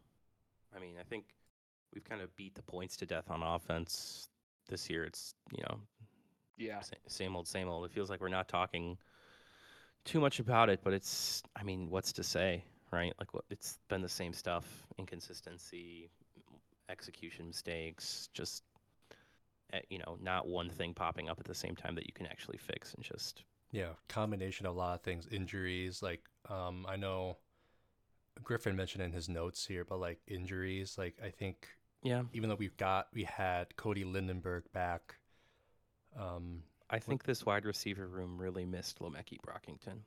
I 0.75 0.79
mean, 0.79 0.95
I 0.99 1.03
think 1.03 1.25
we've 1.93 2.03
kind 2.03 2.21
of 2.21 2.35
beat 2.35 2.55
the 2.55 2.63
points 2.63 2.97
to 2.97 3.05
death 3.05 3.29
on 3.29 3.43
offense 3.43 4.27
this 4.69 4.89
year. 4.89 5.03
It's, 5.03 5.35
you 5.55 5.63
know, 5.63 5.77
Yeah. 6.57 6.83
same 7.07 7.35
old, 7.35 7.47
same 7.47 7.67
old. 7.67 7.85
It 7.85 7.91
feels 7.91 8.09
like 8.09 8.21
we're 8.21 8.29
not 8.29 8.47
talking 8.47 8.97
too 10.05 10.19
much 10.19 10.39
about 10.39 10.69
it, 10.69 10.81
but 10.83 10.93
it's, 10.93 11.43
I 11.55 11.63
mean, 11.63 11.89
what's 11.89 12.13
to 12.13 12.23
say, 12.23 12.63
right? 12.91 13.13
Like, 13.19 13.33
what 13.33 13.45
it's 13.49 13.79
been 13.89 14.01
the 14.01 14.09
same 14.09 14.33
stuff 14.33 14.65
inconsistency, 14.97 16.09
execution 16.89 17.47
mistakes, 17.47 18.29
just, 18.33 18.63
eh, 19.73 19.81
you 19.89 19.99
know, 19.99 20.17
not 20.21 20.47
one 20.47 20.69
thing 20.69 20.93
popping 20.93 21.29
up 21.29 21.39
at 21.39 21.45
the 21.45 21.53
same 21.55 21.75
time 21.75 21.95
that 21.95 22.05
you 22.07 22.13
can 22.13 22.27
actually 22.27 22.57
fix 22.57 22.93
and 22.93 23.03
just, 23.03 23.43
Yeah, 23.71 23.93
combination 24.07 24.65
of 24.65 24.75
a 24.75 24.77
lot 24.77 24.95
of 24.95 25.01
things, 25.01 25.27
injuries. 25.27 26.01
Like, 26.01 26.21
um, 26.49 26.85
I 26.87 26.95
know 26.95 27.37
Griffin 28.43 28.75
mentioned 28.75 29.03
in 29.03 29.11
his 29.11 29.27
notes 29.29 29.65
here, 29.65 29.83
but 29.85 29.99
like 29.99 30.21
injuries, 30.27 30.97
like 30.97 31.15
I 31.23 31.29
think 31.29 31.67
yeah. 32.03 32.23
even 32.33 32.49
though 32.49 32.55
we've 32.55 32.77
got 32.77 33.07
we 33.13 33.23
had 33.23 33.75
Cody 33.75 34.03
Lindenberg 34.03 34.63
back, 34.73 35.15
um, 36.19 36.63
I 36.89 36.99
think 36.99 37.23
this 37.23 37.45
wide 37.45 37.65
receiver 37.65 38.07
room 38.07 38.37
really 38.39 38.65
missed 38.65 38.99
Le'Meke 38.99 39.39
Brockington. 39.45 39.99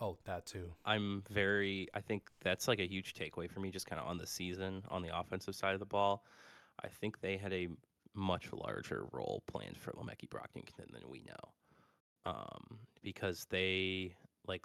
oh 0.00 0.16
that 0.24 0.46
too. 0.46 0.70
I'm 0.84 1.24
very. 1.30 1.88
I 1.94 2.00
think 2.00 2.28
that's 2.42 2.68
like 2.68 2.78
a 2.78 2.88
huge 2.88 3.14
takeaway 3.14 3.50
for 3.50 3.60
me, 3.60 3.70
just 3.70 3.86
kind 3.86 4.00
of 4.00 4.06
on 4.06 4.18
the 4.18 4.26
season 4.26 4.84
on 4.90 5.02
the 5.02 5.18
offensive 5.18 5.54
side 5.54 5.74
of 5.74 5.80
the 5.80 5.86
ball. 5.86 6.24
I 6.82 6.88
think 6.88 7.20
they 7.20 7.36
had 7.36 7.52
a 7.52 7.68
much 8.14 8.52
larger 8.52 9.04
role 9.12 9.42
planned 9.46 9.76
for 9.76 9.92
Le'Meke 9.92 10.28
Brockington 10.28 10.92
than 10.92 11.08
we 11.08 11.22
know, 11.26 12.32
um, 12.32 12.78
because 13.02 13.46
they 13.50 14.14
like 14.46 14.64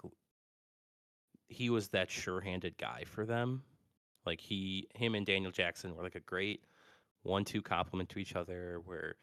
he 1.48 1.70
was 1.70 1.90
that 1.90 2.10
sure-handed 2.10 2.78
guy 2.78 3.04
for 3.06 3.26
them. 3.26 3.64
Like 4.26 4.40
he, 4.40 4.88
him, 4.96 5.16
and 5.16 5.26
Daniel 5.26 5.52
Jackson 5.52 5.96
were 5.96 6.04
like 6.04 6.16
a 6.16 6.22
great 6.22 6.64
one-two 7.24 7.62
complement 7.62 8.10
to 8.10 8.20
each 8.20 8.36
other, 8.36 8.82
where 8.86 9.16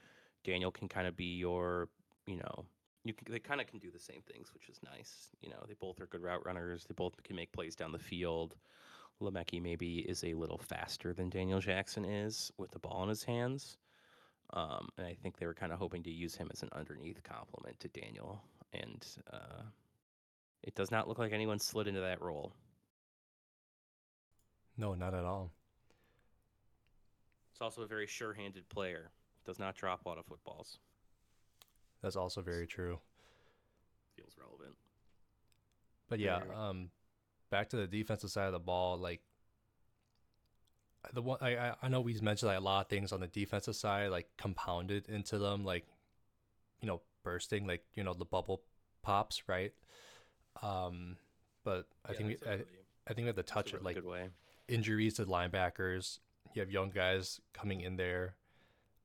Daniel 0.44 0.70
can 0.70 0.88
kind 0.88 1.06
of 1.06 1.16
be 1.16 1.36
your, 1.36 1.88
you 2.26 2.36
know, 2.36 2.64
you 3.04 3.14
can, 3.14 3.32
they 3.32 3.38
kind 3.38 3.60
of 3.60 3.66
can 3.66 3.78
do 3.78 3.90
the 3.90 3.98
same 3.98 4.22
things, 4.30 4.52
which 4.52 4.68
is 4.68 4.78
nice. 4.84 5.30
You 5.40 5.50
know, 5.50 5.62
they 5.66 5.74
both 5.80 6.00
are 6.00 6.06
good 6.06 6.22
route 6.22 6.44
runners. 6.44 6.84
They 6.86 6.94
both 6.94 7.22
can 7.22 7.36
make 7.36 7.52
plays 7.52 7.74
down 7.74 7.92
the 7.92 7.98
field. 7.98 8.56
Le'Meke 9.22 9.62
maybe 9.62 9.98
is 9.98 10.24
a 10.24 10.34
little 10.34 10.58
faster 10.58 11.12
than 11.12 11.28
Daniel 11.28 11.60
Jackson 11.60 12.04
is 12.04 12.50
with 12.56 12.70
the 12.70 12.78
ball 12.78 13.02
in 13.02 13.08
his 13.08 13.24
hands. 13.24 13.78
Um, 14.52 14.88
and 14.98 15.06
I 15.06 15.14
think 15.14 15.36
they 15.36 15.46
were 15.46 15.54
kind 15.54 15.72
of 15.72 15.78
hoping 15.78 16.02
to 16.02 16.10
use 16.10 16.34
him 16.34 16.50
as 16.52 16.62
an 16.62 16.70
underneath 16.72 17.22
complement 17.22 17.78
to 17.80 17.88
Daniel. 17.88 18.42
And 18.72 19.06
uh, 19.32 19.62
it 20.62 20.74
does 20.74 20.90
not 20.90 21.06
look 21.06 21.18
like 21.18 21.32
anyone 21.32 21.58
slid 21.58 21.86
into 21.86 22.00
that 22.00 22.22
role. 22.22 22.52
No, 24.80 24.94
not 24.94 25.12
at 25.12 25.24
all. 25.26 25.52
It's 27.52 27.60
also 27.60 27.82
a 27.82 27.86
very 27.86 28.06
sure-handed 28.06 28.66
player. 28.70 29.10
Does 29.44 29.58
not 29.58 29.76
drop 29.76 30.06
a 30.06 30.08
lot 30.08 30.16
of 30.16 30.24
footballs. 30.24 30.78
That's 32.02 32.16
also 32.16 32.40
very 32.40 32.66
true. 32.66 32.98
Feels 34.16 34.32
relevant. 34.40 34.74
But 36.08 36.18
yeah, 36.18 36.40
um, 36.56 36.88
back 37.50 37.68
to 37.70 37.76
the 37.76 37.86
defensive 37.86 38.30
side 38.30 38.46
of 38.46 38.52
the 38.52 38.58
ball, 38.58 38.96
like 38.96 39.20
the 41.12 41.20
one 41.22 41.38
I 41.42 41.74
I- 41.82 41.88
know 41.88 42.00
we've 42.00 42.22
mentioned 42.22 42.48
like 42.48 42.58
a 42.58 42.62
lot 42.62 42.80
of 42.86 42.88
things 42.88 43.12
on 43.12 43.20
the 43.20 43.26
defensive 43.28 43.76
side, 43.76 44.10
like 44.10 44.28
compounded 44.38 45.08
into 45.10 45.38
them, 45.38 45.62
like 45.64 45.86
you 46.80 46.88
know 46.88 47.02
bursting, 47.22 47.66
like 47.66 47.84
you 47.94 48.02
know 48.02 48.14
the 48.14 48.24
bubble 48.24 48.62
pops, 49.02 49.42
right? 49.46 49.72
Um, 50.62 51.16
but 51.64 51.86
I 52.06 52.12
Yeah, 52.12 52.16
think 52.18 52.28
we, 52.28 52.48
I, 52.48 52.52
really- 52.54 52.64
I 53.06 53.12
think 53.14 53.24
we 53.24 53.26
have 53.26 53.36
to 53.36 53.42
touch 53.42 53.74
it 53.74 53.82
like 53.82 53.96
good 53.96 54.04
way. 54.06 54.28
Injuries 54.70 55.14
to 55.14 55.26
linebackers. 55.26 56.18
You 56.54 56.60
have 56.60 56.70
young 56.70 56.90
guys 56.90 57.40
coming 57.52 57.80
in 57.80 57.96
there. 57.96 58.34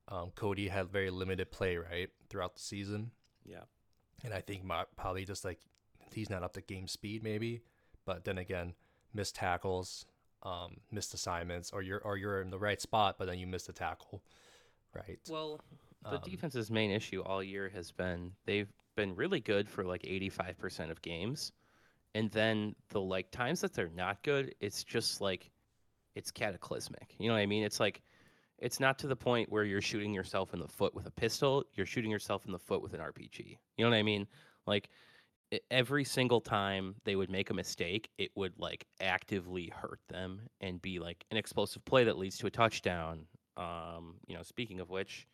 Um, 0.08 0.32
Cody 0.36 0.68
had 0.68 0.90
very 0.90 1.10
limited 1.10 1.52
play 1.52 1.78
right 1.78 2.10
throughout 2.30 2.56
the 2.56 2.62
season. 2.62 3.12
Yeah. 3.44 3.64
And 4.24 4.34
I 4.34 4.42
think 4.42 4.64
my, 4.64 4.86
probably 4.96 5.26
just 5.26 5.44
like 5.44 5.60
he's 6.14 6.30
not 6.30 6.44
up 6.44 6.54
to 6.54 6.62
game 6.62 6.88
speed, 6.88 7.24
maybe. 7.24 7.62
But 8.06 8.24
then 8.24 8.38
again, 8.38 8.74
missed 9.14 9.36
tackles, 9.36 10.06
um, 10.44 10.78
missed 10.92 11.14
assignments, 11.14 11.72
or 11.72 11.82
you're 11.82 12.00
or 12.00 12.18
you're 12.18 12.42
in 12.42 12.52
the 12.52 12.60
right 12.60 12.80
spot, 12.80 13.16
but 13.18 13.26
then 13.26 13.40
you 13.40 13.48
missed 13.48 13.70
a 13.70 13.74
tackle, 13.74 14.22
right? 14.94 15.20
Well, 15.28 15.60
the 16.04 16.18
Um, 16.18 16.22
defense's 16.24 16.70
main 16.70 16.92
issue 16.92 17.22
all 17.24 17.42
year 17.42 17.70
has 17.70 17.92
been 17.92 18.32
they've 18.46 18.72
been 18.96 19.16
really 19.16 19.40
good 19.40 19.68
for 19.68 19.84
like 19.84 20.04
85% 20.04 20.92
of 20.92 21.02
games. 21.02 21.52
And 22.14 22.32
then 22.32 22.76
the 22.90 23.02
like 23.02 23.30
times 23.32 23.62
that 23.62 23.74
they're 23.74 23.90
not 23.90 24.24
good, 24.24 24.56
it's 24.62 24.84
just 24.84 25.20
like 25.20 25.50
it's 26.16 26.32
cataclysmic. 26.32 27.16
You 27.20 27.28
know 27.28 27.36
what 27.36 27.42
I 27.42 27.46
mean? 27.46 27.64
It's 27.64 27.80
like 27.80 28.02
it's 28.58 28.80
not 28.80 28.98
to 29.00 29.08
the 29.08 29.16
point 29.16 29.52
where 29.52 29.64
you're 29.64 29.82
shooting 29.82 30.14
yourself 30.14 30.54
in 30.54 30.60
the 30.60 30.68
foot 30.68 30.96
with 30.96 31.06
a 31.06 31.12
pistol, 31.12 31.64
you're 31.74 31.86
shooting 31.86 32.12
yourself 32.12 32.46
in 32.46 32.52
the 32.52 32.60
foot 32.60 32.82
with 32.82 32.94
an 32.94 33.02
RPG. 33.02 33.58
You 33.78 33.86
know 33.86 33.92
what 33.92 33.98
I 33.98 34.04
mean? 34.04 34.28
Like 34.66 34.90
every 35.70 36.04
single 36.04 36.42
time 36.42 36.96
they 37.04 37.16
would 37.16 37.30
make 37.30 37.50
a 37.50 37.54
mistake, 37.54 38.10
it 38.18 38.32
would 38.36 38.54
like 38.58 38.86
actively 39.02 39.72
hurt 39.76 40.00
them 40.10 40.42
and 40.62 40.82
be 40.82 41.00
like 41.00 41.26
an 41.32 41.38
explosive 41.38 41.84
play 41.86 42.04
that 42.06 42.18
leads 42.18 42.38
to 42.38 42.48
a 42.48 42.52
touchdown. 42.52 43.26
Um, 43.58 44.16
you 44.28 44.36
know, 44.36 44.44
speaking 44.44 44.80
of 44.80 44.90
which, 44.90 45.28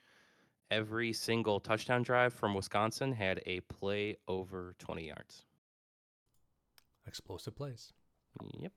every 0.70 1.14
single 1.14 1.60
touchdown 1.60 2.04
drive 2.04 2.34
from 2.34 2.54
Wisconsin 2.54 3.12
had 3.12 3.42
a 3.46 3.62
play 3.62 4.18
over 4.28 4.76
20 4.80 5.08
yards. 5.08 5.46
Explosive 7.08 7.56
plays. 7.56 7.94
Yep. 8.60 8.72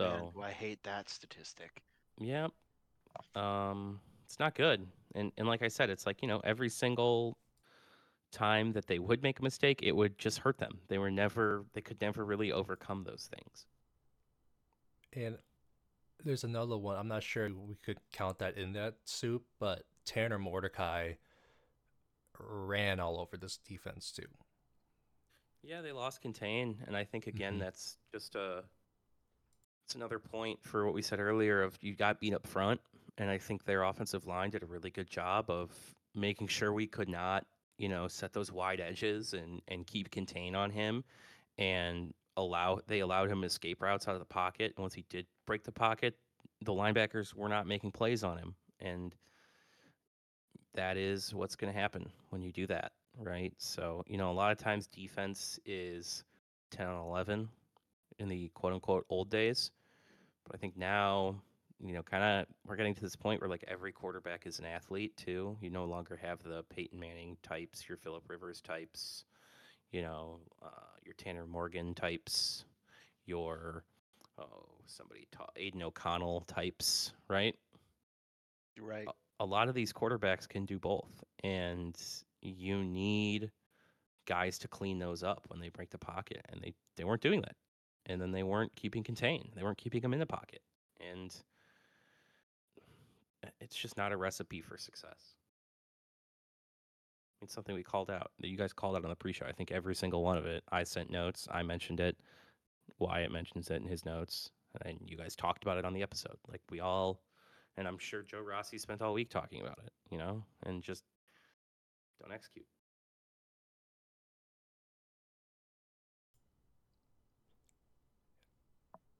Man, 0.00 0.24
So, 0.24 0.34
do 0.34 0.42
I 0.42 0.50
hate 0.52 0.82
that 0.84 1.08
statistic. 1.08 1.82
yep. 2.20 2.52
Um, 3.36 4.00
it's 4.24 4.38
not 4.38 4.54
good. 4.54 4.86
And 5.14 5.32
and 5.38 5.48
like 5.48 5.62
I 5.62 5.68
said, 5.68 5.90
it's 5.90 6.06
like, 6.06 6.22
you 6.22 6.28
know, 6.28 6.40
every 6.44 6.68
single 6.68 7.38
time 8.32 8.72
that 8.72 8.86
they 8.88 8.98
would 8.98 9.22
make 9.22 9.40
a 9.40 9.42
mistake, 9.42 9.80
it 9.82 9.92
would 9.96 10.18
just 10.18 10.40
hurt 10.40 10.58
them. 10.58 10.80
They 10.88 10.98
were 10.98 11.10
never 11.12 11.64
they 11.74 11.80
could 11.82 12.00
never 12.00 12.24
really 12.24 12.52
overcome 12.52 13.04
those 13.04 13.28
things. 13.34 13.66
And 15.12 15.38
there's 16.24 16.44
another 16.44 16.76
one. 16.78 16.96
I'm 16.96 17.08
not 17.08 17.22
sure 17.22 17.48
we 17.54 17.76
could 17.76 18.00
count 18.12 18.38
that 18.40 18.56
in 18.58 18.72
that 18.74 18.96
soup, 19.04 19.44
but 19.58 19.84
Tanner 20.04 20.38
Mordecai 20.38 21.14
ran 22.38 23.00
all 23.00 23.20
over 23.20 23.36
this 23.36 23.58
defense 23.58 24.10
too. 24.12 24.28
Yeah, 25.62 25.82
they 25.82 25.92
lost 25.92 26.20
contain, 26.20 26.82
and 26.86 26.96
I 26.96 27.04
think 27.04 27.26
again 27.26 27.58
Mhm. 27.58 27.60
that's 27.60 27.98
just 28.12 28.34
a 28.36 28.64
it's 29.88 29.94
another 29.94 30.18
point 30.18 30.58
for 30.62 30.84
what 30.84 30.92
we 30.92 31.00
said 31.00 31.18
earlier 31.18 31.62
of 31.62 31.74
you 31.80 31.94
got 31.94 32.20
beat 32.20 32.34
up 32.34 32.46
front, 32.46 32.78
and 33.16 33.30
I 33.30 33.38
think 33.38 33.64
their 33.64 33.84
offensive 33.84 34.26
line 34.26 34.50
did 34.50 34.62
a 34.62 34.66
really 34.66 34.90
good 34.90 35.08
job 35.08 35.48
of 35.48 35.70
making 36.14 36.48
sure 36.48 36.74
we 36.74 36.86
could 36.86 37.08
not, 37.08 37.46
you 37.78 37.88
know, 37.88 38.06
set 38.06 38.34
those 38.34 38.52
wide 38.52 38.80
edges 38.80 39.32
and 39.32 39.62
and 39.66 39.86
keep 39.86 40.10
contain 40.10 40.54
on 40.54 40.70
him, 40.70 41.04
and 41.56 42.12
allow 42.36 42.80
they 42.86 43.00
allowed 43.00 43.30
him 43.30 43.44
escape 43.44 43.80
routes 43.80 44.06
out 44.06 44.12
of 44.12 44.18
the 44.18 44.26
pocket. 44.26 44.74
And 44.76 44.82
once 44.82 44.92
he 44.92 45.06
did 45.08 45.24
break 45.46 45.64
the 45.64 45.72
pocket, 45.72 46.18
the 46.60 46.72
linebackers 46.72 47.32
were 47.32 47.48
not 47.48 47.66
making 47.66 47.92
plays 47.92 48.22
on 48.22 48.36
him, 48.36 48.56
and 48.80 49.14
that 50.74 50.98
is 50.98 51.32
what's 51.32 51.56
going 51.56 51.72
to 51.72 51.78
happen 51.78 52.10
when 52.28 52.42
you 52.42 52.52
do 52.52 52.66
that, 52.66 52.92
right? 53.18 53.54
So, 53.56 54.04
you 54.06 54.18
know, 54.18 54.30
a 54.30 54.36
lot 54.36 54.52
of 54.52 54.58
times 54.58 54.86
defense 54.86 55.58
is 55.64 56.24
10 56.72 56.88
and 56.88 56.98
11 56.98 57.48
in 58.18 58.28
the 58.28 58.50
quote 58.50 58.74
unquote 58.74 59.06
old 59.08 59.30
days. 59.30 59.70
But 60.48 60.56
I 60.56 60.58
think 60.58 60.76
now, 60.76 61.40
you 61.78 61.92
know, 61.92 62.02
kind 62.02 62.24
of 62.24 62.46
we're 62.66 62.76
getting 62.76 62.94
to 62.94 63.00
this 63.00 63.16
point 63.16 63.40
where 63.40 63.50
like 63.50 63.64
every 63.68 63.92
quarterback 63.92 64.46
is 64.46 64.58
an 64.58 64.64
athlete 64.64 65.16
too. 65.16 65.56
You 65.60 65.70
no 65.70 65.84
longer 65.84 66.18
have 66.20 66.42
the 66.42 66.64
Peyton 66.70 66.98
Manning 66.98 67.36
types, 67.42 67.88
your 67.88 67.98
Philip 67.98 68.24
Rivers 68.28 68.60
types, 68.60 69.24
you 69.92 70.02
know, 70.02 70.40
uh, 70.62 70.96
your 71.04 71.14
Tanner 71.14 71.46
Morgan 71.46 71.94
types, 71.94 72.64
your, 73.26 73.84
oh, 74.38 74.68
somebody 74.86 75.28
taught 75.30 75.52
Aidan 75.56 75.82
O'Connell 75.82 76.40
types, 76.42 77.12
right? 77.28 77.54
Right. 78.80 79.08
a 79.40 79.44
lot 79.44 79.68
of 79.68 79.74
these 79.74 79.92
quarterbacks 79.92 80.48
can 80.48 80.64
do 80.64 80.78
both, 80.78 81.24
and 81.44 81.96
you 82.42 82.82
need 82.84 83.50
guys 84.26 84.58
to 84.60 84.68
clean 84.68 84.98
those 84.98 85.22
up 85.22 85.44
when 85.48 85.60
they 85.60 85.68
break 85.68 85.90
the 85.90 85.98
pocket, 85.98 86.44
and 86.50 86.60
they 86.60 86.74
they 86.96 87.04
weren't 87.04 87.22
doing 87.22 87.40
that, 87.42 87.56
and 88.08 88.20
then 88.20 88.32
they 88.32 88.42
weren't 88.42 88.74
keeping 88.74 89.04
contained. 89.04 89.50
they 89.54 89.62
weren't 89.62 89.78
keeping 89.78 90.00
them 90.00 90.12
in 90.12 90.18
the 90.18 90.26
pocket, 90.26 90.60
and 91.00 91.34
it's 93.60 93.76
just 93.76 93.96
not 93.96 94.12
a 94.12 94.16
recipe 94.16 94.60
for 94.60 94.76
success. 94.76 95.34
It's 97.40 97.54
something 97.54 97.74
we 97.74 97.84
called 97.84 98.10
out 98.10 98.32
that 98.40 98.48
you 98.48 98.56
guys 98.56 98.72
called 98.72 98.96
out 98.96 99.04
on 99.04 99.10
the 99.10 99.16
pre-show. 99.16 99.46
I 99.46 99.52
think 99.52 99.70
every 99.70 99.94
single 99.94 100.24
one 100.24 100.36
of 100.36 100.44
it. 100.44 100.64
I 100.72 100.82
sent 100.82 101.08
notes. 101.08 101.46
I 101.48 101.62
mentioned 101.62 102.00
it. 102.00 102.16
Wyatt 102.98 103.30
mentions 103.30 103.70
it 103.70 103.80
in 103.80 103.86
his 103.86 104.04
notes, 104.04 104.50
and 104.84 104.98
you 105.06 105.16
guys 105.16 105.36
talked 105.36 105.62
about 105.62 105.78
it 105.78 105.84
on 105.84 105.92
the 105.92 106.02
episode. 106.02 106.36
Like 106.48 106.62
we 106.68 106.80
all 106.80 107.20
and 107.78 107.86
I'm 107.86 107.98
sure 107.98 108.22
Joe 108.22 108.40
Rossi 108.40 108.76
spent 108.76 109.00
all 109.00 109.14
week 109.14 109.30
talking 109.30 109.60
about 109.60 109.78
it, 109.86 109.92
you 110.10 110.18
know, 110.18 110.42
and 110.66 110.82
just 110.82 111.04
don't 112.20 112.32
execute. 112.32 112.66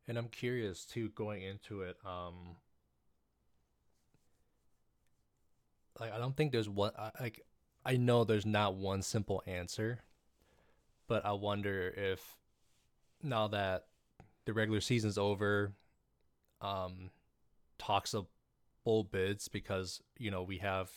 And 0.09 0.17
I'm 0.17 0.29
curious 0.29 0.87
too, 0.87 1.11
going 1.11 1.43
into 1.43 1.83
it. 1.83 1.99
Um, 2.05 2.57
like 6.01 6.13
I 6.13 6.19
don't 6.19 6.35
think 6.35 6.51
there's 6.51 6.69
one. 6.69 6.93
Like 7.21 7.45
I 7.85 7.97
know 7.97 8.25
there's 8.25 8.47
not 8.47 8.75
one 8.75 9.03
simple 9.03 9.43
answer, 9.47 10.01
but 11.07 11.27
I 11.27 11.33
wonder 11.33 11.93
if 11.95 12.37
now 13.23 13.49
that 13.49 13.87
the 14.47 14.55
regular 14.55 14.81
season's 14.81 15.19
over, 15.19 15.73
um, 16.63 17.11
talks 17.79 18.15
of 18.15 18.27
bowl 18.85 19.05
bids 19.05 19.49
because 19.49 20.01
you 20.19 20.31
know 20.31 20.43
we 20.43 20.59
have 20.59 20.91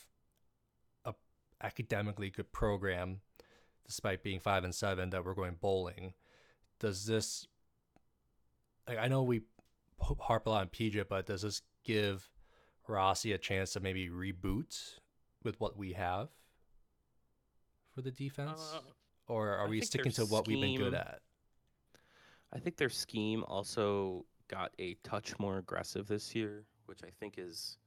a 1.03 1.13
academically 1.61 2.29
good 2.29 2.51
program, 2.53 3.19
despite 3.85 4.23
being 4.23 4.39
five 4.39 4.63
and 4.63 4.73
seven, 4.73 5.09
that 5.09 5.25
we're 5.25 5.33
going 5.33 5.57
bowling. 5.59 6.13
Does 6.79 7.05
this 7.05 7.47
like 8.87 8.97
I 8.97 9.07
know 9.07 9.23
we 9.23 9.41
harp 9.99 10.45
a 10.47 10.49
lot 10.49 10.61
on 10.61 10.67
PJ, 10.67 11.07
but 11.07 11.25
does 11.25 11.41
this 11.43 11.61
give 11.83 12.29
Rossi 12.87 13.33
a 13.33 13.37
chance 13.37 13.73
to 13.73 13.79
maybe 13.79 14.09
reboot 14.09 14.99
with 15.43 15.59
what 15.59 15.77
we 15.77 15.93
have 15.93 16.29
for 17.93 18.01
the 18.01 18.11
defense, 18.11 18.73
Uh, 18.75 18.81
or 19.27 19.49
are 19.49 19.67
I 19.67 19.69
we 19.69 19.81
sticking 19.81 20.11
to 20.13 20.25
what 20.25 20.47
we've 20.47 20.61
been 20.61 20.77
good 20.77 20.93
at? 20.93 21.21
I 22.53 22.59
think 22.59 22.77
their 22.77 22.89
scheme 22.89 23.43
also 23.45 24.25
got 24.47 24.71
a 24.79 24.95
touch 25.03 25.37
more 25.39 25.57
aggressive 25.57 26.07
this 26.07 26.35
year, 26.35 26.65
which 26.85 26.99
I 27.03 27.09
think 27.19 27.35
is 27.37 27.77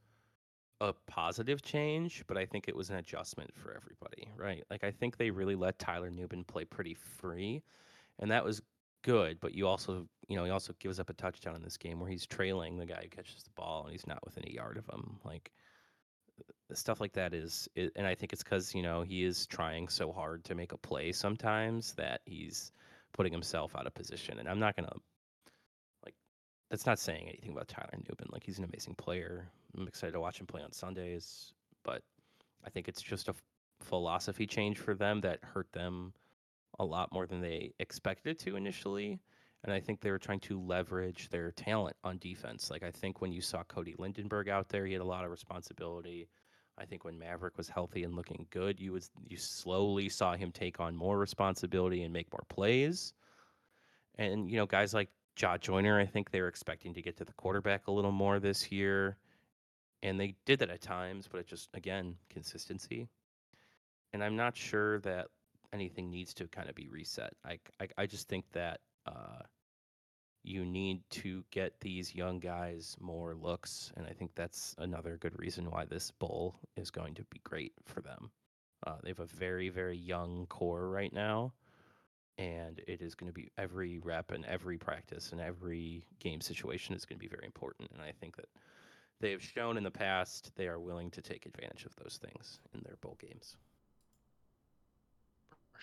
a 0.81 0.93
positive 1.07 1.63
change, 1.63 2.25
but 2.27 2.37
I 2.37 2.47
think 2.47 2.69
it 2.69 2.75
was 2.75 2.91
an 2.91 2.97
adjustment 2.97 3.55
for 3.55 3.75
everybody, 3.75 4.29
right? 4.37 4.65
Like 4.71 4.85
I 4.85 4.91
think 4.91 5.17
they 5.17 5.31
really 5.31 5.55
let 5.55 5.79
Tyler 5.79 6.11
Nubin 6.11 6.47
play 6.47 6.65
pretty 6.65 6.95
free, 6.95 7.63
and 8.19 8.31
that 8.31 8.45
was 8.45 8.63
good. 9.05 9.39
But 9.41 9.55
you 9.55 9.69
also, 9.69 10.09
you 10.29 10.37
know, 10.37 10.45
he 10.45 10.51
also 10.51 10.75
gives 10.81 10.99
up 10.99 11.11
a 11.11 11.13
touchdown 11.13 11.55
in 11.55 11.63
this 11.63 11.77
game 11.77 12.01
where 12.01 12.11
he's 12.11 12.27
trailing 12.27 12.77
the 12.77 12.87
guy 12.87 13.01
who 13.03 13.09
catches 13.09 13.45
the 13.45 13.51
ball 13.55 13.85
and 13.85 13.93
he's 13.93 14.07
not 14.07 14.25
within 14.25 14.45
a 14.49 14.53
yard 14.53 14.77
of 14.77 14.89
him. 14.93 15.21
Like 15.25 15.53
uh, 16.41 16.75
stuff 16.75 17.01
like 17.01 17.13
that 17.13 17.33
is, 17.33 17.69
i 17.77 17.89
and 17.95 18.07
I 18.07 18.17
think 18.17 18.33
it's 18.33 18.43
because 18.43 18.75
you 18.75 18.83
know 18.83 19.03
he 19.03 19.23
is 19.23 19.47
trying 19.47 19.89
so 19.89 20.11
hard 20.11 20.43
to 20.45 20.57
make 20.57 20.73
a 20.73 20.79
play 20.79 21.13
sometimes 21.13 21.93
that 21.93 22.23
he's 22.25 22.73
putting 23.13 23.33
himself 23.33 23.77
out 23.77 23.87
of 23.87 23.95
position. 23.95 24.41
And 24.41 24.49
I'm 24.49 24.59
not 24.59 24.75
gonna 24.75 24.97
like 26.05 26.15
that's 26.71 26.87
not 26.87 26.99
saying 26.99 27.29
anything 27.29 27.53
about 27.53 27.69
Tyler 27.69 27.91
Nubin. 28.09 28.33
Like 28.33 28.43
he's 28.43 28.59
an 28.59 28.65
amazing 28.65 28.97
player. 28.97 29.49
I'm 29.77 29.87
excited 29.87 30.13
to 30.13 30.21
watch 30.21 30.41
him 30.41 30.47
play 30.47 30.63
on 30.63 30.73
Sundays, 30.73 31.53
but 31.85 32.03
I 32.65 32.71
think 32.71 32.89
it's 32.89 33.03
just 33.03 33.29
a 33.29 33.35
philosophy 33.81 34.47
change 34.47 34.79
for 34.79 34.95
them 34.95 35.21
that 35.21 35.41
hurt 35.43 35.71
them 35.73 36.15
a 36.79 36.85
lot 36.85 37.13
more 37.13 37.27
than 37.27 37.41
they 37.41 37.73
expected 37.79 38.39
to 38.41 38.57
initially. 38.57 39.21
And 39.65 39.73
I 39.73 39.81
think 39.81 40.01
they 40.01 40.11
were 40.11 40.19
trying 40.19 40.41
to 40.41 40.61
leverage 40.61 41.31
their 41.31 41.51
talent 41.51 41.97
on 42.05 42.19
defense. 42.19 42.71
Like 42.71 42.83
I 42.83 42.91
think 42.91 43.21
when 43.21 43.33
you 43.33 43.41
saw 43.41 43.63
Cody 43.65 43.95
Lindenberg 43.99 44.49
out 44.49 44.69
there, 44.69 44.85
he 44.85 44.93
had 44.93 45.01
a 45.01 45.07
lot 45.07 45.25
of 45.25 45.31
responsibility. 45.31 46.29
I 46.77 46.85
think 46.85 47.05
when 47.05 47.19
Maverick 47.19 47.57
was 47.57 47.69
healthy 47.69 48.03
and 48.05 48.15
looking 48.15 48.47
good, 48.51 48.81
you 48.81 48.93
was 48.93 49.11
you 49.27 49.37
slowly 49.37 50.09
saw 50.09 50.35
him 50.35 50.51
take 50.51 50.81
on 50.81 50.97
more 50.97 51.19
responsibility 51.19 52.03
and 52.03 52.13
make 52.13 52.33
more 52.33 52.45
plays. 52.49 53.15
And 54.17 54.51
you 54.51 54.57
know, 54.57 54.67
guys 54.67 54.93
like 54.93 55.09
Jah 55.37 55.57
Joyner, 55.59 55.99
I 55.99 56.07
think 56.07 56.31
they 56.31 56.41
were 56.41 56.49
expecting 56.49 56.93
to 56.95 57.03
get 57.03 57.17
to 57.19 57.25
the 57.25 57.33
quarterback 57.33 57.87
a 57.87 57.93
little 57.93 58.13
more 58.13 58.41
this 58.41 58.71
year. 58.71 59.17
And 60.03 60.21
they 60.21 60.35
did 60.45 60.59
that 60.59 60.69
at 60.69 60.83
times, 60.83 61.29
but 61.31 61.41
it 61.41 61.47
just 61.47 61.71
again, 61.75 62.17
consistency. 62.29 63.09
And 64.13 64.23
I'm 64.23 64.37
not 64.37 64.57
sure 64.57 65.01
that 65.01 65.29
anything 65.75 66.11
needs 66.11 66.33
to 66.35 66.47
kind 66.49 66.69
of 66.69 66.75
be 66.75 66.89
reset. 66.89 67.35
I 67.45 67.59
I, 67.81 67.89
I 67.99 68.07
just 68.07 68.29
think 68.29 68.45
that 68.53 68.81
uh, 69.07 69.43
you 70.43 70.65
need 70.65 71.03
to 71.11 71.45
get 71.51 71.81
these 71.81 72.15
young 72.15 72.39
guys 72.39 72.97
more 73.01 73.35
looks, 73.35 73.93
and 73.97 74.07
I 74.07 74.13
think 74.13 74.31
that's 74.35 74.75
another 74.79 75.19
good 75.19 75.39
reason 75.39 75.71
why 75.71 75.85
this 75.85 76.11
bowl 76.13 76.55
is 76.77 76.91
going 76.91 77.15
to 77.15 77.25
be 77.25 77.41
great 77.45 77.73
for 77.85 78.01
them. 78.01 78.31
Uh, 78.87 78.97
they 79.03 79.11
have 79.11 79.21
a 79.21 79.27
very 79.27 79.69
very 79.69 79.99
young 79.99 80.47
core 80.47 80.89
right 80.89 81.13
now, 81.13 81.53
and 82.39 82.81
it 82.87 83.03
is 83.03 83.15
going 83.15 83.31
to 83.31 83.35
be 83.35 83.51
every 83.59 83.99
rep 83.99 84.31
and 84.31 84.45
every 84.45 84.79
practice 84.79 85.33
and 85.33 85.41
every 85.41 86.05
game 86.21 86.41
situation 86.41 86.95
is 86.95 87.05
going 87.05 87.19
to 87.19 87.25
be 87.25 87.35
very 87.35 87.47
important. 87.47 87.91
And 87.93 88.01
I 88.01 88.13
think 88.21 88.37
that 88.37 88.49
they 89.21 89.31
have 89.31 89.43
shown 89.43 89.77
in 89.77 89.85
the 89.85 89.91
past 89.91 90.53
they 90.57 90.69
are 90.69 90.79
willing 90.79 91.11
to 91.13 91.23
take 91.23 91.47
advantage 91.47 91.85
of 91.87 91.97
those 91.97 92.19
things 92.23 92.61
in 92.75 92.81
their 92.85 92.97
bowl 93.01 93.17
games. 93.21 93.57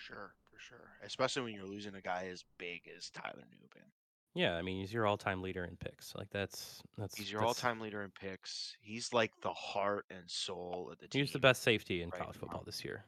For 0.06 0.12
sure, 0.14 0.34
for 0.52 0.58
sure. 0.58 0.88
Especially 1.04 1.42
when 1.42 1.54
you're 1.54 1.64
losing 1.66 1.94
a 1.94 2.00
guy 2.00 2.28
as 2.30 2.44
big 2.58 2.82
as 2.96 3.10
Tyler 3.10 3.44
Nubin. 3.52 3.86
Yeah, 4.34 4.56
I 4.56 4.62
mean 4.62 4.80
he's 4.80 4.92
your 4.92 5.06
all-time 5.06 5.42
leader 5.42 5.64
in 5.64 5.76
picks. 5.76 6.14
Like 6.14 6.30
that's 6.30 6.80
that's 6.96 7.14
He's 7.16 7.30
your 7.30 7.40
that's- 7.42 7.62
all-time 7.62 7.80
leader 7.80 8.02
in 8.02 8.10
picks. 8.10 8.76
He's 8.80 9.12
like 9.12 9.30
the 9.42 9.52
heart 9.52 10.06
and 10.10 10.22
soul 10.26 10.88
of 10.90 10.98
the 10.98 11.08
team. 11.08 11.20
He's 11.22 11.32
the 11.32 11.38
best 11.38 11.62
safety 11.62 12.02
in 12.02 12.08
right 12.10 12.20
college 12.20 12.36
now. 12.36 12.40
football 12.40 12.62
this 12.64 12.84
year. 12.84 13.04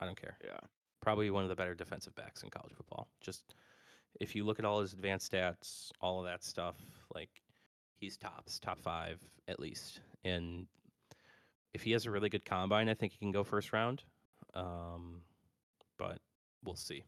I 0.00 0.04
don't 0.06 0.20
care. 0.20 0.36
Yeah. 0.44 0.58
Probably 1.00 1.30
one 1.30 1.42
of 1.44 1.48
the 1.48 1.54
better 1.56 1.74
defensive 1.74 2.14
backs 2.14 2.42
in 2.42 2.50
college 2.50 2.74
football. 2.74 3.08
Just 3.22 3.54
if 4.20 4.34
you 4.34 4.44
look 4.44 4.58
at 4.58 4.64
all 4.64 4.80
his 4.80 4.92
advanced 4.92 5.32
stats, 5.32 5.90
all 6.00 6.20
of 6.20 6.26
that 6.26 6.44
stuff, 6.44 6.76
like 7.14 7.30
he's 7.98 8.16
tops, 8.18 8.58
top 8.58 8.78
five 8.80 9.18
at 9.48 9.58
least. 9.58 10.00
And 10.24 10.66
if 11.72 11.82
he 11.82 11.92
has 11.92 12.04
a 12.06 12.10
really 12.10 12.28
good 12.28 12.44
combine, 12.44 12.88
I 12.90 12.94
think 12.94 13.12
he 13.12 13.18
can 13.18 13.32
go 13.32 13.44
first 13.44 13.72
round. 13.72 14.02
Um, 14.54 15.22
but 15.98 16.18
we'll 16.66 16.76
see. 16.76 17.04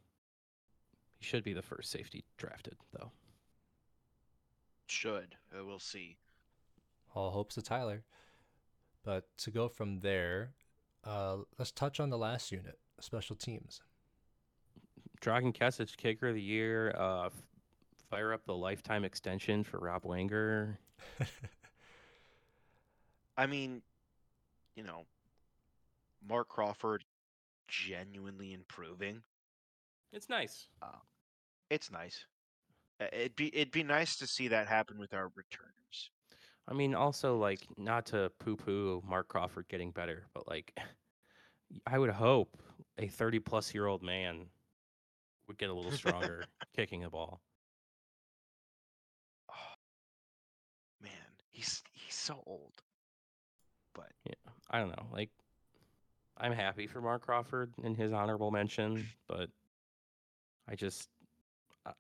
He 1.18 1.24
should 1.24 1.44
be 1.44 1.52
the 1.52 1.62
first 1.62 1.90
safety 1.90 2.24
drafted, 2.36 2.76
though. 2.92 3.10
Should. 4.86 5.36
Uh, 5.52 5.64
we'll 5.64 5.80
see. 5.80 6.16
All 7.14 7.30
hopes 7.30 7.56
of 7.56 7.64
Tyler. 7.64 8.04
But 9.04 9.24
to 9.38 9.50
go 9.50 9.68
from 9.68 10.00
there, 10.00 10.52
uh, 11.04 11.38
let's 11.58 11.72
touch 11.72 12.00
on 12.00 12.10
the 12.10 12.18
last 12.18 12.52
unit, 12.52 12.78
special 13.00 13.36
teams. 13.36 13.80
Dragan 15.20 15.54
Kesich, 15.56 15.96
kicker 15.96 16.28
of 16.28 16.34
the 16.34 16.42
year. 16.42 16.94
Uh, 16.96 17.30
fire 18.10 18.32
up 18.32 18.44
the 18.46 18.54
lifetime 18.54 19.04
extension 19.04 19.64
for 19.64 19.78
Rob 19.78 20.02
Wangler. 20.04 20.76
I 23.36 23.46
mean, 23.46 23.82
you 24.76 24.82
know, 24.82 25.04
Mark 26.26 26.48
Crawford 26.48 27.04
genuinely 27.68 28.52
improving. 28.52 29.22
It's 30.12 30.28
nice. 30.28 30.68
It's 31.70 31.90
nice. 31.90 32.24
Uh, 33.00 33.06
It'd 33.12 33.36
be 33.36 33.54
it'd 33.54 33.70
be 33.70 33.82
nice 33.82 34.16
to 34.16 34.26
see 34.26 34.48
that 34.48 34.66
happen 34.66 34.98
with 34.98 35.14
our 35.14 35.30
returners. 35.34 36.10
I 36.66 36.74
mean, 36.74 36.94
also 36.94 37.36
like 37.36 37.66
not 37.76 38.06
to 38.06 38.30
poo-poo 38.38 39.02
Mark 39.06 39.28
Crawford 39.28 39.68
getting 39.68 39.90
better, 39.90 40.26
but 40.34 40.48
like 40.48 40.72
I 41.86 41.98
would 41.98 42.10
hope 42.10 42.56
a 42.98 43.08
30 43.08 43.40
plus 43.40 43.74
year 43.74 43.86
old 43.86 44.02
man 44.02 44.46
would 45.46 45.58
get 45.58 45.70
a 45.70 45.74
little 45.74 45.92
stronger 45.92 46.44
kicking 46.76 47.02
the 47.02 47.10
ball. 47.10 47.40
Oh, 49.50 49.74
man, 51.02 51.10
he's 51.50 51.82
he's 51.92 52.14
so 52.14 52.42
old. 52.46 52.72
But 53.94 54.10
yeah, 54.24 54.52
I 54.70 54.78
don't 54.78 54.90
know. 54.90 55.06
Like 55.12 55.30
I'm 56.36 56.52
happy 56.52 56.86
for 56.86 57.00
Mark 57.00 57.22
Crawford 57.22 57.72
and 57.82 57.96
his 57.96 58.12
honorable 58.12 58.50
mention, 58.50 59.06
but 59.28 59.48
I 60.68 60.74
just 60.74 61.08
I, 61.86 61.92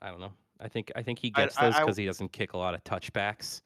I 0.00 0.10
don't 0.10 0.20
know. 0.20 0.32
I 0.60 0.68
think 0.68 0.92
I 0.94 1.02
think 1.02 1.18
he 1.18 1.30
gets 1.30 1.56
I- 1.58 1.66
those 1.66 1.78
because 1.80 1.96
he 1.96 2.06
doesn't 2.06 2.32
kick 2.32 2.52
a 2.52 2.58
lot 2.58 2.74
of 2.74 2.82
touchbacks, 2.84 3.62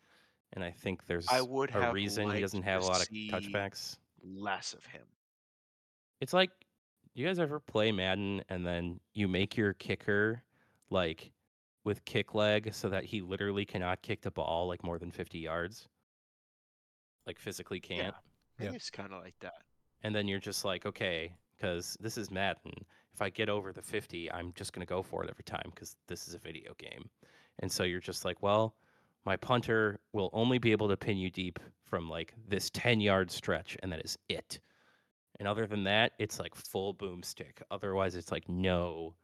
and 0.55 0.65
I 0.65 0.71
think 0.71 1.07
there's 1.07 1.27
I 1.29 1.43
would 1.43 1.75
a 1.75 1.93
reason 1.93 2.31
he 2.31 2.41
doesn't 2.41 2.63
have 2.63 2.83
a 2.83 2.87
lot 2.87 3.01
of 3.01 3.07
see 3.07 3.31
touchbacks. 3.31 3.99
less 4.25 4.73
of 4.73 4.85
him. 4.87 5.03
It's 6.21 6.33
like 6.33 6.51
you 7.15 7.27
guys 7.27 7.39
ever 7.39 7.61
play 7.61 7.93
Madden 7.93 8.43
and 8.49 8.67
then 8.67 9.01
you 9.15 9.29
make 9.29 9.57
your 9.57 9.75
kicker 9.75 10.43
like 10.91 11.31
with 11.85 12.05
kick 12.05 12.35
leg 12.35 12.75
so 12.75 12.89
that 12.89 13.05
he 13.05 13.23
literally 13.23 13.65
cannot 13.65 14.03
kick 14.03 14.21
the 14.21 14.31
ball 14.31 14.67
like 14.67 14.83
more 14.83 14.99
than 14.99 15.11
50 15.11 15.39
yards? 15.39 15.89
Like 17.27 17.39
physically 17.39 17.81
can't. 17.81 18.15
I 18.59 18.65
Yeah. 18.65 18.73
it's 18.73 18.91
kind 18.91 19.13
of 19.13 19.23
like 19.23 19.39
that. 19.41 19.63
And 20.03 20.15
then 20.15 20.27
you're 20.29 20.41
just 20.41 20.65
like, 20.65 20.85
okay, 20.85 21.33
because 21.57 21.97
this 22.01 22.19
is 22.19 22.31
Madden. 22.31 22.73
If 23.17 23.23
I 23.23 23.31
get 23.31 23.49
over 23.49 23.73
the 23.73 23.81
50, 23.81 24.31
I'm 24.31 24.53
just 24.55 24.75
going 24.75 24.87
to 24.87 24.95
go 24.95 25.03
for 25.03 25.25
it 25.25 25.31
every 25.31 25.45
time 25.45 25.71
because 25.75 25.97
this 26.07 26.29
is 26.29 26.35
a 26.35 26.39
video 26.39 26.75
game. 26.77 27.09
And 27.61 27.73
so 27.73 27.83
you're 27.83 27.99
just 27.99 28.27
like, 28.27 28.43
well, 28.43 28.75
my 29.25 29.39
punter 29.39 30.01
will 30.13 30.29
only 30.35 30.59
be 30.59 30.71
able 30.71 30.87
to 30.91 30.99
pin 30.99 31.17
you 31.17 31.31
deep 31.31 31.59
from 31.83 32.11
like 32.11 32.35
this 32.47 32.69
10 32.75 33.01
yard 33.01 33.31
stretch, 33.31 33.75
and 33.83 33.91
that 33.91 34.05
is 34.05 34.19
it. 34.29 34.61
And 35.39 35.49
other 35.49 35.67
than 35.67 35.83
that, 35.85 36.13
it's 36.19 36.39
like 36.39 36.55
full 36.55 36.95
boomstick. 36.95 37.63
Otherwise, 37.71 38.17
it's 38.17 38.31
like 38.31 38.47
no 38.51 39.15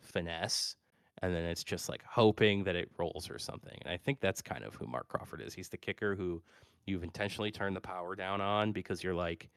finesse. 0.00 0.74
And 1.22 1.32
then 1.32 1.44
it's 1.44 1.62
just 1.62 1.88
like 1.88 2.02
hoping 2.04 2.64
that 2.64 2.74
it 2.74 2.90
rolls 2.98 3.30
or 3.30 3.38
something. 3.38 3.78
And 3.82 3.92
I 3.92 3.98
think 3.98 4.18
that's 4.18 4.42
kind 4.42 4.64
of 4.64 4.74
who 4.74 4.88
Mark 4.88 5.06
Crawford 5.06 5.42
is. 5.42 5.54
He's 5.54 5.68
the 5.68 5.76
kicker 5.76 6.16
who 6.16 6.42
you've 6.86 7.04
intentionally 7.04 7.52
turned 7.52 7.76
the 7.76 7.80
power 7.80 8.16
down 8.16 8.40
on 8.40 8.72
because 8.72 9.04
you're 9.04 9.14
like, 9.14 9.48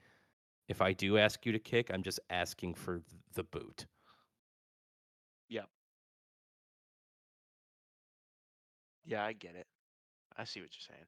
if 0.72 0.82
I 0.82 0.94
do 0.94 1.18
ask 1.18 1.46
you 1.46 1.52
to 1.52 1.60
kick, 1.60 1.92
I'm 1.94 2.02
just 2.02 2.20
asking 2.30 2.76
for 2.76 3.02
the 3.34 3.44
boot. 3.44 3.86
Yeah. 5.50 5.66
Yeah, 9.06 9.26
I 9.26 9.34
get 9.34 9.56
it. 9.56 9.68
I 10.38 10.46
see 10.46 10.62
what 10.62 10.70
you're 10.74 10.96
saying. 10.96 11.06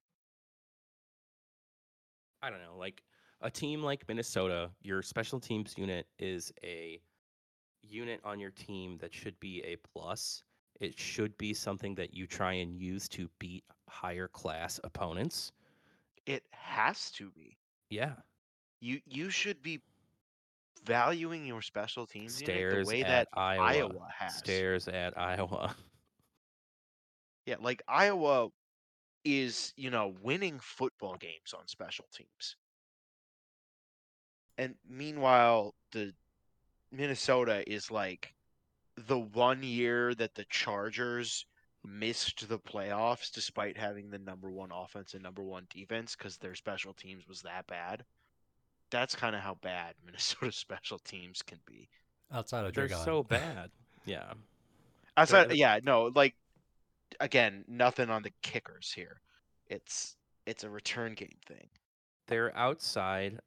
I 2.42 2.50
don't 2.50 2.60
know, 2.60 2.78
like 2.78 3.02
a 3.40 3.50
team 3.50 3.82
like 3.82 4.06
Minnesota, 4.06 4.70
your 4.82 5.02
special 5.02 5.40
teams 5.40 5.76
unit 5.78 6.08
is 6.20 6.52
a 6.62 7.00
unit 7.82 8.20
on 8.26 8.42
your 8.42 8.52
team 8.52 8.98
that 9.00 9.14
should 9.14 9.40
be 9.40 9.64
a 9.64 9.78
plus. 9.78 10.44
It 10.82 11.00
should 11.00 11.38
be 11.38 11.54
something 11.54 11.96
that 11.96 12.14
you 12.14 12.28
try 12.28 12.54
and 12.54 12.76
use 12.76 13.08
to 13.10 13.30
beat 13.40 13.64
higher 13.88 14.28
class 14.28 14.78
opponents. 14.84 15.54
It 16.26 16.44
has 16.52 17.12
to 17.12 17.32
be. 17.32 17.58
Yeah. 17.90 18.16
You 18.84 19.00
you 19.06 19.30
should 19.30 19.64
be 19.64 19.80
valuing 20.86 21.46
your 21.46 21.62
special 21.62 22.06
teams 22.06 22.38
the 22.38 22.84
way 22.86 23.02
that 23.02 23.30
Iowa. 23.34 23.64
Iowa 23.64 24.08
has. 24.20 24.36
Stairs 24.36 24.88
at 24.90 25.18
Iowa. 25.18 25.76
Yeah, 27.46 27.56
like 27.60 27.82
Iowa 27.90 28.48
is, 29.26 29.74
you 29.76 29.90
know, 29.90 30.14
winning 30.22 30.60
football 30.62 31.18
games 31.18 31.54
on 31.54 31.68
special 31.68 32.06
teams. 32.16 32.56
And 34.58 34.76
meanwhile, 34.90 35.76
the 35.92 36.14
Minnesota 36.90 37.70
is 37.70 37.92
like 37.92 38.34
the 38.96 39.20
one 39.20 39.62
year 39.62 40.16
that 40.16 40.36
the 40.36 40.46
Chargers 40.46 41.46
missed 41.84 42.48
the 42.48 42.60
playoffs 42.60 43.30
despite 43.30 43.78
having 43.78 44.10
the 44.10 44.20
number 44.20 44.50
one 44.50 44.72
offense 44.72 45.14
and 45.14 45.22
number 45.22 45.44
one 45.44 45.68
defense 45.70 46.16
because 46.16 46.38
their 46.38 46.56
special 46.56 46.94
teams 46.94 47.28
was 47.28 47.42
that 47.42 47.68
bad. 47.68 48.06
That's 48.94 49.16
kind 49.16 49.36
of 49.36 49.42
how 49.42 49.56
bad 49.62 49.96
Minnesota 50.06 50.52
special 50.52 51.00
teams 51.00 51.42
can 51.42 51.58
be. 51.66 51.90
Outside 52.32 52.66
of 52.66 52.74
They're 52.74 52.88
Dragan. 52.88 53.04
so 53.04 53.24
bad. 53.30 53.72
Yeah. 54.06 54.34
Outside, 55.18 55.50
the- 55.50 55.58
yeah, 55.58 55.80
no, 55.84 56.12
like 56.16 56.36
again, 57.20 57.66
nothing 57.68 58.10
on 58.10 58.22
the 58.24 58.32
kickers 58.44 58.92
here. 58.96 59.20
It's 59.68 60.16
it's 60.46 60.64
a 60.64 60.70
return 60.70 61.14
game 61.16 61.38
thing. 61.48 61.68
they're 62.28 62.56
outside. 62.56 63.40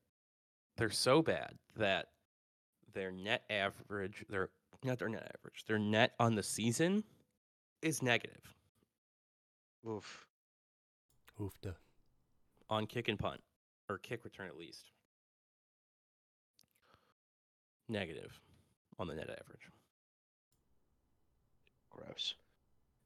They're 0.77 0.91
so 0.91 1.23
bad 1.23 1.55
that 1.77 2.07
their 2.93 3.11
net 3.13 3.45
average, 3.51 4.25
their 4.29 4.51
not 4.85 4.99
their 4.99 5.09
net 5.09 5.31
average, 5.39 5.65
their 5.67 5.79
net 5.79 6.13
on 6.21 6.35
the 6.35 6.43
season 6.43 7.03
is 7.83 8.03
negative 8.03 8.55
Oof. 9.89 10.27
Oofda. 11.41 11.75
on 12.71 12.87
kick 12.87 13.09
and 13.09 13.19
punt 13.19 13.41
or 13.89 13.99
kick 13.99 14.25
return 14.25 14.49
at 14.49 14.57
least. 14.57 14.91
Negative 17.88 18.40
on 18.99 19.07
the 19.09 19.14
net 19.14 19.31
average. 19.31 19.70
Gross. 21.90 22.35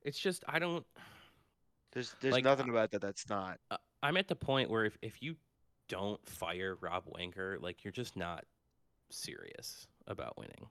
It's 0.03 0.19
just 0.19 0.45
I 0.49 0.59
don't. 0.59 0.85
There's 1.93 2.15
there's 2.21 2.33
Like, 2.33 2.45
nothing 2.45 2.71
about 2.71 2.93
that 2.93 3.01
that's 3.01 3.29
not. 3.29 3.59
I'm 4.03 4.17
at 4.17 4.29
the 4.29 4.37
point 4.37 4.71
where 4.71 4.85
if 4.85 4.97
if 5.03 5.23
you 5.23 5.37
don't 5.89 6.25
fire 6.27 6.77
Rob 6.81 7.05
Wangler, 7.07 7.61
like 7.61 7.85
you're 7.85 7.93
just 7.93 8.17
not 8.17 8.45
serious 9.11 9.87
about 10.07 10.39
winning. 10.39 10.69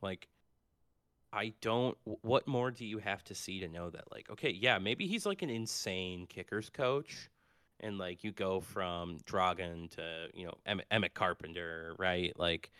Like 0.00 0.28
I 1.32 1.52
don't 1.60 1.96
what 2.22 2.46
more 2.48 2.70
do 2.70 2.84
you 2.84 2.98
have 2.98 3.22
to 3.24 3.34
see 3.34 3.60
to 3.60 3.68
know 3.68 3.90
that 3.90 4.10
like 4.12 4.28
okay, 4.30 4.50
yeah, 4.50 4.78
maybe 4.78 5.06
he's 5.06 5.26
like 5.26 5.42
an 5.42 5.50
insane 5.50 6.26
kickers 6.26 6.70
coach 6.70 7.30
and 7.80 7.98
like 7.98 8.24
you 8.24 8.32
go 8.32 8.60
from 8.60 9.18
Dragan 9.26 9.90
to, 9.96 10.28
you 10.34 10.46
know, 10.46 10.54
Emmett, 10.66 10.86
Emmett 10.90 11.14
Carpenter, 11.14 11.94
right? 11.98 12.32
Like 12.38 12.70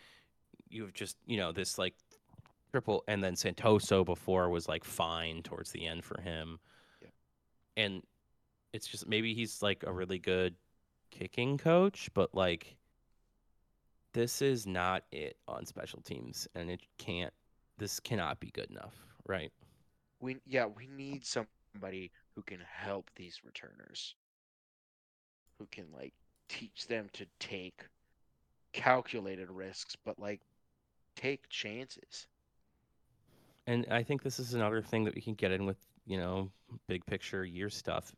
you've 0.73 0.93
just, 0.93 1.17
you 1.25 1.37
know, 1.37 1.51
this 1.51 1.77
like 1.77 1.93
triple 2.71 3.03
and 3.07 3.23
then 3.23 3.35
Santoso 3.35 4.03
before 4.03 4.49
was 4.49 4.67
like 4.67 4.83
fine 4.83 5.43
towards 5.43 5.71
the 5.71 5.85
end 5.85 6.03
for 6.03 6.19
him. 6.21 6.59
Yeah. 7.01 7.09
And 7.77 8.03
it's 8.73 8.87
just 8.87 9.07
maybe 9.07 9.33
he's 9.33 9.61
like 9.61 9.83
a 9.85 9.93
really 9.93 10.19
good 10.19 10.55
kicking 11.11 11.57
coach, 11.57 12.09
but 12.13 12.33
like 12.33 12.75
this 14.13 14.41
is 14.41 14.65
not 14.65 15.03
it 15.11 15.37
on 15.47 15.65
special 15.65 16.01
teams 16.01 16.47
and 16.55 16.69
it 16.69 16.81
can't 16.97 17.33
this 17.77 17.99
cannot 17.99 18.39
be 18.39 18.49
good 18.51 18.69
enough, 18.69 18.95
right? 19.27 19.51
We 20.19 20.37
yeah 20.47 20.65
we 20.65 20.87
need 20.87 21.25
somebody 21.25 22.11
who 22.35 22.41
can 22.41 22.59
help 22.67 23.11
these 23.15 23.41
returners. 23.45 24.15
Who 25.59 25.67
can 25.71 25.85
like 25.93 26.13
teach 26.49 26.87
them 26.87 27.07
to 27.13 27.25
take 27.39 27.85
calculated 28.73 29.51
risks, 29.51 29.95
but 30.03 30.19
like 30.19 30.41
take 31.15 31.49
chances. 31.49 32.27
And 33.65 33.85
I 33.89 34.03
think 34.03 34.23
this 34.23 34.39
is 34.39 34.53
another 34.53 34.81
thing 34.81 35.05
that 35.05 35.15
we 35.15 35.21
can 35.21 35.35
get 35.35 35.51
in 35.51 35.65
with, 35.65 35.77
you 36.05 36.17
know, 36.17 36.51
big 36.87 37.05
picture 37.05 37.45
year 37.45 37.69
stuff. 37.69 38.11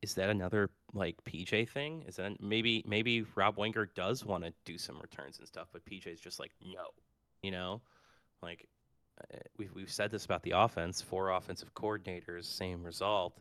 Is 0.00 0.14
that 0.14 0.30
another 0.30 0.70
like 0.94 1.16
PJ 1.24 1.68
thing? 1.68 2.04
Is 2.06 2.16
that 2.16 2.40
maybe 2.40 2.82
maybe 2.86 3.24
Rob 3.34 3.58
Wenger 3.58 3.90
does 3.94 4.24
want 4.24 4.44
to 4.44 4.52
do 4.64 4.78
some 4.78 4.98
returns 5.00 5.38
and 5.38 5.46
stuff, 5.46 5.68
but 5.72 5.84
PJ's 5.84 6.20
just 6.20 6.40
like 6.40 6.52
no, 6.64 6.86
you 7.42 7.50
know, 7.50 7.82
like 8.42 8.66
uh, 9.20 9.38
we've 9.58 9.74
we've 9.74 9.92
said 9.92 10.10
this 10.10 10.24
about 10.24 10.42
the 10.42 10.52
offense. 10.52 11.02
Four 11.02 11.30
offensive 11.30 11.74
coordinators, 11.74 12.44
same 12.44 12.82
result. 12.82 13.34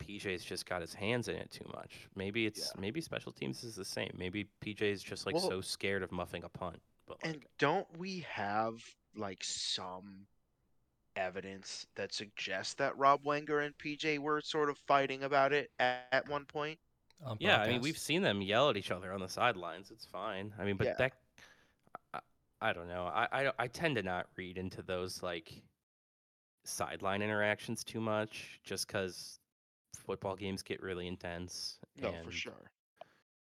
PJ's 0.00 0.44
just 0.44 0.66
got 0.66 0.80
his 0.80 0.92
hands 0.92 1.28
in 1.28 1.36
it 1.36 1.50
too 1.50 1.66
much. 1.72 2.08
Maybe 2.16 2.46
it's 2.46 2.72
maybe 2.76 3.00
special 3.00 3.30
teams 3.30 3.62
is 3.62 3.76
the 3.76 3.84
same. 3.84 4.10
Maybe 4.18 4.48
PJ's 4.60 5.02
just 5.02 5.24
like 5.24 5.36
Well- 5.36 5.48
so 5.48 5.60
scared 5.60 6.02
of 6.02 6.10
muffing 6.10 6.42
a 6.42 6.48
punt. 6.48 6.80
But 7.06 7.18
like, 7.24 7.34
And 7.34 7.42
don't 7.58 7.86
we 7.98 8.20
have 8.20 8.82
like 9.16 9.44
some 9.44 10.26
evidence 11.16 11.86
that 11.94 12.12
suggests 12.12 12.74
that 12.74 12.96
Rob 12.96 13.24
Wenger 13.24 13.60
and 13.60 13.76
PJ 13.78 14.18
were 14.18 14.40
sort 14.40 14.70
of 14.70 14.78
fighting 14.78 15.22
about 15.22 15.52
it 15.52 15.70
at, 15.78 16.06
at 16.12 16.28
one 16.28 16.44
point? 16.44 16.78
on 17.24 17.36
Yeah, 17.40 17.60
I 17.60 17.68
mean, 17.68 17.80
we've 17.80 17.98
seen 17.98 18.22
them 18.22 18.42
yell 18.42 18.70
at 18.70 18.76
each 18.76 18.90
other 18.90 19.12
on 19.12 19.20
the 19.20 19.28
sidelines. 19.28 19.90
It's 19.90 20.06
fine. 20.06 20.52
I 20.58 20.64
mean, 20.64 20.76
but 20.76 20.86
Yeah. 20.86 20.94
that, 20.98 21.12
I, 22.12 22.20
I 22.60 22.72
don't 22.72 22.88
know. 22.88 23.04
I, 23.04 23.28
I 23.32 23.52
I 23.58 23.66
tend 23.68 23.96
to 23.96 24.02
not 24.02 24.26
read 24.36 24.58
into 24.58 24.82
those 24.82 25.22
like 25.22 25.62
sideline 26.64 27.22
interactions 27.22 27.84
too 27.84 28.00
much, 28.00 28.60
just 28.64 28.86
because 28.86 29.38
football 29.96 30.36
games 30.36 30.62
get 30.62 30.82
really 30.82 31.06
intense. 31.06 31.78
No, 32.00 32.12
for 32.24 32.32
sure. 32.32 32.70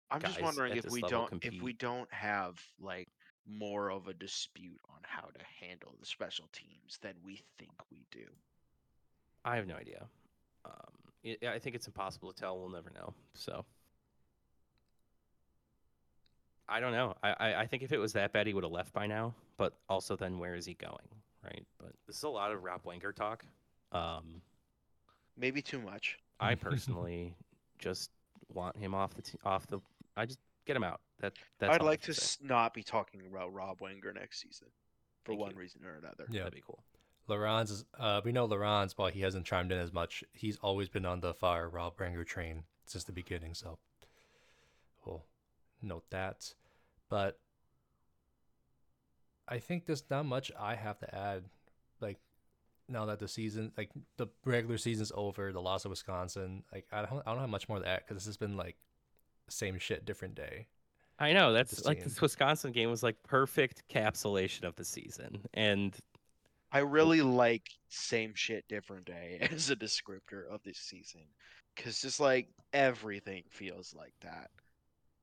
I'm 0.10 0.22
just 0.22 0.42
wondering 0.42 0.76
if 0.76 0.90
we 0.90 1.02
don't 1.02 1.32
if 1.44 1.62
we 1.62 1.74
don't 1.74 2.12
have 2.14 2.60
like 2.80 3.08
more 3.48 3.92
of 3.92 4.08
a 4.08 4.14
dispute 4.14 4.80
on 4.90 5.00
how 5.02 5.28
to 5.28 5.66
handle 5.66 5.96
the 6.00 6.06
special 6.06 6.46
teams 6.52 7.00
than 7.02 7.14
we 7.24 7.42
think 7.58 7.74
we 7.92 8.06
do. 8.12 8.26
I 9.44 9.56
have 9.56 9.68
no 9.68 9.76
idea. 9.76 10.06
Um, 10.66 11.36
i 11.44 11.48
I 11.48 11.60
think 11.60 11.76
it's 11.76 11.88
impossible 11.88 12.32
to 12.32 12.40
tell. 12.40 12.60
We'll 12.60 12.70
never 12.70 12.92
know. 12.92 13.14
So. 13.34 13.66
I 16.70 16.80
don't 16.80 16.94
know. 16.94 17.16
I, 17.22 17.32
I, 17.32 17.56
I 17.62 17.66
think 17.66 17.84
if 17.84 17.92
it 17.92 17.98
was 17.98 18.14
that 18.14 18.32
bad, 18.32 18.48
he 18.48 18.54
would 18.54 18.64
have 18.64 18.72
left 18.72 18.94
by 18.94 19.06
now. 19.06 19.34
But 19.58 19.74
also, 19.90 20.16
then 20.16 20.40
where 20.40 20.56
is 20.56 20.66
he 20.66 20.74
going, 20.76 20.96
right? 21.44 21.66
But 21.78 21.92
this 22.08 22.16
is 22.16 22.24
a 22.24 22.30
lot 22.30 22.52
of 22.54 22.64
Rob 22.64 22.82
Wenger 22.86 23.12
talk. 23.12 23.44
Um, 23.92 24.42
Maybe 25.38 25.62
too 25.62 25.82
much. 25.82 26.18
I 26.40 26.56
personally 26.56 27.36
just 27.78 28.10
want 28.54 28.78
him 28.78 28.94
off 28.94 29.14
the 29.16 29.22
t- 29.22 29.38
off 29.44 29.68
the. 29.68 29.80
I 30.16 30.26
just 30.26 30.40
get 30.66 30.76
him 30.76 30.84
out. 30.84 31.02
That 31.22 31.34
that's. 31.60 31.76
I'd 31.76 31.82
like 31.84 32.02
to 32.02 32.14
say. 32.14 32.22
s- 32.24 32.38
not 32.42 32.74
be 32.74 32.84
talking 32.84 33.22
about 33.30 33.54
Rob 33.54 33.80
Wenger 33.82 34.12
next 34.14 34.42
season 34.42 34.68
for 35.24 35.32
Thank 35.32 35.40
one 35.42 35.52
you. 35.52 35.58
reason 35.58 35.82
or 35.86 35.96
another. 35.96 36.26
Yeah. 36.30 36.40
That'd 36.44 36.56
be 36.56 36.64
cool. 36.66 36.84
Laurence 37.28 37.70
is 37.72 37.86
uh 38.00 38.20
we 38.26 38.32
know 38.32 38.46
Laurence, 38.46 38.98
while 38.98 39.10
he 39.10 39.22
hasn't 39.22 39.46
chimed 39.46 39.72
in 39.72 39.78
as 39.78 39.94
much, 39.94 40.24
he's 40.34 40.58
always 40.58 40.90
been 40.90 41.06
on 41.06 41.22
the 41.22 41.34
fire 41.34 41.70
Rob 41.70 41.94
Wenger 42.00 42.24
train 42.24 42.64
since 42.86 43.04
the 43.06 43.12
beginning, 43.14 43.54
so 43.54 43.78
we'll 45.06 45.24
note 45.82 46.04
that. 46.10 46.54
But 47.10 47.40
I 49.48 49.60
think 49.60 49.86
there's 49.86 50.04
not 50.10 50.26
much 50.26 50.52
I 50.60 50.76
have 50.76 50.98
to 51.00 51.16
add. 51.16 51.44
Like 52.00 52.20
now 52.90 53.06
that 53.06 53.20
the 53.20 53.28
season 53.28 53.72
like 53.78 53.92
the 54.18 54.28
regular 54.46 54.78
season's 54.78 55.12
over, 55.16 55.52
the 55.54 55.62
loss 55.62 55.86
of 55.86 55.92
Wisconsin, 55.92 56.64
like 56.74 56.86
I 56.92 57.06
don't 57.06 57.22
I 57.26 57.32
don't 57.32 57.42
have 57.42 57.50
much 57.50 57.70
more 57.70 57.80
to 57.80 57.88
add 57.88 58.00
because 58.00 58.16
this 58.18 58.26
has 58.26 58.38
been 58.38 58.58
like 58.58 58.78
same 59.48 59.78
shit, 59.78 60.06
different 60.06 60.36
day. 60.36 60.68
I 61.22 61.34
know 61.34 61.54
that's 61.54 61.86
like 61.86 62.04
this 62.04 62.20
Wisconsin 62.20 62.72
game 62.72 62.90
was 62.90 63.04
like 63.04 63.16
perfect 63.24 63.84
capsulation 63.88 64.64
of 64.64 64.76
the 64.76 64.84
season, 64.84 65.46
and 65.54 65.96
I 66.72 66.80
really 66.80 67.22
like 67.22 67.70
same 67.90 68.34
shit, 68.34 68.68
different 68.68 69.06
day 69.06 69.38
as 69.52 69.70
a 69.70 69.76
descriptor 69.76 70.50
of 70.50 70.64
this 70.64 70.80
season 70.80 71.22
because 71.76 72.02
just 72.02 72.20
like 72.20 72.50
everything 72.74 73.44
feels 73.50 73.94
like 73.96 74.14
that. 74.22 74.50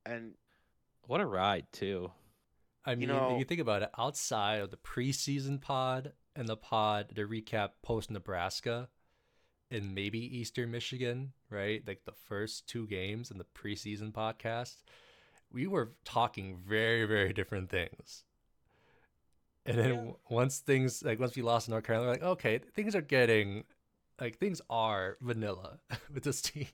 And 0.07 0.35
what 1.07 1.21
a 1.21 1.27
ride 1.27 1.67
too. 1.73 2.13
I 2.85 2.95
mean, 2.95 3.11
if 3.11 3.17
know- 3.17 3.39
you 3.39 3.45
think 3.45 3.61
about 3.61 3.83
it, 3.83 3.91
outside 3.99 4.61
of 4.61 4.71
the 4.71 4.77
preseason 4.77 5.61
pod 5.61 6.13
and 6.37 6.49
the 6.49 6.57
pod 6.57 7.13
to 7.17 7.27
recap 7.27 7.71
post 7.83 8.11
Nebraska 8.11 8.89
and 9.71 9.95
maybe 9.95 10.39
Eastern 10.39 10.71
Michigan, 10.71 11.33
right? 11.51 11.83
Like 11.87 12.05
the 12.05 12.13
first 12.13 12.69
two 12.69 12.87
games 12.87 13.31
in 13.31 13.39
the 13.39 13.45
preseason 13.45 14.13
podcast, 14.13 14.77
we 15.53 15.67
were 15.67 15.93
talking 16.05 16.59
very, 16.67 17.05
very 17.07 17.33
different 17.33 17.71
things. 17.71 18.25
And 19.67 19.79
then 19.79 20.07
Yeah. 20.07 20.13
once 20.31 20.61
things 20.61 21.03
like 21.03 21.19
once 21.21 21.37
we 21.37 21.43
lost 21.43 21.69
in 21.69 21.73
North 21.73 21.85
Carolina, 21.85 22.09
we're 22.09 22.15
like, 22.15 22.23
okay, 22.23 22.59
things 22.75 22.95
are 22.95 23.01
getting 23.03 23.65
like 24.21 24.39
things 24.39 24.61
are 24.71 25.17
vanilla 25.21 25.79
with 26.13 26.25
this 26.25 26.41
team. 26.43 26.69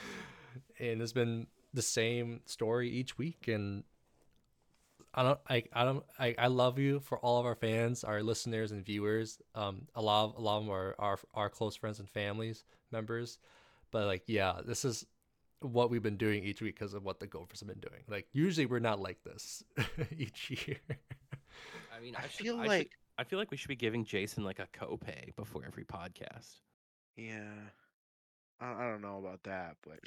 and 0.78 1.02
it's 1.02 1.12
been 1.12 1.46
the 1.74 1.82
same 1.82 2.40
story 2.46 2.90
each 2.90 3.18
week 3.18 3.48
and 3.48 3.84
I 5.12 5.22
don't 5.24 5.40
I 5.48 5.64
I 5.72 5.84
don't 5.84 6.04
I, 6.18 6.34
I 6.38 6.46
love 6.46 6.78
you 6.78 7.00
for 7.00 7.18
all 7.18 7.40
of 7.40 7.46
our 7.46 7.56
fans, 7.56 8.04
our 8.04 8.22
listeners 8.22 8.70
and 8.72 8.84
viewers. 8.84 9.40
Um 9.54 9.88
a 9.94 10.02
lot 10.02 10.24
of 10.30 10.36
a 10.36 10.40
lot 10.40 10.58
of 10.58 10.64
them 10.64 10.72
are 10.72 10.94
our 10.98 11.18
our 11.34 11.48
close 11.50 11.74
friends 11.76 11.98
and 11.98 12.08
families 12.08 12.64
members. 12.92 13.38
But 13.90 14.06
like 14.06 14.22
yeah, 14.26 14.60
this 14.64 14.84
is 14.84 15.06
what 15.60 15.90
we've 15.90 16.02
been 16.02 16.16
doing 16.16 16.42
each 16.44 16.62
week 16.62 16.74
because 16.78 16.94
of 16.94 17.04
what 17.04 17.20
the 17.20 17.26
Gophers 17.26 17.60
have 17.60 17.68
been 17.68 17.80
doing. 17.80 18.02
Like 18.08 18.26
usually 18.32 18.66
we're 18.66 18.78
not 18.78 19.00
like 19.00 19.22
this 19.24 19.62
each 20.16 20.50
year. 20.66 20.78
I 21.96 22.00
mean, 22.00 22.16
I 22.16 22.20
I, 22.24 22.28
should- 22.28 22.44
feel 22.46 22.58
I 22.58 22.62
should- 22.62 22.68
like 22.68 22.90
I 23.18 23.24
feel 23.24 23.38
like 23.38 23.50
we 23.50 23.56
should 23.58 23.68
be 23.68 23.76
giving 23.76 24.04
Jason 24.04 24.44
like 24.44 24.58
a 24.58 24.66
copay 24.76 25.34
before 25.36 25.62
every 25.66 25.84
podcast. 25.84 26.60
yeah, 27.16 27.50
I, 28.60 28.72
I 28.72 28.88
don't 28.90 29.02
know 29.02 29.18
about 29.18 29.42
that, 29.44 29.76
but 29.86 30.00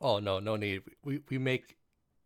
oh 0.00 0.18
no, 0.20 0.38
no 0.38 0.54
need. 0.56 0.82
We 1.04 1.20
we 1.28 1.38
make 1.38 1.76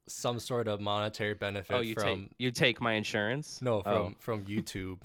some 0.06 0.38
sort 0.40 0.66
of 0.68 0.80
monetary 0.80 1.32
oh, 1.32 1.38
benefit 1.38 1.74
Oh, 1.74 1.80
you 1.80 1.94
from 1.94 2.04
take 2.24 2.30
you 2.38 2.50
take 2.50 2.80
my 2.80 2.94
insurance? 2.94 3.62
no 3.62 3.80
from 3.82 3.92
Oh. 3.92 4.12
from 4.18 4.44
YouTube. 4.44 4.98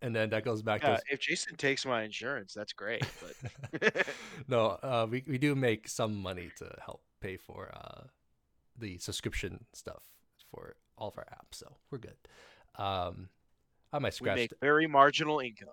And 0.00 0.14
then 0.14 0.30
that 0.30 0.44
goes 0.44 0.62
back 0.62 0.82
yeah, 0.82 0.96
to 0.96 1.02
if 1.10 1.20
Jason 1.20 1.56
takes 1.56 1.84
my 1.84 2.04
insurance, 2.04 2.54
that's 2.54 2.72
great. 2.72 3.04
But 3.20 4.06
no, 4.48 4.78
uh, 4.82 5.06
we 5.10 5.24
we 5.26 5.38
do 5.38 5.56
make 5.56 5.88
some 5.88 6.14
money 6.14 6.50
to 6.58 6.72
help 6.84 7.02
pay 7.20 7.36
for 7.36 7.72
uh, 7.74 8.02
the 8.78 8.98
subscription 8.98 9.64
stuff 9.72 10.04
for 10.50 10.76
all 10.96 11.08
of 11.08 11.18
our 11.18 11.26
apps, 11.26 11.58
so 11.58 11.76
we're 11.90 11.98
good. 11.98 12.16
Um, 12.76 13.28
I 13.92 13.98
might 13.98 14.14
scratch 14.14 14.36
we 14.36 14.44
scratch. 14.44 14.50
make 14.52 14.60
very 14.60 14.86
marginal 14.86 15.40
income. 15.40 15.68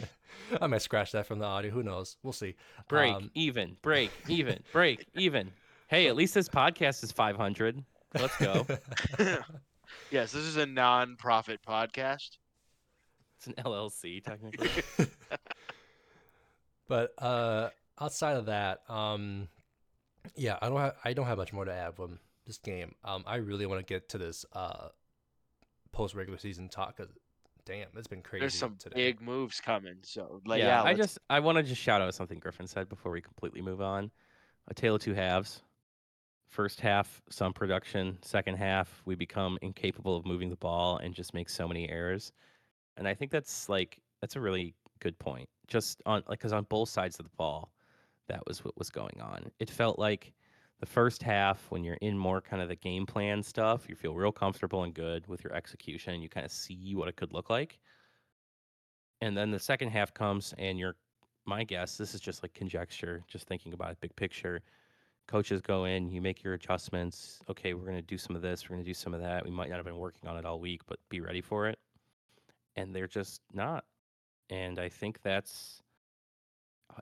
I 0.60 0.66
might 0.66 0.82
scratch 0.82 1.12
that 1.12 1.26
from 1.26 1.38
the 1.38 1.44
audio. 1.44 1.70
Who 1.70 1.82
knows? 1.82 2.16
We'll 2.22 2.32
see. 2.32 2.56
break 2.88 3.14
Um, 3.14 3.30
even, 3.34 3.76
break 3.82 4.10
even, 4.28 4.62
break 4.72 5.06
even. 5.14 5.50
Hey, 5.88 6.08
at 6.08 6.16
least 6.16 6.34
this 6.34 6.48
podcast 6.48 7.04
is 7.04 7.12
500. 7.12 7.84
Let's 8.18 8.36
go. 8.38 8.66
yes, 10.10 10.32
this 10.32 10.42
is 10.42 10.56
a 10.56 10.66
non-profit 10.66 11.60
podcast. 11.66 12.38
It's 13.44 13.46
an 13.48 13.64
LLC 13.64 14.22
technically. 14.24 14.70
but 16.88 17.12
uh, 17.18 17.70
outside 18.00 18.36
of 18.36 18.46
that, 18.46 18.80
um, 18.88 19.48
yeah, 20.36 20.58
I 20.62 20.68
don't 20.68 20.78
have 20.78 20.94
I 21.04 21.12
don't 21.12 21.26
have 21.26 21.38
much 21.38 21.52
more 21.52 21.64
to 21.64 21.72
add 21.72 21.96
from 21.96 22.18
this 22.46 22.58
game. 22.58 22.94
Um, 23.04 23.24
I 23.26 23.36
really 23.36 23.66
want 23.66 23.80
to 23.80 23.92
get 23.94 24.08
to 24.10 24.18
this 24.18 24.44
uh, 24.52 24.88
post 25.92 26.14
regular 26.14 26.38
season 26.38 26.68
talk 26.68 26.96
because 26.96 27.12
damn, 27.64 27.88
it's 27.96 28.06
been 28.06 28.22
crazy. 28.22 28.40
There's 28.40 28.54
some 28.54 28.76
today. 28.76 28.94
big 28.94 29.20
moves 29.20 29.60
coming. 29.60 29.96
So 30.02 30.40
like, 30.46 30.60
yeah, 30.60 30.82
yeah, 30.82 30.82
I 30.82 30.94
just 30.94 31.18
I 31.28 31.40
want 31.40 31.56
to 31.56 31.62
just 31.62 31.80
shout 31.80 32.00
out 32.00 32.14
something 32.14 32.38
Griffin 32.38 32.66
said 32.66 32.88
before 32.88 33.10
we 33.10 33.20
completely 33.20 33.62
move 33.62 33.80
on. 33.80 34.10
A 34.68 34.74
tale 34.74 34.94
of 34.94 35.02
two 35.02 35.14
halves. 35.14 35.62
First 36.48 36.80
half, 36.80 37.22
some 37.30 37.52
production. 37.54 38.18
Second 38.22 38.56
half, 38.56 39.02
we 39.06 39.14
become 39.14 39.58
incapable 39.62 40.16
of 40.16 40.26
moving 40.26 40.50
the 40.50 40.56
ball 40.56 40.98
and 40.98 41.14
just 41.14 41.32
make 41.32 41.48
so 41.48 41.66
many 41.66 41.88
errors. 41.88 42.30
And 42.96 43.08
I 43.08 43.14
think 43.14 43.30
that's 43.30 43.68
like 43.68 43.98
that's 44.20 44.36
a 44.36 44.40
really 44.40 44.74
good 45.00 45.18
point. 45.18 45.48
Just 45.66 46.02
on 46.06 46.22
like 46.28 46.38
because 46.38 46.52
on 46.52 46.64
both 46.64 46.88
sides 46.88 47.18
of 47.18 47.24
the 47.24 47.36
ball, 47.36 47.72
that 48.28 48.42
was 48.46 48.64
what 48.64 48.76
was 48.78 48.90
going 48.90 49.20
on. 49.20 49.50
It 49.58 49.70
felt 49.70 49.98
like 49.98 50.32
the 50.80 50.86
first 50.86 51.22
half 51.22 51.64
when 51.70 51.84
you're 51.84 51.98
in 52.00 52.18
more 52.18 52.40
kind 52.40 52.60
of 52.60 52.68
the 52.68 52.76
game 52.76 53.06
plan 53.06 53.42
stuff, 53.42 53.88
you 53.88 53.94
feel 53.94 54.14
real 54.14 54.32
comfortable 54.32 54.82
and 54.82 54.92
good 54.92 55.26
with 55.28 55.44
your 55.44 55.54
execution. 55.54 56.20
You 56.20 56.28
kind 56.28 56.44
of 56.44 56.50
see 56.52 56.94
what 56.94 57.08
it 57.08 57.16
could 57.16 57.32
look 57.32 57.50
like. 57.50 57.78
And 59.20 59.36
then 59.36 59.52
the 59.52 59.60
second 59.60 59.90
half 59.90 60.12
comes 60.12 60.52
and 60.58 60.78
you're 60.78 60.96
my 61.44 61.64
guess, 61.64 61.96
this 61.96 62.14
is 62.14 62.20
just 62.20 62.42
like 62.42 62.54
conjecture, 62.54 63.22
just 63.28 63.46
thinking 63.46 63.72
about 63.72 63.92
it 63.92 64.00
big 64.00 64.14
picture. 64.16 64.60
Coaches 65.28 65.60
go 65.60 65.84
in, 65.84 66.08
you 66.10 66.20
make 66.20 66.42
your 66.42 66.54
adjustments. 66.54 67.40
Okay, 67.48 67.74
we're 67.74 67.84
going 67.84 67.96
to 67.96 68.02
do 68.02 68.18
some 68.18 68.34
of 68.34 68.42
this, 68.42 68.68
we're 68.68 68.76
going 68.76 68.84
to 68.84 68.90
do 68.90 68.94
some 68.94 69.14
of 69.14 69.20
that. 69.20 69.44
We 69.44 69.50
might 69.50 69.70
not 69.70 69.76
have 69.76 69.84
been 69.84 69.98
working 69.98 70.28
on 70.28 70.36
it 70.36 70.44
all 70.44 70.58
week, 70.58 70.82
but 70.86 70.98
be 71.08 71.20
ready 71.20 71.40
for 71.40 71.68
it. 71.68 71.78
And 72.76 72.94
they're 72.94 73.08
just 73.08 73.40
not. 73.52 73.84
And 74.50 74.78
I 74.78 74.88
think 74.88 75.22
that's 75.22 75.82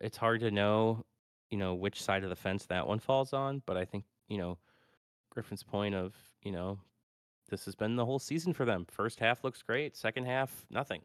it's 0.00 0.16
hard 0.16 0.40
to 0.40 0.50
know, 0.50 1.04
you 1.50 1.58
know, 1.58 1.74
which 1.74 2.02
side 2.02 2.22
of 2.22 2.30
the 2.30 2.36
fence 2.36 2.66
that 2.66 2.86
one 2.86 2.98
falls 2.98 3.32
on, 3.32 3.62
but 3.66 3.76
I 3.76 3.84
think, 3.84 4.04
you 4.28 4.38
know, 4.38 4.58
Griffin's 5.30 5.62
point 5.62 5.94
of, 5.94 6.14
you 6.42 6.52
know, 6.52 6.78
this 7.48 7.64
has 7.64 7.74
been 7.74 7.96
the 7.96 8.04
whole 8.04 8.18
season 8.18 8.52
for 8.52 8.64
them. 8.64 8.86
First 8.88 9.20
half 9.20 9.42
looks 9.42 9.62
great, 9.62 9.96
second 9.96 10.26
half 10.26 10.66
nothing. 10.70 11.02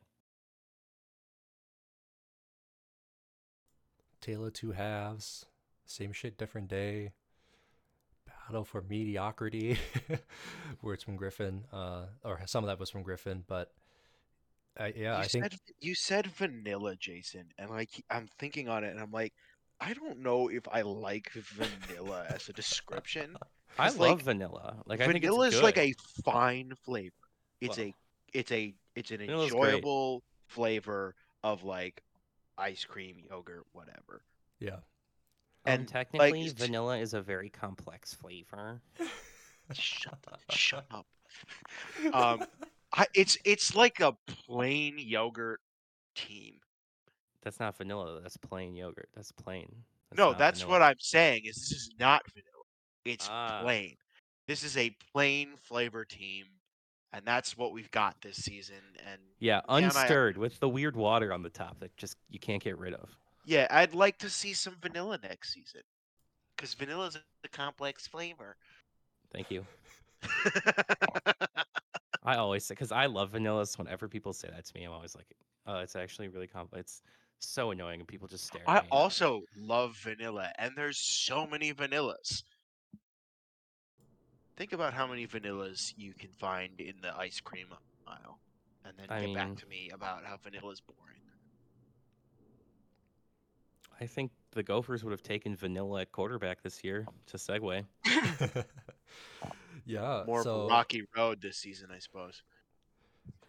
Tale 4.22 4.46
of 4.46 4.54
two 4.54 4.72
halves, 4.72 5.46
same 5.86 6.12
shit, 6.12 6.38
different 6.38 6.68
day. 6.68 7.12
Battle 8.26 8.64
for 8.64 8.82
mediocrity, 8.82 9.78
words 10.82 11.04
from 11.04 11.16
Griffin, 11.16 11.66
uh, 11.74 12.06
or 12.24 12.40
some 12.46 12.64
of 12.64 12.68
that 12.68 12.80
was 12.80 12.90
from 12.90 13.04
Griffin, 13.04 13.44
but 13.48 13.72
I, 14.78 14.94
yeah, 14.96 15.14
you 15.18 15.24
I 15.24 15.28
think 15.28 15.44
said 15.46 15.56
you 15.80 15.96
said 15.96 16.28
vanilla, 16.28 16.96
Jason, 16.96 17.46
and 17.58 17.70
like 17.70 17.90
I'm 18.10 18.28
thinking 18.40 18.68
on 18.70 18.84
it, 18.84 18.90
and 18.92 19.00
I'm 19.00 19.12
like, 19.12 19.34
I 19.80 19.94
don't 19.94 20.20
know 20.20 20.50
if 20.50 20.68
I 20.72 20.82
like 20.82 21.32
vanilla 21.32 22.26
as 22.30 22.50
a 22.50 22.54
description. 22.54 23.38
I 23.80 23.88
love 23.90 24.00
like, 24.00 24.22
vanilla. 24.22 24.78
Like 24.86 25.02
I 25.02 25.08
vanilla 25.08 25.48
is 25.48 25.62
like 25.62 25.78
a 25.78 25.94
fine 26.24 26.74
flavor. 26.84 27.14
It's 27.62 27.78
Well, 27.78 27.88
a 27.88 27.94
it's 28.34 28.52
a 28.52 28.74
it's 28.96 29.12
an 29.12 29.18
vanilla's 29.20 29.52
great. 29.52 29.64
enjoyable 29.76 30.24
flavor 30.48 31.16
of 31.44 31.64
like 31.64 32.02
ice 32.58 32.84
cream, 32.86 33.18
yogurt, 33.30 33.66
whatever. 33.74 34.24
yeah. 34.60 34.80
Um, 35.68 35.72
and, 35.74 35.82
like, 35.82 35.90
technically, 36.12 36.42
it's- 36.46 36.54
vanilla 36.54 36.98
is 36.98 37.14
a 37.16 37.22
very 37.22 37.50
complex 37.50 38.14
flavor. 38.14 38.82
Shut 39.74 40.20
up, 40.32 40.42
shut 40.52 40.86
up. 40.92 41.08
Um, 42.14 42.46
I, 42.94 43.06
it's 43.14 43.38
it's 43.46 43.76
like 43.76 44.00
a 44.00 44.16
plain 44.46 44.96
yogurt 44.98 45.60
team. 46.16 46.56
That's 47.44 47.60
not 47.60 47.78
vanilla. 47.78 48.22
That's 48.22 48.38
plain 48.38 48.76
yogurt. 48.76 49.10
That's 49.16 49.32
plain. 49.32 49.68
That's 50.10 50.18
no, 50.18 50.34
that's 50.34 50.62
vanilla. 50.62 50.80
what 50.80 50.82
I'm 50.86 51.00
saying. 51.00 51.44
Is 51.46 51.56
this 51.56 51.72
is 51.72 51.90
not 52.00 52.22
vanilla? 52.32 52.64
It's 53.04 53.28
Ah. 53.30 53.60
plain. 53.62 53.96
This 54.48 54.64
is 54.64 54.78
a 54.78 54.96
plain 55.12 55.56
flavor 55.58 56.06
team, 56.06 56.46
and 57.14 57.26
that's 57.26 57.58
what 57.58 57.72
we've 57.72 57.92
got 57.92 58.22
this 58.22 58.38
season. 58.38 58.82
And 59.12 59.20
Yeah, 59.40 59.62
and 59.68 59.86
I- 59.86 59.88
unstirred 59.88 60.38
with 60.38 60.60
the 60.60 60.70
weird 60.70 60.96
water 60.96 61.34
on 61.34 61.42
the 61.44 61.50
top 61.50 61.80
that 61.82 61.96
just 61.98 62.16
you 62.30 62.40
can't 62.40 62.64
get 62.64 62.78
rid 62.78 62.94
of. 62.94 63.10
yeah, 63.44 63.68
I'd 63.70 63.94
like 63.94 64.18
to 64.20 64.30
see 64.30 64.54
some 64.54 64.76
vanilla 64.82 65.20
next 65.22 65.54
season, 65.54 65.82
because 66.56 66.74
vanilla 66.76 67.08
is 67.08 67.18
a 67.44 67.48
complex 67.50 68.08
flavor. 68.08 68.56
Thank 69.32 69.52
you. 69.52 69.66
I 72.26 72.36
always 72.38 72.66
say 72.66 72.74
because 72.74 72.92
I 72.92 73.06
love 73.06 73.32
vanillas. 73.34 73.78
Whenever 73.78 74.08
people 74.08 74.34
say 74.34 74.50
that 74.50 74.66
to 74.66 74.74
me, 74.76 74.84
I'm 74.84 74.92
always 74.92 75.16
like, 75.16 75.28
"Oh, 75.68 75.80
it's 75.80 75.96
actually 75.96 76.28
really 76.28 76.48
complex." 76.48 77.02
It's 77.38 77.48
so 77.48 77.72
annoying, 77.72 78.00
and 78.00 78.08
people 78.08 78.28
just 78.28 78.48
stare. 78.48 78.64
At 78.68 78.68
I 78.68 78.82
me. 78.82 78.88
also 78.92 79.44
love 79.56 79.96
vanilla, 79.98 80.52
and 80.58 80.74
there's 80.76 80.98
so 80.98 81.46
many 81.46 81.74
vanillas. 81.74 82.44
Think 84.58 84.74
about 84.74 84.94
how 84.94 85.06
many 85.06 85.28
vanillas 85.28 85.94
you 85.98 86.14
can 86.14 86.32
find 86.32 86.80
in 86.80 86.96
the 87.02 87.16
ice 87.16 87.40
cream 87.40 87.68
aisle, 88.08 88.40
and 88.86 88.94
then 88.98 89.08
I 89.10 89.26
get 89.26 89.36
back 89.36 89.56
to 89.58 89.68
me 89.68 89.92
about 89.94 90.26
how 90.26 90.38
vanilla 90.38 90.72
is 90.72 90.82
boring. 90.82 91.22
I 94.00 94.06
think 94.06 94.32
the 94.52 94.64
Gophers 94.64 95.04
would 95.04 95.12
have 95.12 95.24
taken 95.24 95.56
vanilla 95.56 96.02
at 96.02 96.12
quarterback 96.12 96.62
this 96.62 96.84
year. 96.84 97.06
To 97.28 97.38
segue, 97.38 97.86
yeah. 99.86 100.24
More 100.26 100.44
so, 100.44 100.62
of 100.62 100.66
a 100.66 100.68
rocky 100.70 101.04
road 101.16 101.42
this 101.42 101.58
season, 101.58 101.90
I 101.94 102.00
suppose. 102.00 102.42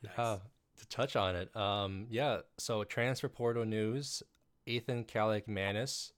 Yeah, 0.03 0.39
to 0.79 0.89
touch 0.89 1.17
on 1.17 1.37
it. 1.37 1.55
Um, 1.57 2.07
yeah. 2.11 2.41
So 2.59 2.85
transfer 2.85 3.29
portal 3.29 3.65
news: 3.65 4.23
Ethan 4.67 5.05
Kaliakmanis 5.05 6.13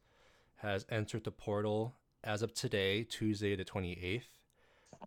has 0.57 0.85
entered 0.91 1.25
the 1.25 1.31
portal 1.31 1.95
as 2.25 2.43
of 2.43 2.53
today, 2.55 3.05
Tuesday 3.05 3.57
the 3.57 3.64
twenty 3.64 3.93
eighth. 3.93 4.29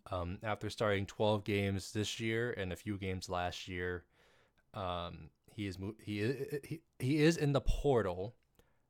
Um, 0.10 0.38
after 0.42 0.70
starting 0.70 1.06
twelve 1.06 1.44
games 1.44 1.92
this 1.92 2.20
year 2.20 2.52
and 2.52 2.72
a 2.72 2.76
few 2.76 2.98
games 2.98 3.30
last 3.30 3.68
year, 3.68 4.06
um, 4.74 5.30
he 5.54 5.68
is 5.68 5.78
mo- 5.78 5.96
he 6.02 6.20
is 6.20 6.60
he, 6.64 6.82
he 7.00 7.18
is 7.24 7.38
in 7.38 7.52
the 7.52 7.62
portal. 7.62 8.34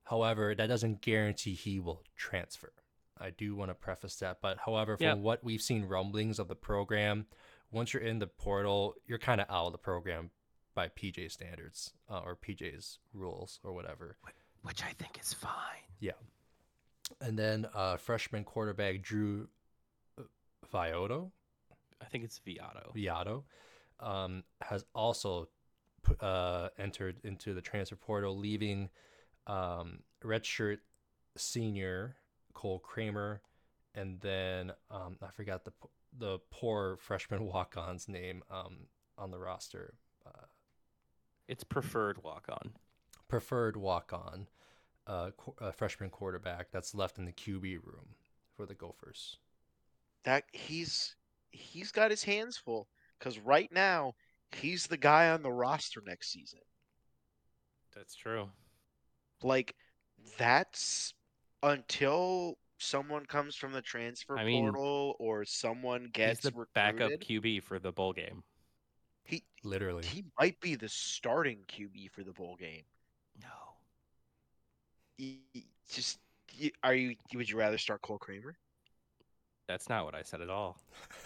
However, 0.03 0.53
that 0.53 0.67
doesn't 0.67 1.01
guarantee 1.01 1.53
he 1.53 1.79
will 1.79 2.03
transfer. 2.15 2.73
I 3.19 3.29
do 3.29 3.55
want 3.55 3.69
to 3.69 3.75
preface 3.75 4.15
that, 4.17 4.39
but 4.41 4.57
however, 4.65 4.97
from 4.97 5.05
Yeah. 5.05 5.13
what 5.15 5.43
we've 5.43 5.61
seen 5.61 5.85
rumblings 5.85 6.39
of 6.39 6.47
the 6.47 6.55
program, 6.55 7.27
once 7.71 7.93
you're 7.93 8.01
in 8.03 8.19
the 8.19 8.27
portal, 8.27 8.95
you're 9.05 9.19
kind 9.19 9.39
of 9.41 9.47
out 9.49 9.67
of 9.67 9.71
the 9.73 9.77
program 9.77 10.31
by 10.73 10.87
PJ 10.89 11.29
standards 11.31 11.93
uh, 12.09 12.19
or 12.19 12.35
PJ's 12.35 12.99
rules 13.13 13.59
or 13.63 13.73
whatever. 13.73 14.17
which 14.63 14.81
I 14.83 14.91
think 14.93 15.19
is 15.19 15.33
fine. 15.33 15.83
Yeah. 15.99 16.11
And 17.19 17.37
then 17.37 17.67
uh, 17.73 17.97
freshman 17.97 18.43
quarterback 18.43 19.01
Drew 19.01 19.47
uh, 20.17 20.23
Viotto, 20.71 21.31
I 22.01 22.05
think 22.05 22.23
it's 22.23 22.39
Viato. 22.39 22.93
Viato 22.95 23.43
um, 23.99 24.43
has 24.61 24.85
also 24.95 25.49
pu- 26.03 26.15
uh, 26.25 26.69
entered 26.77 27.17
into 27.23 27.53
the 27.53 27.61
transfer 27.61 27.95
portal, 27.95 28.37
leaving 28.37 28.89
um, 29.47 29.99
redshirt 30.23 30.77
senior 31.37 32.15
Cole 32.51 32.79
Kramer, 32.79 33.41
and 33.95 34.19
then 34.21 34.71
um, 34.89 35.17
I 35.21 35.31
forgot 35.31 35.65
the 35.65 35.73
the 36.17 36.39
poor 36.51 36.97
freshman 36.97 37.45
walk-on's 37.53 38.07
name 38.07 38.43
um, 38.49 38.87
on 39.17 39.31
the 39.31 39.39
roster. 39.39 39.93
Uh, 40.25 40.45
It's 41.47 41.63
preferred 41.63 42.23
walk 42.23 42.47
on. 42.49 42.73
preferred 43.27 43.77
walk-on 43.77 44.47
uh, 45.07 45.31
qu- 45.37 45.55
uh, 45.59 45.71
freshman 45.71 46.09
quarterback 46.09 46.71
that's 46.71 46.93
left 46.95 47.17
in 47.17 47.25
the 47.25 47.31
QB 47.31 47.83
room 47.83 48.15
for 48.55 48.65
the 48.65 48.75
Gophers. 48.75 49.37
That 50.23 50.45
he's 50.51 51.15
he's 51.51 51.91
got 51.91 52.11
his 52.11 52.23
hands 52.23 52.57
full 52.57 52.87
because 53.19 53.39
right 53.39 53.71
now 53.71 54.15
he's 54.51 54.87
the 54.87 54.97
guy 54.97 55.29
on 55.29 55.41
the 55.43 55.51
roster 55.51 56.01
next 56.05 56.31
season. 56.31 56.59
That's 57.95 58.15
true. 58.15 58.49
Like 59.43 59.75
that's 60.37 61.13
until 61.63 62.57
someone 62.77 63.25
comes 63.25 63.55
from 63.55 63.73
the 63.73 63.81
transfer 63.81 64.37
I 64.37 64.43
mean, 64.43 64.65
portal 64.65 65.15
or 65.19 65.45
someone 65.45 66.09
gets 66.11 66.43
He's 66.43 66.51
the 66.51 66.65
backup 66.73 67.11
QB 67.11 67.63
for 67.63 67.79
the 67.79 67.91
bowl 67.91 68.13
game. 68.13 68.43
He 69.23 69.43
Literally, 69.63 70.05
he 70.05 70.25
might 70.39 70.59
be 70.59 70.75
the 70.75 70.89
starting 70.89 71.59
QB 71.67 72.11
for 72.11 72.23
the 72.23 72.33
bowl 72.33 72.55
game. 72.55 72.83
No. 73.41 73.47
Y- 75.19 75.37
y- 75.53 75.63
Just 75.89 76.19
y- 76.59 76.71
are 76.83 76.95
you? 76.95 77.15
Would 77.35 77.49
you 77.49 77.57
rather 77.57 77.77
start 77.77 78.01
Cole 78.01 78.17
Kramer? 78.17 78.55
That's 79.67 79.87
not 79.87 80.05
what 80.05 80.15
I 80.15 80.23
said 80.23 80.41
at 80.41 80.49
all. 80.49 80.77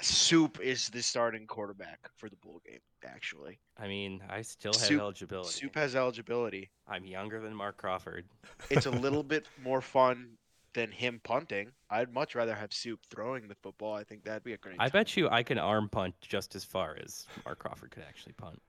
Soup 0.00 0.60
is 0.60 0.88
the 0.90 1.02
starting 1.02 1.46
quarterback 1.46 2.08
for 2.16 2.28
the 2.28 2.36
bowl 2.36 2.60
game. 2.66 2.78
Actually, 3.04 3.58
I 3.78 3.88
mean, 3.88 4.22
I 4.28 4.42
still 4.42 4.72
have 4.72 4.80
Soup- 4.80 5.00
eligibility. 5.00 5.50
Soup 5.50 5.74
has 5.74 5.96
eligibility. 5.96 6.70
I'm 6.86 7.04
younger 7.04 7.40
than 7.40 7.54
Mark 7.54 7.76
Crawford. 7.76 8.26
It's 8.70 8.86
a 8.86 8.90
little 9.06 9.22
bit 9.22 9.46
more 9.62 9.80
fun 9.80 10.30
than 10.74 10.90
him 10.92 11.20
punting. 11.24 11.70
I'd 11.90 12.12
much 12.12 12.34
rather 12.34 12.54
have 12.54 12.72
Soup 12.72 13.00
throwing 13.10 13.48
the 13.48 13.54
football. 13.56 13.94
I 13.94 14.04
think 14.04 14.24
that'd 14.24 14.44
be 14.44 14.52
a 14.52 14.56
great. 14.58 14.76
I 14.78 14.84
time. 14.84 14.92
bet 14.92 15.16
you 15.16 15.28
I 15.30 15.42
can 15.42 15.58
arm 15.58 15.88
punt 15.88 16.14
just 16.20 16.54
as 16.54 16.64
far 16.64 16.96
as 17.02 17.26
Mark 17.44 17.58
Crawford 17.58 17.90
could 17.90 18.04
actually 18.06 18.34
punt. 18.34 18.60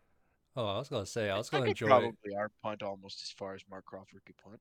oh, 0.55 0.65
I 0.65 0.77
was 0.79 0.89
gonna 0.89 1.05
say 1.05 1.29
I 1.29 1.37
was 1.37 1.49
gonna 1.49 1.63
could 1.63 1.69
enjoy. 1.71 1.87
probably 1.87 2.35
our 2.37 2.49
punt 2.63 2.81
almost 2.81 3.21
as 3.23 3.29
far 3.31 3.53
as 3.53 3.61
Mark 3.69 3.85
Crawford 3.85 4.21
could 4.25 4.37
punt. 4.37 4.59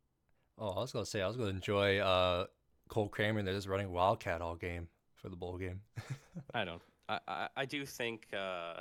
Oh, 0.58 0.70
I 0.70 0.80
was 0.80 0.92
gonna 0.92 1.06
say 1.06 1.22
I 1.22 1.28
was 1.28 1.36
gonna 1.36 1.50
enjoy 1.50 1.98
uh, 1.98 2.46
Cole 2.88 3.08
Kramer. 3.08 3.42
They're 3.42 3.58
running 3.66 3.90
Wildcat 3.92 4.42
all 4.42 4.56
game 4.56 4.88
for 5.20 5.28
the 5.28 5.36
bowl 5.36 5.58
game. 5.58 5.80
I 6.54 6.64
don't. 6.64 6.82
I, 7.08 7.20
I, 7.26 7.48
I 7.56 7.64
do 7.64 7.84
think 7.84 8.26
uh, 8.32 8.80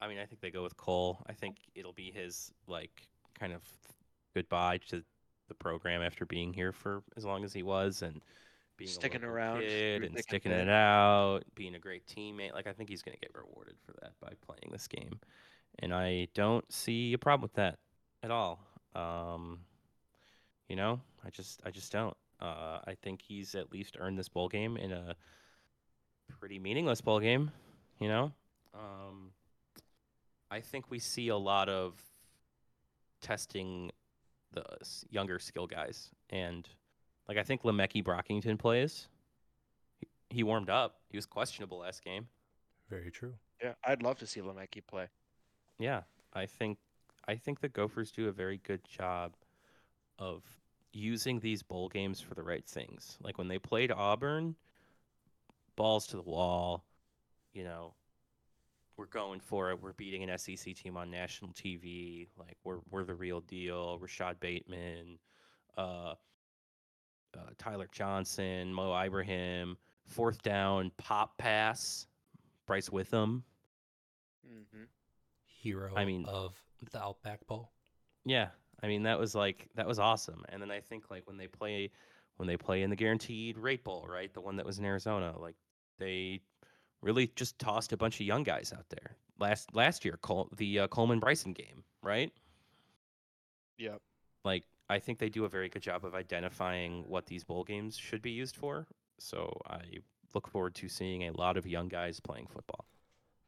I 0.00 0.08
mean, 0.08 0.18
I 0.18 0.24
think 0.24 0.40
they 0.40 0.50
go 0.50 0.62
with 0.62 0.76
Cole. 0.76 1.18
I 1.28 1.32
think 1.32 1.56
it'll 1.74 1.92
be 1.92 2.10
his 2.10 2.52
like 2.66 3.08
kind 3.38 3.52
of 3.52 3.62
goodbye 4.34 4.78
to 4.88 5.02
the 5.48 5.54
program 5.54 6.02
after 6.02 6.24
being 6.24 6.52
here 6.52 6.72
for 6.72 7.02
as 7.16 7.24
long 7.24 7.44
as 7.44 7.52
he 7.52 7.62
was 7.62 8.02
and 8.02 8.20
being 8.76 8.90
Sticking 8.90 9.20
local 9.20 9.34
around 9.34 9.60
kid 9.60 10.04
and 10.04 10.18
sticking 10.18 10.52
it 10.52 10.68
out, 10.70 11.40
being 11.54 11.74
a 11.74 11.78
great 11.78 12.06
teammate. 12.06 12.54
Like 12.54 12.66
I 12.66 12.72
think 12.72 12.88
he's 12.88 13.02
going 13.02 13.14
to 13.14 13.20
get 13.20 13.30
rewarded 13.34 13.74
for 13.84 13.92
that 14.00 14.12
by 14.20 14.32
playing 14.46 14.72
this 14.72 14.88
game, 14.88 15.20
and 15.80 15.92
I 15.92 16.28
don't 16.34 16.70
see 16.72 17.12
a 17.12 17.18
problem 17.18 17.42
with 17.42 17.54
that 17.54 17.78
at 18.22 18.30
all. 18.30 18.58
Um, 18.94 19.60
you 20.70 20.76
know, 20.76 20.98
I 21.26 21.28
just 21.28 21.60
I 21.66 21.70
just 21.70 21.92
don't. 21.92 22.16
Uh, 22.40 22.78
I 22.86 22.94
think 23.02 23.20
he's 23.22 23.54
at 23.54 23.72
least 23.72 23.96
earned 24.00 24.18
this 24.18 24.28
bowl 24.28 24.48
game 24.48 24.76
in 24.76 24.92
a 24.92 25.14
pretty 26.38 26.58
meaningless 26.58 27.00
bowl 27.00 27.20
game. 27.20 27.50
You 27.98 28.08
know, 28.08 28.32
um, 28.74 29.32
I 30.50 30.60
think 30.60 30.90
we 30.90 30.98
see 30.98 31.28
a 31.28 31.36
lot 31.36 31.68
of 31.68 32.00
testing 33.20 33.90
the 34.52 34.64
younger 35.10 35.38
skill 35.38 35.66
guys, 35.66 36.10
and 36.30 36.66
like 37.28 37.36
I 37.36 37.42
think 37.42 37.62
Le'Meke 37.62 38.02
Brockington 38.02 38.58
plays. 38.58 39.08
He, 39.98 40.08
he 40.30 40.42
warmed 40.42 40.70
up. 40.70 40.96
He 41.10 41.18
was 41.18 41.26
questionable 41.26 41.78
last 41.78 42.02
game. 42.02 42.28
Very 42.88 43.10
true. 43.10 43.34
Yeah, 43.62 43.74
I'd 43.84 44.02
love 44.02 44.18
to 44.18 44.26
see 44.26 44.40
Le'Meke 44.40 44.86
play. 44.86 45.08
Yeah, 45.78 46.02
I 46.32 46.46
think 46.46 46.78
I 47.28 47.36
think 47.36 47.60
the 47.60 47.68
Gophers 47.68 48.10
do 48.10 48.28
a 48.28 48.32
very 48.32 48.58
good 48.58 48.80
job 48.84 49.34
of 50.18 50.42
using 50.92 51.40
these 51.40 51.62
bowl 51.62 51.88
games 51.88 52.20
for 52.20 52.34
the 52.34 52.42
right 52.42 52.64
things. 52.66 53.16
Like 53.22 53.38
when 53.38 53.48
they 53.48 53.58
played 53.58 53.92
Auburn, 53.92 54.56
balls 55.76 56.06
to 56.08 56.16
the 56.16 56.22
wall, 56.22 56.84
you 57.52 57.64
know, 57.64 57.94
we're 58.96 59.06
going 59.06 59.40
for 59.40 59.70
it. 59.70 59.80
We're 59.82 59.92
beating 59.94 60.28
an 60.28 60.36
SEC 60.38 60.74
team 60.74 60.96
on 60.96 61.10
national 61.10 61.52
TV. 61.52 62.28
Like 62.38 62.56
we're 62.64 62.80
we're 62.90 63.04
the 63.04 63.14
real 63.14 63.40
deal. 63.40 63.98
Rashad 63.98 64.40
Bateman, 64.40 65.18
uh, 65.78 66.14
uh, 67.34 67.50
Tyler 67.56 67.88
Johnson, 67.92 68.72
Mo 68.74 68.92
Ibrahim, 68.94 69.76
fourth 70.04 70.42
down 70.42 70.90
pop 70.98 71.38
pass, 71.38 72.06
Bryce 72.66 72.90
Witham. 72.90 73.42
hmm 74.46 74.82
Hero 75.46 75.92
I 75.96 76.04
mean- 76.04 76.24
of 76.26 76.54
the 76.92 77.02
Outback 77.02 77.46
Bowl. 77.46 77.70
Yeah, 78.24 78.48
I 78.82 78.86
mean 78.86 79.02
that 79.04 79.18
was 79.18 79.34
like 79.34 79.68
that 79.74 79.86
was 79.86 79.98
awesome. 79.98 80.44
And 80.48 80.60
then 80.60 80.70
I 80.70 80.80
think 80.80 81.10
like 81.10 81.26
when 81.26 81.36
they 81.36 81.46
play 81.46 81.90
when 82.36 82.46
they 82.46 82.56
play 82.56 82.82
in 82.82 82.90
the 82.90 82.96
guaranteed 82.96 83.58
rate 83.58 83.84
bowl, 83.84 84.06
right, 84.08 84.32
the 84.32 84.40
one 84.40 84.56
that 84.56 84.66
was 84.66 84.78
in 84.78 84.84
Arizona, 84.84 85.34
like 85.38 85.56
they 85.98 86.40
really 87.02 87.30
just 87.36 87.58
tossed 87.58 87.92
a 87.92 87.96
bunch 87.96 88.20
of 88.20 88.26
young 88.26 88.42
guys 88.42 88.72
out 88.76 88.88
there. 88.88 89.16
Last 89.38 89.74
last 89.74 90.04
year, 90.04 90.18
Col- 90.22 90.50
the 90.56 90.80
uh, 90.80 90.88
Coleman 90.88 91.18
Bryson 91.18 91.52
game, 91.52 91.84
right? 92.02 92.32
Yep. 93.78 94.00
Like 94.44 94.64
I 94.88 94.98
think 94.98 95.18
they 95.18 95.28
do 95.28 95.44
a 95.44 95.48
very 95.48 95.68
good 95.68 95.82
job 95.82 96.04
of 96.04 96.14
identifying 96.14 97.04
what 97.06 97.26
these 97.26 97.44
bowl 97.44 97.64
games 97.64 97.96
should 97.96 98.22
be 98.22 98.30
used 98.30 98.56
for. 98.56 98.86
So 99.18 99.60
I 99.68 99.80
look 100.34 100.48
forward 100.48 100.74
to 100.76 100.88
seeing 100.88 101.24
a 101.24 101.32
lot 101.32 101.56
of 101.56 101.66
young 101.66 101.88
guys 101.88 102.20
playing 102.20 102.46
football. 102.46 102.86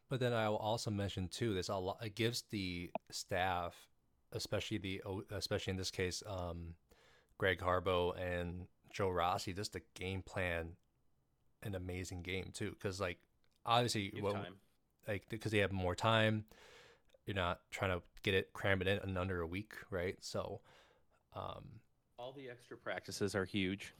But 0.09 0.21
then 0.21 0.33
I 0.33 0.49
will 0.49 0.59
also 0.59 0.91
mention 0.91 1.29
too, 1.29 1.55
this 1.55 1.69
a 1.69 1.77
lot. 1.77 1.99
It 2.05 2.15
gives 2.15 2.43
the 2.51 2.91
staff, 3.11 3.75
especially 4.33 4.79
the, 4.79 5.03
especially 5.31 5.73
in 5.73 5.77
this 5.77 5.91
case, 5.91 6.23
um, 6.27 6.75
Greg 7.39 7.61
Harbaugh 7.61 8.15
and 8.21 8.67
Joe 8.93 9.09
Rossi, 9.11 9.53
just 9.53 9.73
the 9.73 9.83
game 9.95 10.23
plan, 10.23 10.71
an 11.63 11.75
amazing 11.75 12.23
game 12.23 12.51
too. 12.53 12.71
Because 12.71 13.01
like 13.01 13.19
obviously, 13.65 14.13
like 15.09 15.29
because 15.29 15.53
they 15.53 15.59
have 15.59 15.73
more 15.73 15.95
time, 15.95 16.45
you're 17.27 17.37
not 17.37 17.61
trying 17.71 17.91
to 17.91 18.03
get 18.23 18.35
it 18.35 18.53
cram 18.53 18.81
it 18.83 18.89
in 18.89 18.99
in 19.09 19.17
under 19.17 19.41
a 19.41 19.47
week, 19.47 19.73
right? 19.91 20.17
So, 20.21 20.61
um, 21.35 21.65
All 22.19 22.33
the 22.33 22.49
extra 22.49 22.77
practices 22.77 23.35
are 23.35 23.45
huge. 23.45 23.95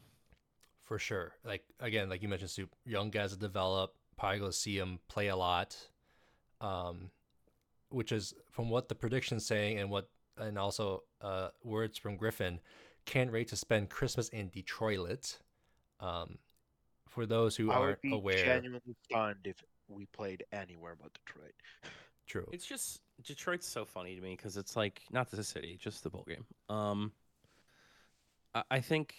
for 0.83 0.99
sure. 0.99 1.33
Like 1.45 1.65
again, 1.81 2.09
like 2.09 2.23
you 2.23 2.29
mentioned, 2.29 2.51
Soup, 2.51 2.71
young 2.85 3.11
guys 3.11 3.31
that 3.31 3.41
develop, 3.41 3.95
probably 4.17 4.41
go 4.41 4.51
see 4.51 4.79
them 4.79 4.99
play 5.09 5.29
a 5.29 5.37
lot. 5.37 5.77
Um, 6.61 7.11
which 7.91 8.13
is 8.13 8.35
from 8.51 8.71
what 8.71 8.89
the 8.89 8.95
predictions 8.95 9.45
saying 9.45 9.79
and 9.79 9.91
what 9.91 10.09
and 10.39 10.59
also 10.59 11.03
uh 11.21 11.49
words 11.63 11.99
from 11.99 12.17
Griffin, 12.17 12.61
can't 13.07 13.33
wait 13.33 13.49
to 13.49 13.57
spend 13.57 13.91
Christmas 13.91 14.29
in 14.31 14.49
Detroit. 14.49 15.39
Um, 16.01 16.39
for 17.09 17.27
those 17.27 17.55
who 17.57 17.71
I 17.71 17.77
aren't 17.77 18.01
be 18.01 18.13
aware, 18.13 18.45
genuinely 18.45 18.97
stunned 19.05 19.45
if 19.45 19.63
we 19.89 20.07
played 20.07 20.45
anywhere 20.53 20.97
but 21.01 21.13
Detroit. 21.15 21.55
true. 22.27 22.49
It's 22.53 22.67
just 22.67 23.01
Detroit's 23.23 23.67
so 23.67 23.85
funny 23.85 24.17
to 24.17 24.23
me 24.23 24.35
because 24.37 24.57
it's 24.57 24.77
like 24.77 25.03
not 25.11 25.31
the 25.31 25.45
city, 25.45 25.79
just 25.81 26.03
the 26.03 26.11
bowl 26.11 26.25
game. 26.27 26.45
Um, 26.69 27.13
I, 28.55 28.63
I 28.71 28.81
think 28.81 29.15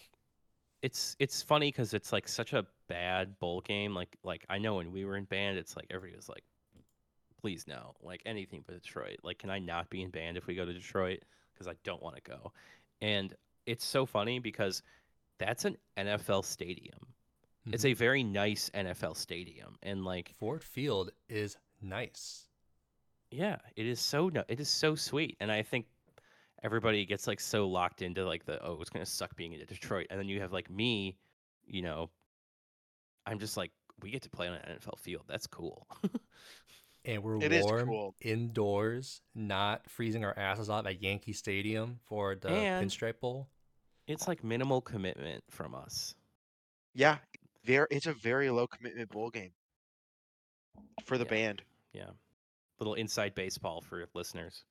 it's 0.82 1.16
it's 1.18 1.42
funny 1.42 1.68
because 1.68 1.94
it's 1.94 2.12
like 2.12 2.28
such 2.28 2.52
a 2.52 2.66
bad 2.88 3.38
bowl 3.38 3.60
game. 3.60 3.94
Like 3.94 4.16
like 4.22 4.44
I 4.50 4.58
know 4.58 4.76
when 4.76 4.92
we 4.92 5.04
were 5.04 5.16
in 5.16 5.24
band, 5.24 5.58
it's 5.58 5.76
like 5.76 5.86
everybody 5.90 6.16
was 6.16 6.28
like, 6.28 6.44
please 7.44 7.66
no, 7.68 7.94
like 8.02 8.22
anything 8.24 8.64
but 8.66 8.72
Detroit. 8.82 9.18
Like, 9.22 9.38
can 9.38 9.50
I 9.50 9.58
not 9.58 9.90
be 9.90 10.00
in 10.00 10.08
band 10.08 10.38
if 10.38 10.46
we 10.46 10.54
go 10.54 10.64
to 10.64 10.72
Detroit? 10.72 11.18
Because 11.52 11.68
I 11.68 11.74
don't 11.84 12.02
want 12.02 12.16
to 12.16 12.22
go. 12.22 12.52
And 13.02 13.34
it's 13.66 13.84
so 13.84 14.06
funny 14.06 14.38
because 14.38 14.82
that's 15.38 15.66
an 15.66 15.76
NFL 15.98 16.42
stadium. 16.46 17.00
It's 17.66 17.84
Mhm. 17.84 17.90
a 17.90 17.92
very 17.92 18.22
nice 18.22 18.70
NFL 18.72 19.14
stadium, 19.14 19.76
and 19.82 20.06
like 20.06 20.32
Ford 20.38 20.64
Field 20.64 21.10
is 21.28 21.58
nice. 21.82 22.48
Yeah, 23.30 23.58
it 23.76 23.84
is 23.84 24.00
so 24.00 24.30
no, 24.30 24.42
it 24.48 24.58
is 24.58 24.70
so 24.70 24.94
sweet, 24.94 25.36
and 25.38 25.52
I 25.52 25.60
think 25.60 25.86
everybody 26.62 27.04
gets 27.04 27.26
like 27.26 27.40
so 27.40 27.68
locked 27.68 28.00
into 28.00 28.24
like 28.24 28.46
the 28.46 28.58
oh 28.64 28.80
it's 28.80 28.88
gonna 28.88 29.04
suck 29.04 29.36
being 29.36 29.52
in 29.52 29.66
Detroit, 29.66 30.06
and 30.08 30.18
then 30.18 30.28
you 30.30 30.40
have 30.40 30.52
like 30.54 30.70
me, 30.70 31.18
you 31.66 31.82
know, 31.82 32.08
I'm 33.26 33.38
just 33.38 33.58
like 33.58 33.70
we 34.00 34.10
get 34.10 34.22
to 34.22 34.30
play 34.30 34.48
on 34.48 34.54
an 34.54 34.78
NFL 34.78 34.98
field. 34.98 35.24
That's 35.26 35.46
cool. 35.46 35.86
and 37.04 37.22
we're 37.22 37.42
It 37.42 37.52
is 37.52 37.64
warm 37.64 37.88
cool. 37.88 38.14
indoors, 38.20 39.22
not 39.34 39.88
freezing 39.90 40.24
our 40.24 40.36
asses 40.38 40.70
off 40.70 40.86
at 40.86 41.02
Yankee 41.02 41.32
Stadium 41.32 42.00
for 42.04 42.34
the 42.34 42.48
And- 42.48 42.90
Pinstripe 42.90 43.20
Bowl. 43.20 43.48
it's 44.06 44.26
like 44.28 44.42
minimal 44.44 44.80
commitment 44.80 45.44
from 45.50 45.74
us. 45.74 46.14
Yeah, 46.94 47.18
there. 47.64 47.88
It's 47.90 48.06
a 48.06 48.12
very 48.14 48.50
low 48.50 48.66
commitment 48.66 49.10
bowl 49.10 49.30
game 49.30 49.52
for 51.04 51.18
the 51.18 51.24
Yeah. 51.24 51.30
band. 51.30 51.62
Yeah, 51.92 52.10
little 52.78 52.94
inside 52.94 53.34
baseball 53.34 53.80
for 53.80 54.06
listeners. 54.14 54.64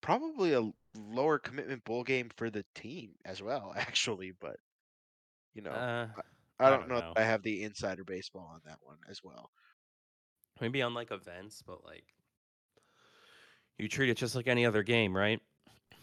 Probably 0.00 0.52
a 0.52 0.72
lower 0.94 1.38
commitment 1.38 1.84
bowl 1.84 2.02
game 2.04 2.28
for 2.36 2.50
the 2.50 2.64
team 2.74 3.14
as 3.24 3.40
well, 3.42 3.72
actually. 3.76 4.32
But 4.32 4.56
you 5.54 5.62
know, 5.62 5.70
Uh, 5.70 6.08
I 6.58 6.66
I 6.66 6.70
don't 6.70 6.80
don't 6.80 6.88
know, 6.88 7.00
know. 7.00 7.12
I 7.16 7.22
have 7.22 7.42
the 7.42 7.62
insider 7.62 8.04
baseball 8.04 8.46
on 8.46 8.60
that 8.64 8.78
one 8.82 8.98
as 9.08 9.22
well. 9.22 9.50
Maybe 10.62 10.80
on 10.80 10.94
like 10.94 11.10
events, 11.10 11.62
but 11.66 11.84
like 11.84 12.04
you 13.78 13.88
treat 13.88 14.08
it 14.08 14.16
just 14.16 14.34
like 14.34 14.46
any 14.46 14.64
other 14.64 14.82
game, 14.82 15.14
right? 15.14 15.40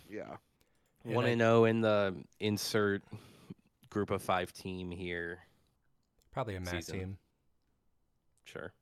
Yeah. 0.08 0.36
And 1.06 1.16
One 1.16 1.26
I- 1.26 1.30
and 1.30 1.42
zero 1.42 1.64
in 1.66 1.82
the 1.82 2.16
insert 2.40 3.02
group 3.90 4.12
of 4.12 4.22
five 4.22 4.52
team 4.54 4.92
here. 4.92 5.40
Probably 6.32 6.56
a 6.56 6.60
MAC 6.60 6.76
season. 6.76 7.00
team. 7.00 7.18
Sure. 8.44 8.74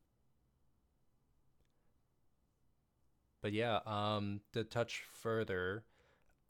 But 3.42 3.54
yeah, 3.54 3.80
um, 3.86 4.42
to 4.54 4.64
touch 4.64 5.04
further, 5.22 5.84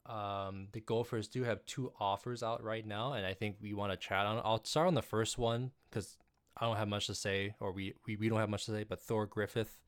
um, 0.06 0.68
the 0.72 0.80
Gophers 0.80 1.28
do 1.28 1.44
have 1.44 1.64
two 1.66 1.92
offers 2.00 2.42
out 2.42 2.62
right 2.62 2.84
now, 2.84 3.12
and 3.12 3.26
I 3.26 3.34
think 3.34 3.56
we 3.60 3.74
want 3.74 3.92
to 3.92 3.96
chat 3.98 4.24
on. 4.26 4.40
I'll 4.42 4.64
start 4.64 4.88
on 4.88 4.94
the 4.94 5.02
first 5.02 5.36
one 5.38 5.72
because 5.90 6.16
I 6.60 6.66
don't 6.66 6.76
have 6.76 6.88
much 6.88 7.06
to 7.06 7.14
say, 7.14 7.54
or 7.60 7.72
we, 7.72 7.94
we 8.06 8.16
we 8.16 8.28
don't 8.28 8.38
have 8.38 8.48
much 8.48 8.66
to 8.66 8.72
say. 8.72 8.84
But 8.84 9.00
Thor 9.00 9.26
Griffith, 9.26 9.80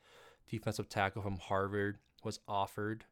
defensive 0.48 0.88
tackle 0.88 1.22
from 1.22 1.38
Harvard, 1.38 1.98
was 2.22 2.40
offered. 2.46 3.04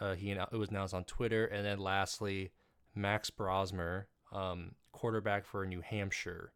Uh, 0.00 0.14
he 0.14 0.30
it 0.30 0.52
was 0.52 0.70
announced 0.70 0.94
on 0.94 1.04
Twitter, 1.04 1.46
and 1.46 1.64
then 1.64 1.78
lastly, 1.78 2.50
Max 2.94 3.30
Brosmer, 3.30 4.04
um, 4.32 4.72
quarterback 4.92 5.46
for 5.46 5.64
New 5.64 5.80
Hampshire, 5.80 6.52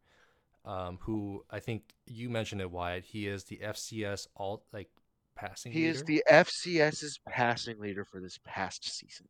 um, 0.65 0.99
who 1.03 1.45
I 1.51 1.61
think 1.61 1.95
you 2.07 2.29
mentioned 2.29 2.61
it, 2.61 2.71
Wyatt. 2.71 3.05
He 3.05 3.27
is 3.27 3.45
the 3.45 3.61
FCS 3.63 4.27
alt 4.37 4.65
like 4.73 4.89
passing. 5.37 5.73
He 5.73 5.87
is 5.87 6.01
leader. 6.07 6.23
the 6.27 6.35
FCS's 6.35 7.21
passing 7.29 7.79
leader 7.79 8.05
for 8.05 8.21
this 8.21 8.39
past 8.45 8.85
season. 8.85 9.29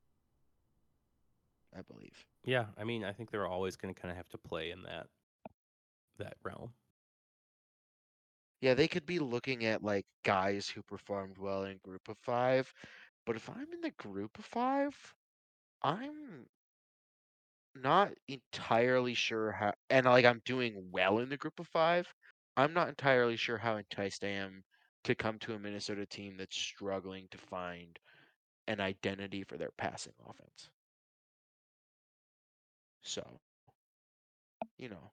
I 1.77 1.83
believe. 1.83 2.25
Yeah, 2.45 2.67
I 2.79 2.85
mean, 2.85 3.05
I 3.05 3.13
think 3.13 3.31
they're 3.31 3.47
always 3.47 3.77
going 3.77 3.95
to 3.95 4.01
kind 4.01 4.11
of 4.11 4.17
have 4.17 4.29
to 4.31 4.39
play 4.39 4.71
in 4.71 4.83
that 4.85 5.09
that 6.19 6.37
realm. 6.43 6.71
Yeah, 8.67 8.75
they 8.75 8.89
could 8.89 9.07
be 9.07 9.19
looking 9.21 9.65
at 9.65 9.83
like 9.83 10.07
guys 10.25 10.69
who 10.69 10.83
performed 10.83 11.39
well 11.39 11.65
in 11.65 11.79
group 11.79 12.09
of 12.09 12.19
five, 12.19 12.73
but 13.27 13.37
if 13.37 13.49
I'm 13.51 13.73
in 13.73 13.81
the 13.83 13.93
group 13.93 14.39
of 14.39 14.45
five, 14.47 15.15
I'm 15.83 16.47
not 17.77 18.13
entirely 18.29 19.15
sure 19.15 19.53
how, 19.53 19.73
and 19.91 20.07
like 20.07 20.25
I'm 20.25 20.43
doing 20.45 20.91
well 20.91 21.19
in 21.19 21.29
the 21.29 21.37
group 21.37 21.61
of 21.61 21.69
five, 21.69 22.13
I'm 22.57 22.73
not 22.73 22.89
entirely 22.89 23.37
sure 23.37 23.59
how 23.59 23.77
enticed 23.77 24.25
I 24.25 24.29
am 24.29 24.65
to 25.05 25.15
come 25.15 25.39
to 25.41 25.55
a 25.55 25.59
Minnesota 25.59 26.07
team 26.07 26.37
that's 26.39 26.57
struggling 26.57 27.29
to 27.31 27.39
find 27.39 27.99
an 28.69 28.81
identity 28.81 29.45
for 29.45 29.57
their 29.59 29.73
passing 29.79 30.15
offense. 30.27 30.71
So, 33.03 33.41
you 34.79 34.89
know, 34.89 35.11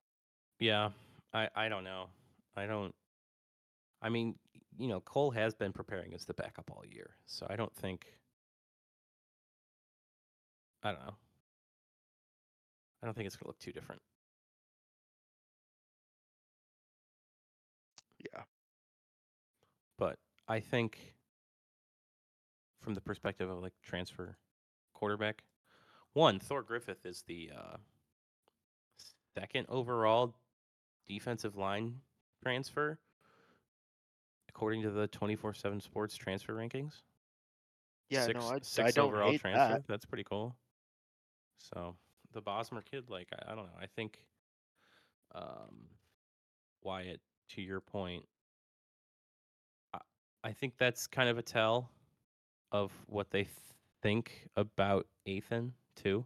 Yeah, 0.60 0.92
I 1.34 1.50
I 1.56 1.70
don't 1.70 1.84
know. 1.84 2.10
I 2.56 2.66
don't. 2.68 2.96
I 4.04 4.10
mean, 4.10 4.36
you 4.78 4.88
know, 4.88 5.00
Cole 5.00 5.32
has 5.32 5.56
been 5.56 5.74
preparing 5.74 6.14
as 6.14 6.26
the 6.26 6.34
backup 6.36 6.70
all 6.70 6.84
year, 6.86 7.16
so 7.26 7.48
I 7.50 7.56
don't 7.56 7.76
think. 7.76 8.06
I 10.84 10.92
don't 10.92 11.06
know. 11.06 11.16
I 13.02 13.06
don't 13.06 13.16
think 13.16 13.28
it's 13.28 13.36
gonna 13.36 13.48
look 13.48 13.60
too 13.60 13.72
different. 13.72 14.02
yeah. 18.34 18.44
but 19.98 20.18
I 20.48 20.60
think 20.60 21.14
from 22.82 22.96
the 22.96 23.02
perspective 23.02 23.50
of 23.50 23.62
like 23.62 23.74
transfer 23.84 24.38
quarterback, 24.94 25.44
one 26.14 26.40
Thor 26.40 26.62
Griffith 26.62 27.06
is 27.06 27.24
the 27.28 27.52
uh, 27.56 27.78
second 29.38 29.66
overall 29.70 30.36
defensive 31.08 31.56
line 31.56 31.96
transfer 32.44 33.00
according 34.56 34.82
to 34.84 34.92
the 34.92 35.08
twenty 35.08 35.36
four 35.36 35.54
seven 35.54 35.80
Sports 35.82 36.16
transfer 36.16 36.54
rankings. 36.54 37.02
Yeah, 38.10 38.26
six, 38.26 38.40
no, 38.40 38.50
I, 38.50 38.60
six 38.62 38.88
I 38.90 38.92
don't 38.92 39.08
overall 39.08 39.32
hate 39.32 39.42
transfer. 39.42 39.74
that. 39.76 39.88
That's 39.88 40.06
pretty 40.06 40.24
cool. 40.24 40.56
So 41.58 41.96
the 42.34 42.42
Brosmer 42.42 42.84
kid, 42.84 43.10
like 43.10 43.30
I, 43.34 43.52
I 43.52 43.56
don't 43.56 43.66
know, 43.66 43.78
I 43.82 43.88
think 43.88 44.20
um, 45.34 45.88
Wyatt, 46.84 47.22
to 47.50 47.62
your 47.62 47.80
point, 47.82 48.26
I, 49.94 50.00
I 50.44 50.52
think 50.52 50.74
that's 50.78 51.08
kind 51.08 51.30
of 51.30 51.38
a 51.38 51.42
tell 51.42 51.90
of 52.72 52.92
what 53.08 53.32
they 53.32 53.44
th- 53.44 53.56
think 54.02 54.48
about 54.56 55.08
Ethan 55.26 55.74
too. 55.96 56.26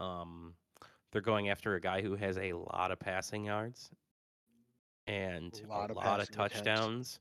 Um, 0.00 0.54
they're 1.12 1.20
going 1.20 1.48
after 1.50 1.74
a 1.74 1.80
guy 1.80 2.02
who 2.02 2.16
has 2.16 2.36
a 2.38 2.52
lot 2.52 2.90
of 2.90 2.98
passing 2.98 3.44
yards 3.44 3.90
and 5.06 5.52
A 5.64 5.66
a 5.66 5.68
lot 5.68 5.94
lot, 5.94 6.20
of 6.20 6.30
touchdowns. 6.30 6.60
attempts. 6.62 7.20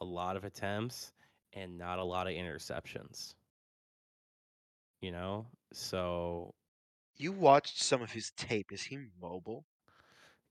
A 0.00 0.04
lot 0.04 0.36
of 0.36 0.44
attempts, 0.44 1.12
and 1.52 1.78
not 1.78 1.98
a 1.98 2.04
lot 2.04 2.26
of 2.26 2.34
interceptions. 2.34 3.34
You 5.00 5.12
know, 5.12 5.46
so 5.72 6.54
You 7.16 7.32
watched 7.32 7.82
some 7.82 8.02
of 8.02 8.12
his 8.12 8.32
tape. 8.36 8.72
Is 8.72 8.82
he 8.82 8.98
mobile? 9.20 9.64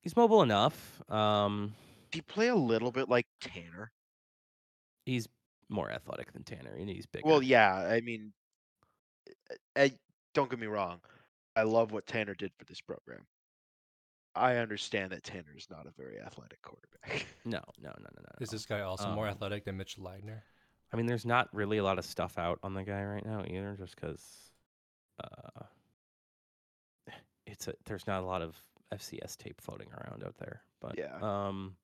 he's 0.01 0.15
mobile 0.15 0.41
enough. 0.41 1.01
Um, 1.11 1.75
Do 2.11 2.17
you 2.17 2.23
play 2.23 2.47
a 2.47 2.55
little 2.55 2.91
bit 2.91 3.09
like 3.09 3.27
Tanner? 3.41 3.91
he's 5.05 5.27
more 5.69 5.89
athletic 5.91 6.31
than 6.33 6.43
Tanner, 6.43 6.73
and 6.77 6.89
he's 6.89 7.05
bigger. 7.05 7.27
Well, 7.27 7.41
yeah. 7.41 7.73
I 7.75 8.01
mean, 8.01 8.33
I, 9.75 9.93
don't 10.33 10.49
get 10.49 10.59
me 10.59 10.67
wrong. 10.67 10.99
I 11.55 11.63
love 11.63 11.91
what 11.91 12.05
Tanner 12.05 12.35
did 12.35 12.51
for 12.57 12.65
this 12.65 12.81
program. 12.81 13.25
I 14.37 14.57
understand 14.57 15.11
that 15.11 15.23
Tanner 15.23 15.53
is 15.57 15.69
not 15.69 15.85
a 15.87 15.91
very 15.91 16.19
athletic 16.19 16.61
quarterback. 16.61 17.25
No, 17.45 17.61
no, 17.81 17.89
no, 17.89 18.09
no, 18.15 18.21
no. 18.21 18.29
Is 18.41 18.49
this 18.49 18.65
guy 18.65 18.81
also 18.81 19.07
more 19.09 19.25
Um, 19.27 19.31
athletic 19.31 19.63
than 19.63 19.77
Mitch 19.77 19.97
Leidner? 19.97 20.41
I 20.91 20.97
mean, 20.97 21.05
there's 21.05 21.25
not 21.25 21.47
really 21.53 21.77
a 21.77 21.83
lot 21.83 21.97
of 21.97 22.05
stuff 22.05 22.37
out 22.37 22.59
on 22.63 22.73
the 22.73 22.83
guy 22.83 23.03
right 23.03 23.25
now 23.25 23.43
either, 23.47 23.75
just 23.79 23.95
because 23.95 24.51
uh, 25.23 25.63
it's 27.45 27.67
a 27.67 27.73
there's 27.85 28.05
not 28.07 28.21
a 28.23 28.25
lot 28.25 28.41
of 28.41 28.55
FCS 28.93 29.37
tape 29.37 29.59
floating 29.61 29.87
around 29.93 30.23
out 30.25 30.35
there. 30.39 30.61
But 30.81 30.97
Yeah. 30.97 31.17
um, 31.21 31.75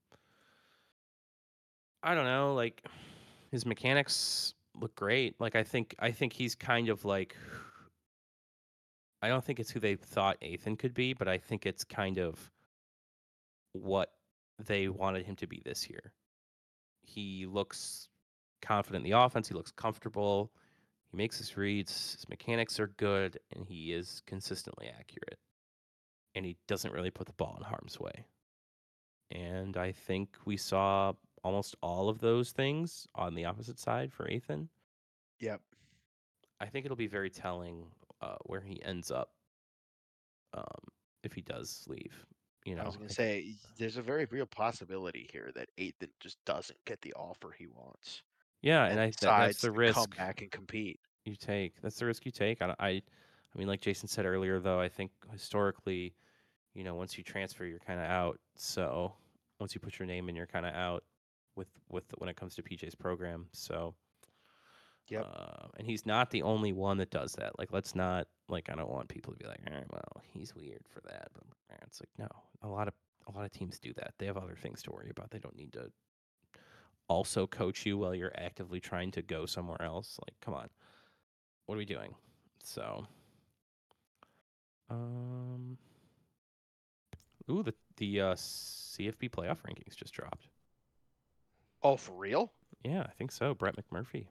I 2.01 2.13
don't 2.15 2.25
know. 2.25 2.53
Like 2.53 2.83
his 3.51 3.65
mechanics 3.65 4.53
look 4.79 4.95
great. 4.95 5.39
Like 5.39 5.55
I 5.55 5.63
think 5.63 5.95
I 5.99 6.11
think 6.11 6.33
he's 6.33 6.55
kind 6.55 6.89
of 6.89 7.05
like 7.05 7.35
I 9.23 9.29
don't 9.29 9.41
think 9.41 9.61
it's 9.61 9.71
who 9.71 9.79
they 9.79 9.95
thought 9.95 10.35
Ethan 10.41 10.75
could 10.75 10.93
be, 10.93 11.13
but 11.13 11.29
I 11.29 11.37
think 11.37 11.65
it's 11.65 11.85
kind 11.85 12.17
of 12.17 12.51
what 13.71 14.11
they 14.59 14.89
wanted 14.89 15.25
him 15.25 15.37
to 15.37 15.47
be 15.47 15.61
this 15.63 15.89
year. 15.89 16.11
He 17.03 17.45
looks 17.45 18.09
confident 18.61 19.05
in 19.05 19.09
the 19.09 19.17
offense. 19.17 19.47
He 19.47 19.53
looks 19.53 19.71
comfortable. 19.71 20.51
He 21.09 21.15
makes 21.15 21.37
his 21.37 21.55
reads. 21.55 22.15
His 22.15 22.27
mechanics 22.27 22.81
are 22.81 22.87
good, 22.97 23.39
and 23.55 23.65
he 23.65 23.93
is 23.93 24.21
consistently 24.27 24.87
accurate. 24.89 25.39
And 26.35 26.45
he 26.45 26.57
doesn't 26.67 26.91
really 26.93 27.09
put 27.09 27.27
the 27.27 27.33
ball 27.33 27.55
in 27.57 27.63
harm's 27.63 27.97
way. 27.97 28.25
And 29.31 29.77
I 29.77 29.93
think 29.93 30.35
we 30.43 30.57
saw 30.57 31.13
almost 31.45 31.77
all 31.81 32.09
of 32.09 32.19
those 32.19 32.51
things 32.51 33.07
on 33.15 33.35
the 33.35 33.45
opposite 33.45 33.79
side 33.79 34.11
for 34.11 34.27
Ethan. 34.27 34.67
Yep. 35.39 35.61
I 36.59 36.65
think 36.65 36.83
it'll 36.83 36.97
be 36.97 37.07
very 37.07 37.29
telling 37.29 37.85
uh, 38.23 38.35
where 38.45 38.61
he 38.61 38.81
ends 38.83 39.11
up 39.11 39.29
um, 40.53 40.87
if 41.23 41.33
he 41.33 41.41
does 41.41 41.83
leave. 41.87 42.25
You 42.65 42.75
know, 42.75 42.83
I 42.83 42.85
was 42.85 42.95
gonna 42.95 43.09
say 43.09 43.55
there's 43.77 43.97
a 43.97 44.01
very 44.01 44.25
real 44.31 44.45
possibility 44.45 45.27
here 45.33 45.51
that 45.55 45.67
Ethan 45.77 46.09
just 46.21 46.37
doesn't 46.45 46.79
get 46.85 47.01
the 47.01 47.13
offer 47.13 47.53
he 47.57 47.67
wants. 47.67 48.21
yeah, 48.61 48.85
and 48.85 48.99
I 48.99 49.07
that, 49.07 49.17
decides 49.17 49.55
that's 49.55 49.61
the 49.61 49.71
risk. 49.71 49.95
come 49.95 50.05
back 50.17 50.41
and 50.41 50.49
compete. 50.49 50.99
you 51.25 51.35
take. 51.35 51.73
That's 51.81 51.99
the 51.99 52.05
risk 52.05 52.25
you 52.25 52.31
take. 52.31 52.61
I, 52.61 52.73
I, 52.79 52.87
I 52.87 53.01
mean, 53.57 53.67
like 53.67 53.81
Jason 53.81 54.07
said 54.07 54.25
earlier, 54.25 54.61
though, 54.61 54.79
I 54.79 54.87
think 54.87 55.11
historically, 55.31 56.13
you 56.73 56.85
know, 56.85 56.95
once 56.95 57.17
you 57.17 57.23
transfer, 57.23 57.65
you're 57.65 57.79
kind 57.79 57.99
of 57.99 58.05
out. 58.05 58.39
So 58.55 59.13
once 59.59 59.75
you 59.75 59.81
put 59.81 59.99
your 59.99 60.05
name 60.05 60.29
in, 60.29 60.35
you're 60.35 60.47
kind 60.47 60.65
of 60.65 60.73
out 60.73 61.03
with 61.57 61.67
with 61.89 62.05
when 62.17 62.29
it 62.29 62.37
comes 62.37 62.55
to 62.55 62.63
PJ's 62.63 62.95
program. 62.95 63.47
So. 63.51 63.93
Yep. 65.07 65.25
Uh, 65.25 65.67
and 65.77 65.87
he's 65.87 66.05
not 66.05 66.29
the 66.31 66.41
only 66.43 66.73
one 66.73 66.97
that 66.97 67.11
does 67.11 67.33
that. 67.33 67.57
Like, 67.59 67.71
let's 67.73 67.95
not 67.95 68.27
like 68.49 68.69
I 68.69 68.75
don't 68.75 68.89
want 68.89 69.09
people 69.09 69.33
to 69.33 69.39
be 69.39 69.45
like, 69.47 69.59
"Eh, 69.67 69.83
well, 69.91 70.23
he's 70.31 70.55
weird 70.55 70.83
for 70.89 71.01
that. 71.01 71.29
But 71.33 71.43
eh, 71.71 71.77
it's 71.83 72.01
like, 72.01 72.09
no, 72.17 72.29
a 72.61 72.67
lot 72.67 72.87
of 72.87 72.93
a 73.27 73.31
lot 73.31 73.45
of 73.45 73.51
teams 73.51 73.79
do 73.79 73.93
that. 73.93 74.13
They 74.17 74.25
have 74.25 74.37
other 74.37 74.55
things 74.55 74.81
to 74.83 74.91
worry 74.91 75.09
about. 75.09 75.31
They 75.31 75.39
don't 75.39 75.55
need 75.57 75.73
to 75.73 75.91
also 77.07 77.47
coach 77.47 77.85
you 77.85 77.97
while 77.97 78.15
you're 78.15 78.33
actively 78.37 78.79
trying 78.79 79.11
to 79.11 79.21
go 79.21 79.45
somewhere 79.45 79.81
else. 79.81 80.17
Like, 80.25 80.35
come 80.41 80.53
on, 80.53 80.69
what 81.65 81.75
are 81.75 81.77
we 81.77 81.85
doing? 81.85 82.15
So, 82.63 83.05
um, 84.89 85.77
ooh, 87.49 87.63
the 87.63 87.73
the 87.97 88.21
uh, 88.21 88.35
CFB 88.35 89.29
playoff 89.29 89.61
rankings 89.61 89.95
just 89.95 90.13
dropped. 90.13 90.47
Oh, 91.83 91.97
for 91.97 92.13
real? 92.13 92.51
Yeah, 92.83 93.03
I 93.03 93.11
think 93.11 93.31
so. 93.31 93.53
Brett 93.53 93.75
McMurphy. 93.75 94.27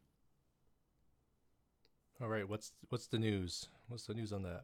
All 2.23 2.29
right, 2.29 2.49
what's 2.49 2.73
what's 2.89 3.09
the 3.09 3.18
news? 3.18 3.66
What's 3.89 4.07
the 4.07 4.14
news 4.14 4.33
on 4.33 4.45
that? 4.45 4.62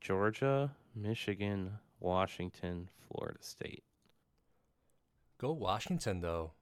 Georgia, 0.00 0.70
Michigan, 0.94 1.72
Washington, 1.98 2.88
Florida 3.08 3.40
State. 3.42 3.82
Go 5.38 5.50
Washington 5.50 6.20
though. 6.20 6.52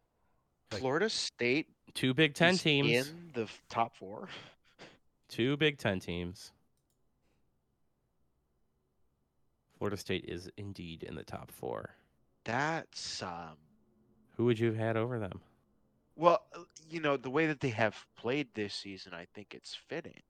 Like- 0.70 0.80
Florida 0.80 1.10
State 1.10 1.68
Two 1.92 2.14
Big 2.14 2.32
Ten 2.32 2.56
teams. 2.56 3.08
in 3.08 3.30
the 3.34 3.46
top 3.68 3.94
four. 3.94 4.28
Two 5.28 5.58
Big 5.58 5.76
Ten 5.76 6.00
teams. 6.00 6.52
Florida 9.76 9.98
State 9.98 10.24
is 10.26 10.48
indeed 10.56 11.02
in 11.02 11.14
the 11.14 11.24
top 11.24 11.50
four. 11.50 11.90
That's 12.44 13.22
um. 13.22 13.58
Who 14.38 14.46
would 14.46 14.58
you 14.58 14.68
have 14.68 14.76
had 14.76 14.96
over 14.96 15.18
them? 15.18 15.42
Well, 16.16 16.42
uh, 16.54 16.60
you 16.88 17.00
know 17.00 17.16
the 17.16 17.30
way 17.30 17.46
that 17.46 17.60
they 17.60 17.70
have 17.70 17.96
played 18.16 18.48
this 18.54 18.74
season, 18.74 19.14
I 19.14 19.26
think 19.34 19.54
it's 19.54 19.74
fitting. 19.88 20.22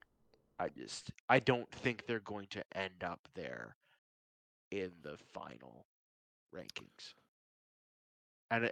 I 0.58 0.68
just 0.68 1.10
I 1.28 1.40
don't 1.40 1.70
think 1.70 2.06
they're 2.06 2.20
going 2.20 2.46
to 2.50 2.62
end 2.76 3.02
up 3.04 3.20
there 3.34 3.76
in 4.70 4.92
the 5.02 5.16
final 5.32 5.86
rankings, 6.54 7.14
and 8.50 8.70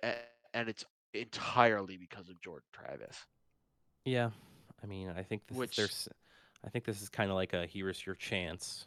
and 0.54 0.68
it's 0.68 0.84
entirely 1.14 1.96
because 1.96 2.28
of 2.28 2.40
Jordan 2.40 2.68
Travis. 2.72 3.26
Yeah, 4.04 4.30
I 4.82 4.86
mean, 4.86 5.08
I 5.14 5.22
think 5.22 5.46
this 5.46 5.58
Which- 5.58 5.70
is 5.72 5.76
their 5.76 5.86
s- 5.86 6.08
I 6.64 6.68
think 6.68 6.84
this 6.84 7.00
is 7.02 7.08
kind 7.08 7.30
of 7.30 7.36
like 7.36 7.54
a 7.54 7.66
here's 7.66 8.04
your 8.04 8.14
chance 8.14 8.86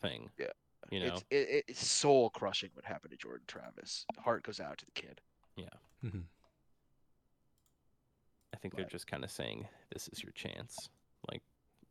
thing. 0.00 0.30
Yeah, 0.38 0.46
You 0.90 1.00
know, 1.00 1.06
It's 1.14 1.24
it, 1.30 1.64
it's 1.68 1.86
soul 1.86 2.28
crushing 2.30 2.70
what 2.74 2.84
happened 2.84 3.12
to 3.12 3.16
Jordan 3.16 3.44
Travis. 3.46 4.04
Heart 4.18 4.42
goes 4.42 4.60
out 4.60 4.78
to 4.78 4.84
the 4.84 4.92
kid. 4.92 5.20
Yeah. 5.56 5.68
Mhm. 6.04 6.24
I 8.54 8.56
think 8.56 8.76
they're 8.76 8.84
just 8.84 9.08
kind 9.08 9.24
of 9.24 9.30
saying 9.32 9.66
this 9.92 10.06
is 10.08 10.22
your 10.22 10.30
chance. 10.32 10.88
Like, 11.30 11.42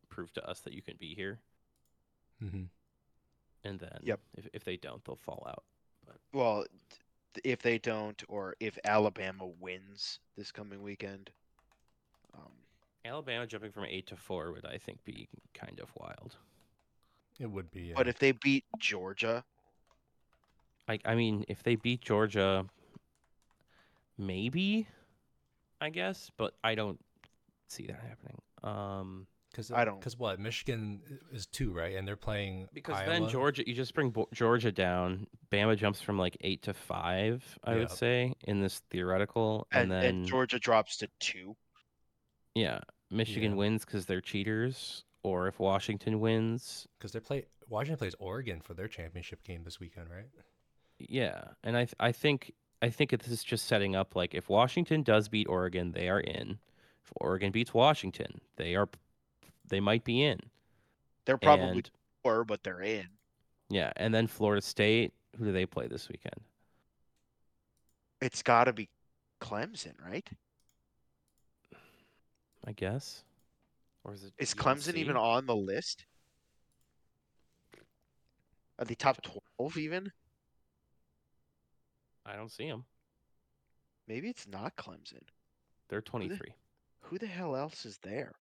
prove 0.09 0.31
to 0.33 0.47
us 0.49 0.61
that 0.61 0.71
you 0.73 0.81
can 0.81 0.95
be 0.97 1.13
here, 1.13 1.39
Mhm. 2.41 2.69
and 3.65 3.79
then 3.79 3.99
Yep. 4.01 4.21
if 4.37 4.47
if 4.53 4.63
they 4.63 4.77
don't, 4.77 5.03
they'll 5.03 5.17
fall 5.17 5.43
out. 5.45 5.65
Well, 6.31 6.65
if 7.43 7.61
they 7.61 7.77
don't, 7.79 8.23
or 8.29 8.55
if 8.59 8.77
Alabama 8.85 9.45
wins 9.47 10.19
this 10.37 10.51
coming 10.51 10.81
weekend, 10.83 11.31
um, 12.33 12.51
Alabama 13.03 13.45
jumping 13.45 13.71
from 13.73 13.85
eight 13.85 14.07
to 14.07 14.15
four 14.15 14.51
would, 14.53 14.65
I 14.65 14.77
think, 14.77 15.03
be 15.03 15.27
kind 15.53 15.79
of 15.81 15.93
wild. 15.95 16.37
It 17.39 17.47
would 17.47 17.69
be. 17.71 17.87
Yeah. 17.87 17.95
but 17.95 18.07
if 18.07 18.19
they 18.19 18.31
beat 18.31 18.65
Georgia, 18.77 19.43
I 20.87 20.99
I 21.03 21.15
mean, 21.15 21.43
if 21.49 21.61
they 21.63 21.75
beat 21.75 22.01
Georgia, 22.01 22.69
maybe. 24.17 24.87
I 25.83 25.89
guess, 25.89 26.31
but 26.37 26.53
I 26.63 26.75
don't 26.75 26.99
see 27.67 27.87
that 27.87 27.99
happening. 28.01 28.41
Um, 28.63 29.27
Because 29.51 29.71
I 29.71 29.85
don't- 29.85 29.99
Because 29.99 30.17
what? 30.17 30.39
Michigan 30.39 31.01
is 31.31 31.45
two, 31.45 31.71
right? 31.73 31.95
And 31.95 32.07
they're 32.07 32.15
playing 32.15 32.69
because 32.73 32.97
then 33.05 33.29
Georgia, 33.29 33.67
you 33.67 33.75
just 33.75 33.93
bring 33.93 34.09
Bo- 34.09 34.29
Georgia 34.33 34.71
down. 34.71 35.27
Bama 35.51 35.77
jumps 35.77 36.01
from 36.01 36.17
like 36.17 36.35
eight 36.41 36.63
to 36.63 36.73
five, 36.73 37.59
I 37.63 37.75
would 37.75 37.91
say, 37.91 38.33
in 38.47 38.61
this 38.61 38.79
theoretical, 38.89 39.67
And, 39.71 39.83
and, 39.83 39.91
then 39.91 40.05
and 40.05 40.25
Georgia 40.25 40.57
drops 40.57 40.97
to 40.97 41.09
two. 41.19 41.55
yeah, 42.55 42.79
Michigan 43.11 43.51
Yeah. 43.51 43.57
wins 43.57 43.85
because 43.85 44.07
they're 44.07 44.21
cheaters, 44.21 45.05
or 45.21 45.47
if 45.47 45.59
Washington 45.59 46.19
wins, 46.19 46.87
Because 46.97 47.11
they 47.11 47.19
play 47.19 47.45
Washington 47.67 47.97
plays 47.99 48.15
Oregon 48.19 48.59
for 48.61 48.73
their 48.73 48.87
championship 48.87 49.43
game 49.43 49.63
this 49.65 49.79
weekend, 49.79 50.09
right? 50.09 50.29
Yeah, 50.97 51.43
and 51.63 51.75
I 51.77 51.85
th- 51.85 51.95
I 51.99 52.11
think 52.11 52.53
I 52.83 52.89
think 52.91 53.09
this 53.11 53.29
is 53.29 53.43
just 53.43 53.65
setting 53.65 53.95
up 53.95 54.15
like 54.15 54.35
if 54.35 54.47
Washington 54.49 55.01
does 55.03 55.27
beat 55.27 55.47
Oregon, 55.47 55.91
they 55.91 56.07
are 56.09 56.19
in. 56.19 56.59
If 57.03 57.11
Oregon 57.17 57.51
beats 57.51 57.73
Washington, 57.73 58.41
they 58.57 58.75
are 58.75 58.89
they 59.67 59.79
might 59.79 60.03
be 60.03 60.23
in. 60.23 60.39
They're 61.25 61.37
probably 61.37 61.79
And, 61.79 61.91
four, 62.23 62.45
but 62.45 62.63
they're 62.63 62.81
in. 62.81 63.17
yeah, 63.69 63.91
and 63.97 64.13
then 64.13 64.27
Florida 64.27 64.61
State, 64.61 65.13
who 65.37 65.45
do 65.45 65.51
they 65.51 65.65
play 65.65 65.87
this 65.87 66.07
weekend? 66.09 66.41
It's 68.21 68.41
got 68.41 68.63
to 68.63 68.73
be 68.73 68.89
Clemson, 69.39 69.93
right? 70.03 70.27
I 72.65 72.71
guess. 72.73 73.23
Or 74.03 74.13
is 74.13 74.23
it 74.23 74.33
Is 74.37 74.53
Clemson 74.53 74.95
even 74.95 75.17
on 75.17 75.45
the 75.45 75.55
list? 75.55 76.05
Are 78.77 78.85
they 78.85 78.95
top 78.95 79.17
twelve 79.21 79.77
even? 79.77 80.11
I 82.25 82.35
don't 82.35 82.51
see 82.51 82.67
them. 82.67 82.85
Maybe 84.07 84.29
it's 84.29 84.47
not 84.47 84.75
Clemson. 84.75 85.23
They're 85.89 86.01
23. 86.01 86.39
Who 87.01 87.17
the 87.17 87.27
hell 87.27 87.55
else 87.55 87.85
is 87.85 87.97
there? 88.01 88.33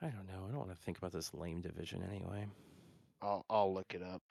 I 0.00 0.06
don't 0.06 0.26
know. 0.26 0.46
I 0.46 0.50
don't 0.50 0.58
want 0.58 0.70
to 0.70 0.76
think 0.76 0.98
about 0.98 1.12
this 1.12 1.34
lame 1.34 1.60
division 1.60 2.04
anyway. 2.08 2.46
I'll 3.20 3.44
I'll 3.50 3.74
look 3.74 3.94
it 3.94 4.02
up. 4.02 4.22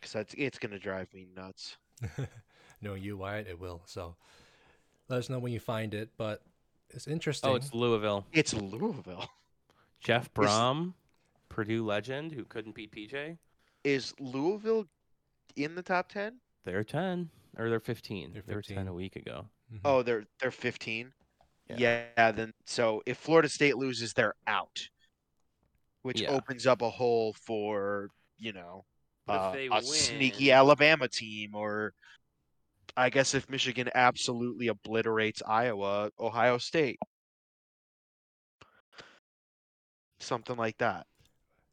Cause 0.00 0.12
that's 0.12 0.34
it's 0.38 0.58
gonna 0.58 0.78
drive 0.78 1.12
me 1.12 1.26
nuts. 1.36 1.76
Knowing 2.80 3.02
you, 3.02 3.16
Wyatt, 3.16 3.48
it 3.48 3.58
will. 3.58 3.82
So 3.86 4.14
let 5.08 5.18
us 5.18 5.28
know 5.28 5.38
when 5.38 5.52
you 5.52 5.60
find 5.60 5.92
it. 5.92 6.10
But 6.16 6.42
it's 6.90 7.08
oh, 7.08 7.10
interesting. 7.10 7.50
Oh, 7.50 7.56
it's 7.56 7.74
Louisville. 7.74 8.26
It's 8.32 8.54
Louisville. 8.54 9.28
Jeff 10.00 10.32
Brohm, 10.32 10.94
Purdue 11.50 11.84
legend 11.84 12.32
who 12.32 12.44
couldn't 12.46 12.74
beat 12.74 12.92
PJ. 12.92 13.36
Is 13.84 14.14
Louisville 14.18 14.86
in 15.56 15.74
the 15.74 15.82
top 15.82 16.08
ten? 16.08 16.40
They're 16.64 16.84
10 16.84 17.28
or 17.58 17.68
they're 17.68 17.80
15. 17.80 18.32
They're 18.32 18.42
They 18.46 18.54
were 18.54 18.62
10 18.62 18.88
a 18.88 18.94
week 18.94 19.16
ago. 19.16 19.50
Mhm. 19.70 19.80
Oh, 19.84 20.02
they're 20.02 20.24
they're 20.38 20.50
fifteen. 20.50 21.12
Yeah. 21.68 22.06
Yeah. 22.16 22.32
then 22.32 22.52
so 22.64 23.02
if 23.06 23.18
Florida 23.18 23.48
State 23.48 23.76
loses, 23.76 24.12
they're 24.14 24.34
out, 24.46 24.88
which 26.02 26.22
Yeah. 26.22 26.30
opens 26.30 26.66
up 26.66 26.82
a 26.82 26.90
hole 26.90 27.34
for 27.34 28.10
you 28.38 28.52
know 28.52 28.86
uh, 29.28 29.52
they 29.52 29.68
a 29.68 29.82
sneaky 29.82 30.50
Alabama 30.50 31.08
team, 31.08 31.54
or 31.54 31.94
I 32.96 33.10
guess 33.10 33.34
if 33.34 33.48
Michigan 33.48 33.88
absolutely 33.94 34.68
obliterates 34.68 35.42
Iowa, 35.46 36.10
Ohio 36.18 36.58
State, 36.58 36.98
something 40.18 40.56
like 40.56 40.76
that. 40.78 41.06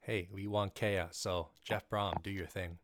Hey, 0.08 0.30
we 0.32 0.48
want 0.48 0.74
chaos. 0.74 1.18
So 1.18 1.50
Jeff 1.66 1.90
Brohm, 1.90 2.24
do 2.24 2.32
your 2.32 2.48
thing. 2.48 2.78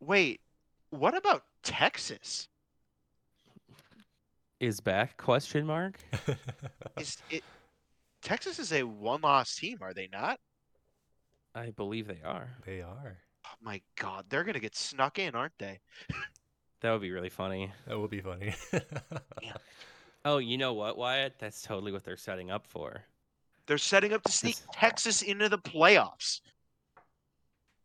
Wait, 0.00 0.42
what 0.90 1.16
about 1.16 1.44
Texas? 1.62 2.48
is 4.60 4.78
back 4.78 5.16
question 5.16 5.66
mark 5.66 5.98
Is 7.00 7.16
it 7.30 7.42
Texas 8.22 8.60
is 8.60 8.72
a 8.72 8.84
one-loss 8.84 9.56
team, 9.56 9.78
are 9.80 9.94
they 9.94 10.08
not? 10.12 10.38
i 11.54 11.70
believe 11.70 12.06
they 12.06 12.20
are 12.24 12.50
they 12.66 12.82
are. 12.82 13.16
Oh 13.46 13.56
my 13.62 13.80
God, 13.96 14.26
they're 14.28 14.44
gonna 14.44 14.60
get 14.60 14.76
snuck 14.76 15.18
in, 15.18 15.34
aren't 15.34 15.58
they? 15.58 15.80
that 16.82 16.92
would 16.92 17.00
be 17.00 17.12
really 17.12 17.30
funny 17.30 17.72
That 17.88 17.98
would 17.98 18.10
be 18.10 18.20
funny. 18.20 18.54
oh 20.26 20.36
you 20.36 20.58
know 20.58 20.74
what 20.74 20.98
wyatt 20.98 21.38
that's 21.38 21.62
totally 21.62 21.92
what 21.92 22.04
they're 22.04 22.16
setting 22.18 22.50
up 22.50 22.66
for 22.66 23.02
They're 23.66 23.78
setting 23.78 24.12
up 24.12 24.22
to 24.24 24.32
sneak 24.32 24.56
Texas 24.72 25.22
into 25.22 25.48
the 25.48 25.58
playoffs. 25.58 26.40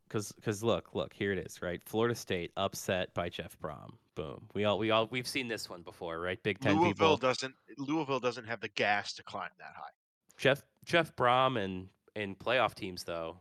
because 0.08 0.32
because 0.34 0.64
look 0.64 0.96
look 0.96 1.12
here 1.14 1.34
it 1.34 1.38
is 1.40 1.62
right 1.62 1.82
florida 1.86 2.16
state 2.16 2.52
upset 2.56 3.14
by 3.14 3.28
jeff 3.30 3.58
brohm 3.62 3.90
boom 4.16 4.42
we 4.54 4.64
all 4.64 4.80
we 4.80 4.90
all 4.90 5.08
we've 5.12 5.28
seen 5.28 5.48
this 5.50 5.70
one 5.70 5.82
before 5.82 6.20
right 6.20 6.42
big 6.44 6.60
10 6.60 6.76
Louisville 6.78 6.94
people 6.94 7.18
doesn't. 7.18 7.54
Louisville 7.78 8.20
doesn't 8.22 8.46
have 8.46 8.62
the 8.62 8.70
gas 8.70 9.14
to 9.16 9.24
climb 9.24 9.50
that 9.60 9.74
high. 9.76 9.90
jeff 10.38 10.62
jeff 10.86 11.14
brohm 11.16 11.62
and 11.64 11.88
in 12.16 12.36
playoff 12.36 12.74
teams 12.74 13.04
though 13.04 13.38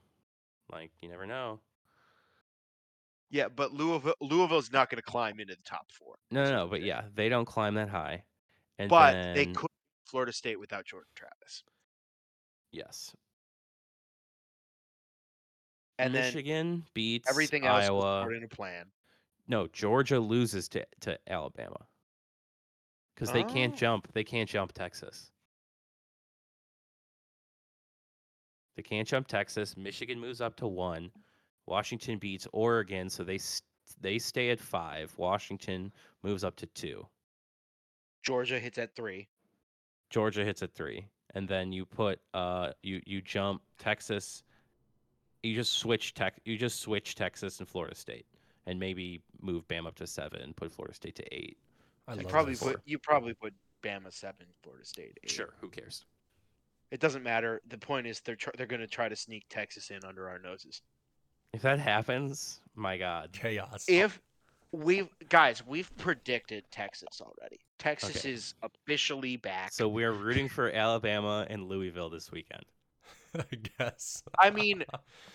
like 0.72 0.90
you 1.00 1.08
never 1.08 1.24
know 1.26 1.60
Yeah, 3.30 3.48
but 3.48 3.72
Louisville 3.72 4.14
Louisville's 4.20 4.72
not 4.72 4.90
going 4.90 4.98
to 4.98 5.02
climb 5.10 5.38
into 5.40 5.54
the 5.54 5.62
top 5.62 5.86
four. 5.92 6.16
no 6.32 6.44
no 6.44 6.50
no 6.50 6.66
but 6.66 6.82
yeah 6.82 7.02
they 7.14 7.28
don't 7.28 7.44
climb 7.46 7.74
that 7.74 7.88
high 7.88 8.24
and 8.78 8.90
but 8.90 9.12
then, 9.12 9.34
they 9.36 9.46
could 9.46 9.70
Florida 10.04 10.32
State 10.32 10.58
without 10.60 10.84
Jordan 10.84 11.08
Travis, 11.14 11.62
yes 12.72 13.14
and 15.98 16.14
then 16.14 16.22
michigan 16.24 16.84
beats 16.94 17.28
everything 17.30 17.64
else 17.66 17.84
iowa 17.84 18.20
according 18.20 18.42
to 18.42 18.48
plan. 18.48 18.86
No, 19.48 19.68
Georgia 19.68 20.18
loses 20.18 20.68
to 20.70 20.84
to 21.00 21.16
Alabama 21.28 21.86
because 23.14 23.30
they 23.32 23.44
can't 23.44 23.72
Oh. 23.74 23.76
jump. 23.76 24.12
They 24.12 24.24
can't 24.24 24.48
jump 24.50 24.72
Texas. 24.72 25.30
They 28.76 28.82
can't 28.82 29.06
jump 29.08 29.26
Texas. 29.28 29.76
Michigan 29.76 30.18
moves 30.20 30.40
up 30.40 30.56
to 30.56 30.66
one. 30.66 31.10
Washington 31.66 32.18
beats 32.18 32.46
Oregon, 32.52 33.08
so 33.08 33.24
they 33.24 33.36
s- 33.36 33.62
they 34.00 34.18
stay 34.18 34.50
at 34.50 34.60
five. 34.60 35.16
Washington 35.16 35.92
moves 36.22 36.44
up 36.44 36.56
to 36.56 36.66
two. 36.66 37.08
Georgia 38.22 38.58
hits 38.60 38.78
at 38.78 38.94
three. 38.96 39.28
Georgia 40.10 40.44
hits 40.44 40.62
at 40.62 40.74
three, 40.74 41.06
and 41.36 41.46
then 41.46 41.70
you 41.70 41.84
put 41.84 42.18
uh 42.34 42.70
you 42.82 43.00
you 43.06 43.20
jump 43.20 43.62
Texas. 43.78 44.42
You 45.42 45.54
just 45.54 45.74
switch 45.74 46.14
tech. 46.14 46.40
You 46.44 46.56
just 46.56 46.80
switch 46.80 47.14
Texas 47.14 47.60
and 47.60 47.68
Florida 47.68 47.94
State, 47.94 48.26
and 48.66 48.80
maybe 48.80 49.22
move 49.40 49.68
Bam 49.68 49.86
up 49.86 49.94
to 49.96 50.06
seven 50.06 50.40
and 50.40 50.56
put 50.56 50.72
Florida 50.72 50.94
State 50.94 51.14
to 51.16 51.34
eight. 51.34 51.58
I 52.08 52.14
You 52.14 52.26
probably 52.26 52.54
this. 52.54 52.62
put 52.62 52.80
you 52.86 52.98
probably 52.98 53.34
put 53.34 53.52
Bama 53.84 54.12
seven, 54.12 54.46
Florida 54.62 54.84
State. 54.84 55.18
Eight. 55.22 55.30
Sure, 55.30 55.54
who 55.60 55.68
cares? 55.68 56.04
it 56.92 57.00
doesn't 57.00 57.24
matter. 57.24 57.60
The 57.68 57.76
point 57.78 58.06
is 58.06 58.20
they're 58.20 58.36
tr- 58.36 58.50
they're 58.56 58.66
going 58.66 58.80
to 58.80 58.86
try 58.86 59.08
to 59.08 59.16
sneak 59.16 59.44
Texas 59.50 59.90
in 59.90 60.04
under 60.04 60.28
our 60.28 60.38
noses. 60.38 60.82
If 61.52 61.62
that 61.62 61.78
happens, 61.80 62.60
my 62.76 62.96
God. 62.96 63.30
chaos. 63.32 63.84
If 63.88 64.20
we've 64.72 65.08
guys, 65.28 65.64
we've 65.66 65.94
predicted 65.96 66.64
Texas 66.70 67.20
already. 67.20 67.60
Texas 67.78 68.16
Okay. 68.18 68.30
is 68.32 68.54
officially 68.62 69.36
back. 69.36 69.72
So 69.72 69.88
we 69.88 70.04
are 70.04 70.12
rooting 70.12 70.48
for 70.48 70.70
Alabama 70.70 71.46
and 71.48 71.68
Louisville 71.68 72.10
this 72.10 72.30
weekend. 72.32 72.64
I 73.38 73.44
guess. 73.78 74.22
I 74.38 74.50
mean, 74.50 74.84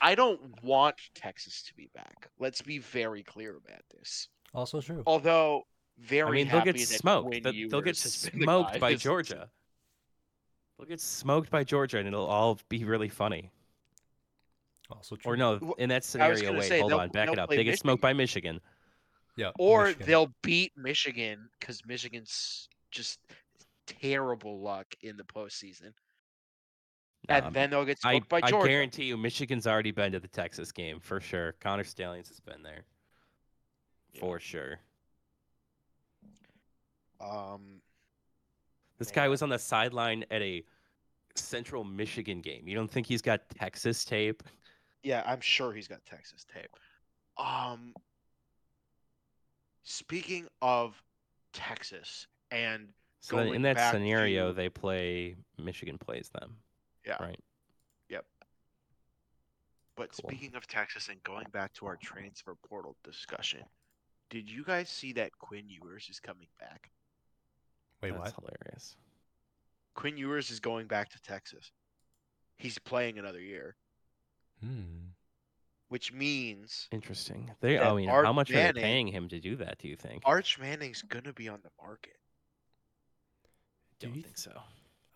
I 0.02 0.16
don't 0.16 0.40
want 0.64 0.96
Texas 1.14 1.62
to 1.64 1.74
be 1.76 1.90
back. 1.94 2.30
Let's 2.40 2.62
be 2.62 2.80
very 2.80 3.24
clear 3.24 3.52
about 3.58 3.82
this. 3.94 4.28
also 4.54 4.82
true. 4.82 5.04
Although 5.06 5.64
very 6.00 6.28
I 6.28 6.32
mean, 6.32 6.48
they'll 6.48 6.60
happy 6.60 6.74
get 6.74 6.88
smoked. 6.88 7.28
Quinn 7.28 7.44
They'll- 7.44 7.70
They'll 7.70 7.82
get 7.82 7.90
Ewers 7.98 8.04
has 8.04 8.30
been 8.30 8.40
the 8.40 8.46
smoked 8.46 8.80
by 8.80 8.94
this 8.94 9.02
Georgia. 9.02 9.50
They'll 10.78 10.88
get 10.88 11.00
smoked 11.00 11.52
by 11.52 11.64
Georgia, 11.64 12.00
and 12.00 12.08
it'll 12.08 12.26
all 12.26 12.60
be 12.70 12.84
really 12.86 13.10
funny. 13.10 13.52
Also 14.90 15.16
true. 15.16 15.34
Or 15.34 15.38
no, 15.38 15.76
in 15.78 15.90
that 15.90 16.04
scenario, 16.04 16.54
wait, 16.54 16.64
say, 16.68 16.80
hold 16.80 16.94
on, 16.94 17.10
back 17.10 17.30
it 17.30 17.38
up. 17.40 17.50
play 17.50 17.58
They 17.58 17.64
get 17.64 17.78
smoked 17.80 18.02
by 18.02 18.14
Michigan. 18.14 18.60
Yeah. 19.38 19.52
Or 19.60 19.86
Michigan. 19.86 20.08
they'll 20.08 20.34
beat 20.42 20.72
Michigan 20.78 21.50
because 21.60 21.86
Michigan's 21.86 22.68
just 22.92 23.20
terrible 23.88 24.62
luck 24.62 24.88
in 25.02 25.18
the 25.18 25.24
postseason. 25.24 25.94
And 27.30 27.46
Um, 27.46 27.54
then 27.54 27.70
they'll 27.70 27.86
get 27.86 28.00
I, 28.04 28.14
smoked 28.16 28.30
by 28.30 28.42
Jordan. 28.42 28.68
I 28.70 28.72
guarantee 28.74 29.04
you, 29.06 29.16
Michigan's 29.18 29.68
already 29.68 29.92
been 29.92 30.12
to 30.12 30.20
the 30.20 30.28
Texas 30.28 30.72
game 30.72 31.00
for 31.00 31.20
sure. 31.22 31.54
Connor 31.62 31.84
Stalions 31.84 32.28
has 32.30 32.40
been 32.40 32.64
there 32.64 32.84
for 34.20 34.40
sure. 34.40 34.80
Um, 37.20 37.82
This 38.98 39.12
guy 39.12 39.28
was 39.28 39.42
on 39.42 39.50
the 39.50 39.60
sideline 39.60 40.26
at 40.32 40.42
a 40.42 40.64
Central 41.36 41.84
Michigan 41.84 42.42
game. 42.42 42.68
You 42.68 42.76
don't 42.76 42.90
think 42.90 43.08
he's 43.08 43.22
got 43.22 43.42
Texas 43.50 44.04
tape? 44.04 44.44
yeah, 45.04 45.24
I'm 45.26 45.42
sure 45.42 45.74
he's 45.74 45.88
got 45.88 46.04
Texas 46.06 46.46
tape. 46.54 46.70
Um, 47.38 47.94
speaking 49.84 50.48
of 50.62 51.02
Texas, 51.54 52.28
and 52.52 52.94
So 53.20 53.38
then 53.38 53.54
in 53.54 53.62
that 53.64 53.76
back 53.78 53.94
scenario, 53.94 54.48
to- 54.50 54.54
they 54.54 54.70
play 54.70 55.36
Michigan 55.58 55.98
plays 55.98 56.30
them. 56.30 56.58
Yeah. 57.06 57.22
Right. 57.22 57.40
Yep. 58.10 58.26
But 59.96 60.12
Cool. 60.12 60.30
speaking 60.30 60.56
of 60.56 60.68
Texas, 60.68 61.10
and 61.10 61.22
going 61.24 61.48
back 61.52 61.74
to 61.74 61.86
our 61.88 61.98
transfer 61.98 62.56
portal 62.56 62.96
discussion, 63.04 63.64
Did 64.30 64.50
you 64.50 64.64
guys 64.64 64.90
see 64.90 65.12
that 65.14 65.38
Quinn 65.40 65.70
Ewers 65.70 66.08
is 66.10 66.22
coming 66.22 66.48
back? 66.58 66.90
Wait, 68.02 68.12
That's 68.14 68.34
what? 68.38 68.54
hilarious. 68.56 68.96
Quinn 69.94 70.16
Ewers 70.18 70.50
is 70.50 70.62
going 70.62 70.88
back 70.88 71.10
to 71.10 71.22
Texas. 71.22 71.74
He's 72.56 72.80
playing 72.80 73.20
another 73.20 73.42
year, 73.42 73.76
Hmm. 74.62 75.10
Which 75.92 76.14
means 76.14 76.88
Interesting. 76.94 77.52
They, 77.60 77.78
I 77.78 77.94
mean, 77.94 78.08
Arch 78.08 78.26
how 78.26 78.32
much 78.32 78.50
are 78.50 78.54
Manning- 78.54 78.76
they 78.76 78.82
paying 78.82 79.08
him 79.08 79.28
to 79.28 79.42
do 79.42 79.58
that? 79.58 79.78
Do 79.80 79.90
you 79.90 79.98
think? 79.98 80.24
Arch 80.26 80.58
Manning's 80.58 81.02
gonna 81.02 81.34
be 81.34 81.50
on 81.50 81.60
the 81.64 81.70
market. 81.84 82.16
Do 84.00 84.08
don't 84.08 84.16
you 84.16 84.22
think 84.22 84.38
so. 84.38 84.58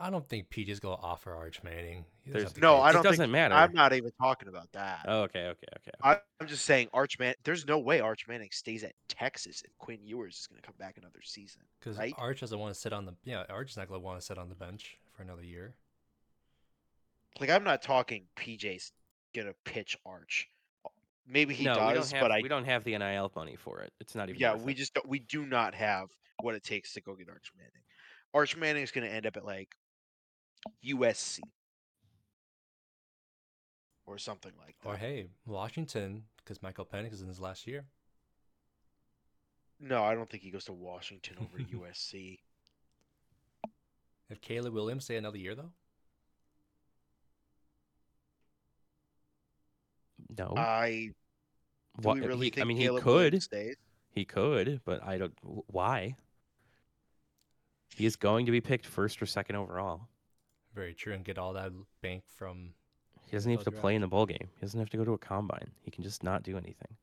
I 0.01 0.09
don't 0.09 0.27
think 0.27 0.49
PJ's 0.49 0.81
gonna 0.81 1.01
offer 1.01 1.33
Arch 1.33 1.63
Manning. 1.63 2.03
There's- 2.25 2.57
No. 2.57 2.75
I 2.81 2.89
It 2.89 2.93
don't 2.93 3.05
It 3.05 3.07
doesn't 3.07 3.23
think, 3.23 3.31
matter. 3.31 3.55
I'm 3.55 3.71
not 3.71 3.93
even 3.93 4.11
talking 4.21 4.49
about 4.49 4.69
that. 4.73 5.05
Oh, 5.07 5.21
okay, 5.21 5.47
okay, 5.47 5.67
okay. 5.77 5.91
I, 6.03 6.19
I'm 6.41 6.47
just 6.47 6.65
saying 6.65 6.89
Arch 6.91 7.17
Man. 7.19 7.35
There's 7.45 7.65
no 7.65 7.79
way 7.79 8.01
Arch 8.01 8.27
Manning 8.27 8.51
stays 8.51 8.83
at 8.83 8.95
Texas 9.07 9.61
if 9.63 9.71
Quinn 9.77 10.03
Ewers 10.03 10.39
is 10.39 10.47
gonna 10.47 10.61
come 10.61 10.75
back 10.77 10.97
another 10.97 11.21
season. 11.21 11.61
Because 11.79 11.97
right? 11.97 12.13
Arch 12.17 12.41
doesn't 12.41 12.59
want 12.59 12.73
to 12.73 12.79
sit 12.79 12.91
on 12.91 13.05
the 13.05 13.15
yeah. 13.23 13.45
Arch 13.47 13.71
is 13.71 13.77
not 13.77 13.87
gonna 13.87 14.01
want 14.01 14.19
to 14.19 14.25
sit 14.25 14.37
on 14.37 14.49
the 14.49 14.55
bench 14.55 14.97
for 15.13 15.23
another 15.23 15.43
year. 15.43 15.73
Like 17.39 17.49
I'm 17.49 17.63
not 17.63 17.81
talking 17.81 18.27
PJ's 18.35 18.91
gonna 19.33 19.55
pitch 19.63 19.97
Arch. 20.05 20.49
Maybe 21.27 21.53
he 21.53 21.63
no, 21.65 21.75
does, 21.75 22.11
have 22.11 22.21
but 22.21 22.31
I 22.31 22.41
we 22.41 22.47
don't 22.47 22.65
have 22.65 22.83
the 22.83 22.97
NIL 22.97 23.31
money 23.35 23.55
for 23.55 23.79
it. 23.79 23.91
It's 23.99 24.13
not 24.13 24.29
even. 24.29 24.39
yeah, 24.39 24.55
we 24.55 24.73
it. 24.73 24.75
just 24.75 24.93
don't, 24.93 25.07
we 25.07 25.19
do 25.19 25.45
not 25.45 25.73
have 25.73 26.09
what 26.41 26.53
it 26.53 26.63
takes 26.63 26.93
to 26.93 27.01
go 27.01 27.15
get 27.15 27.29
Arch 27.29 27.51
Manning. 27.57 27.71
Arch 28.33 28.55
Manning 28.55 28.83
is 28.83 28.91
gonna 28.91 29.07
end 29.07 29.25
up 29.25 29.35
at 29.35 29.45
like 29.45 29.75
USC 30.85 31.39
or 34.05 34.17
something 34.17 34.51
like 34.59 34.75
that. 34.83 34.89
Or 34.89 34.97
hey, 34.97 35.27
Washington, 35.45 36.23
because 36.37 36.61
Michael 36.61 36.85
Penix 36.85 37.13
is 37.13 37.21
in 37.21 37.27
his 37.27 37.39
last 37.39 37.65
year. 37.65 37.85
No, 39.79 40.03
I 40.03 40.15
don't 40.15 40.29
think 40.29 40.43
he 40.43 40.51
goes 40.51 40.65
to 40.65 40.73
Washington 40.73 41.37
over 41.39 41.57
USC. 41.89 42.39
If 44.29 44.41
Caleb 44.41 44.73
Williams 44.73 45.05
stay 45.05 45.17
another 45.17 45.37
year 45.37 45.55
though, 45.55 45.71
No. 50.37 50.53
I 50.57 51.11
do 51.99 52.07
Wha- 52.07 52.13
we 52.13 52.21
really 52.21 52.45
he- 52.47 52.51
think 52.51 52.65
I 52.65 52.67
mean, 52.67 52.77
Caleb 52.77 53.03
he 53.03 53.03
could. 53.03 53.43
Stays? 53.43 53.75
He 54.09 54.25
could, 54.25 54.81
but 54.85 55.03
I 55.03 55.17
don't. 55.17 55.33
Why? 55.67 56.15
He 57.95 58.05
is 58.05 58.15
going 58.15 58.45
to 58.45 58.51
be 58.51 58.61
picked 58.61 58.85
first 58.85 59.21
or 59.21 59.25
second 59.25 59.55
overall. 59.55 60.07
very 60.73 60.93
true, 60.93 61.13
and 61.13 61.23
get 61.23 61.37
all 61.37 61.53
that 61.53 61.71
bank 62.01 62.23
from. 62.27 62.73
He 63.25 63.31
doesn't 63.31 63.49
have 63.51 63.61
NFL 63.61 63.63
to 63.63 63.71
play 63.71 63.95
in 63.95 64.01
the 64.01 64.07
bowl 64.07 64.25
game. 64.25 64.49
He 64.55 64.61
doesn't 64.61 64.79
have 64.79 64.89
to 64.91 64.97
go 64.97 65.05
to 65.05 65.13
a 65.13 65.17
combine. 65.17 65.71
He 65.81 65.91
can 65.91 66.03
just 66.03 66.23
not 66.23 66.43
do 66.43 66.57
anything. 66.57 66.95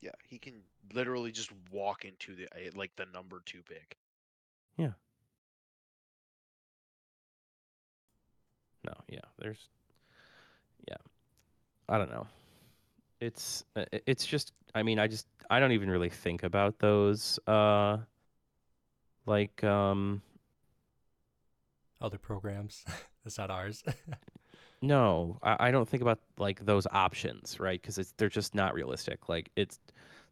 Yeah, 0.00 0.10
he 0.24 0.38
can 0.38 0.62
literally 0.92 1.32
just 1.32 1.50
walk 1.70 2.04
into 2.04 2.34
the 2.34 2.44
uh, 2.46 2.70
like 2.74 2.94
the 2.96 3.06
number 3.12 3.42
two 3.44 3.62
pick. 3.62 3.96
Yeah. 4.76 4.92
No, 8.84 8.94
yeah, 9.08 9.20
there's, 9.38 9.68
yeah, 9.74 9.81
I 11.92 11.98
don't 11.98 12.10
know. 12.10 12.26
It's 13.20 13.64
uh, 13.76 13.84
it's 14.06 14.24
just 14.24 14.52
I 14.74 14.82
mean 14.82 14.98
I 14.98 15.06
just 15.08 15.26
I 15.50 15.60
don't 15.60 15.72
even 15.72 15.90
really 15.90 16.08
think 16.08 16.42
about 16.42 16.78
those 16.78 17.38
uh 17.46 17.98
like 19.26 19.62
um 19.62 20.22
Other 22.00 22.18
programs, 22.18 22.84
that's 23.24 23.36
not 23.38 23.50
ours. 23.50 23.84
no 24.84 25.38
I, 25.42 25.68
I 25.68 25.70
don't 25.70 25.88
think 25.88 26.02
about 26.02 26.18
like 26.38 26.64
those 26.66 26.86
options 26.90 27.60
right 27.60 27.80
because 27.80 27.98
it's 27.98 28.12
they're 28.16 28.28
just 28.28 28.52
not 28.52 28.74
realistic 28.74 29.28
like 29.28 29.48
it's 29.54 29.78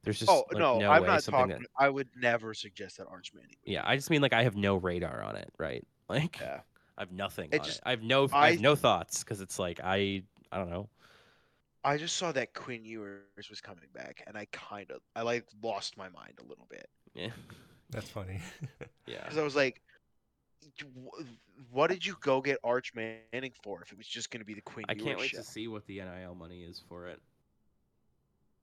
there's 0.03 0.19
just 0.19 0.29
oh 0.31 0.45
like, 0.51 0.59
no, 0.59 0.79
no 0.81 0.91
I'm 0.91 1.03
way 1.03 1.07
not 1.09 1.23
something 1.23 1.51
talking. 1.51 1.63
that 1.63 1.69
I 1.79 1.89
would 1.89 2.09
never 2.17 2.53
suggest 2.55 2.97
that 2.99 3.07
Arch 3.07 3.33
Manning. 3.33 3.55
yeah 3.65 3.83
I 3.85 3.95
just 3.95 4.11
mean 4.11 4.23
like 4.23 4.33
I 4.33 4.43
have 4.43 4.57
no 4.57 4.75
radar 4.77 5.23
on 5.23 5.37
it 5.37 5.53
right 5.59 5.87
like 6.09 6.41
yeah. 6.41 6.61
I 6.99 7.03
have 7.03 7.13
nothing 7.13 7.51
It 7.53 7.61
on 7.61 7.65
just- 7.67 7.79
it 7.79 7.83
I 7.87 7.91
have 7.91 8.03
no 8.03 8.27
I, 8.33 8.47
I- 8.47 8.51
have 8.53 8.61
no 8.61 8.75
thoughts 8.75 9.23
because 9.23 9.41
it's 9.41 9.59
like 9.61 9.79
I 9.85 10.25
I 10.51 10.57
don't 10.59 10.71
know 10.71 10.89
I 11.83 11.97
just 11.97 12.17
saw 12.17 12.33
that 12.33 12.53
Quinn 12.55 12.85
Ewers 12.85 13.49
was 13.49 13.61
coming 13.61 13.89
back, 13.95 14.23
and 14.27 14.37
I 14.37 14.47
kind 14.53 14.91
of 14.91 15.01
I 15.17 15.23
like 15.23 15.47
lost 15.63 15.97
my 15.97 16.09
mind 16.11 16.35
a 16.39 16.49
little 16.49 16.67
bit 16.69 16.89
yeah 17.15 17.31
that's 17.91 18.09
funny. 18.09 18.41
yeah 19.07 19.23
because 19.23 19.39
I 19.39 19.43
was 19.43 19.57
like, 19.57 19.81
"What 21.73 21.91
did 21.91 22.07
you 22.07 22.17
go 22.21 22.41
get 22.41 22.59
Arch 22.63 22.93
Manning 22.95 23.53
for? 23.65 23.83
If 23.83 23.91
it 23.91 23.99
was 23.99 24.07
just 24.07 24.31
going 24.31 24.41
to 24.41 24.47
be 24.47 24.55
the 24.55 24.61
Quinn 24.61 24.85
I 24.89 24.93
Ewers 24.93 25.05
can't 25.05 25.19
wait 25.19 25.31
show?" 25.31 25.39
to 25.39 25.45
see 25.45 25.67
what 25.67 25.87
the 25.87 26.01
NIL 26.01 26.37
money 26.37 26.63
is 26.63 26.81
for 26.89 27.09
it. 27.09 27.21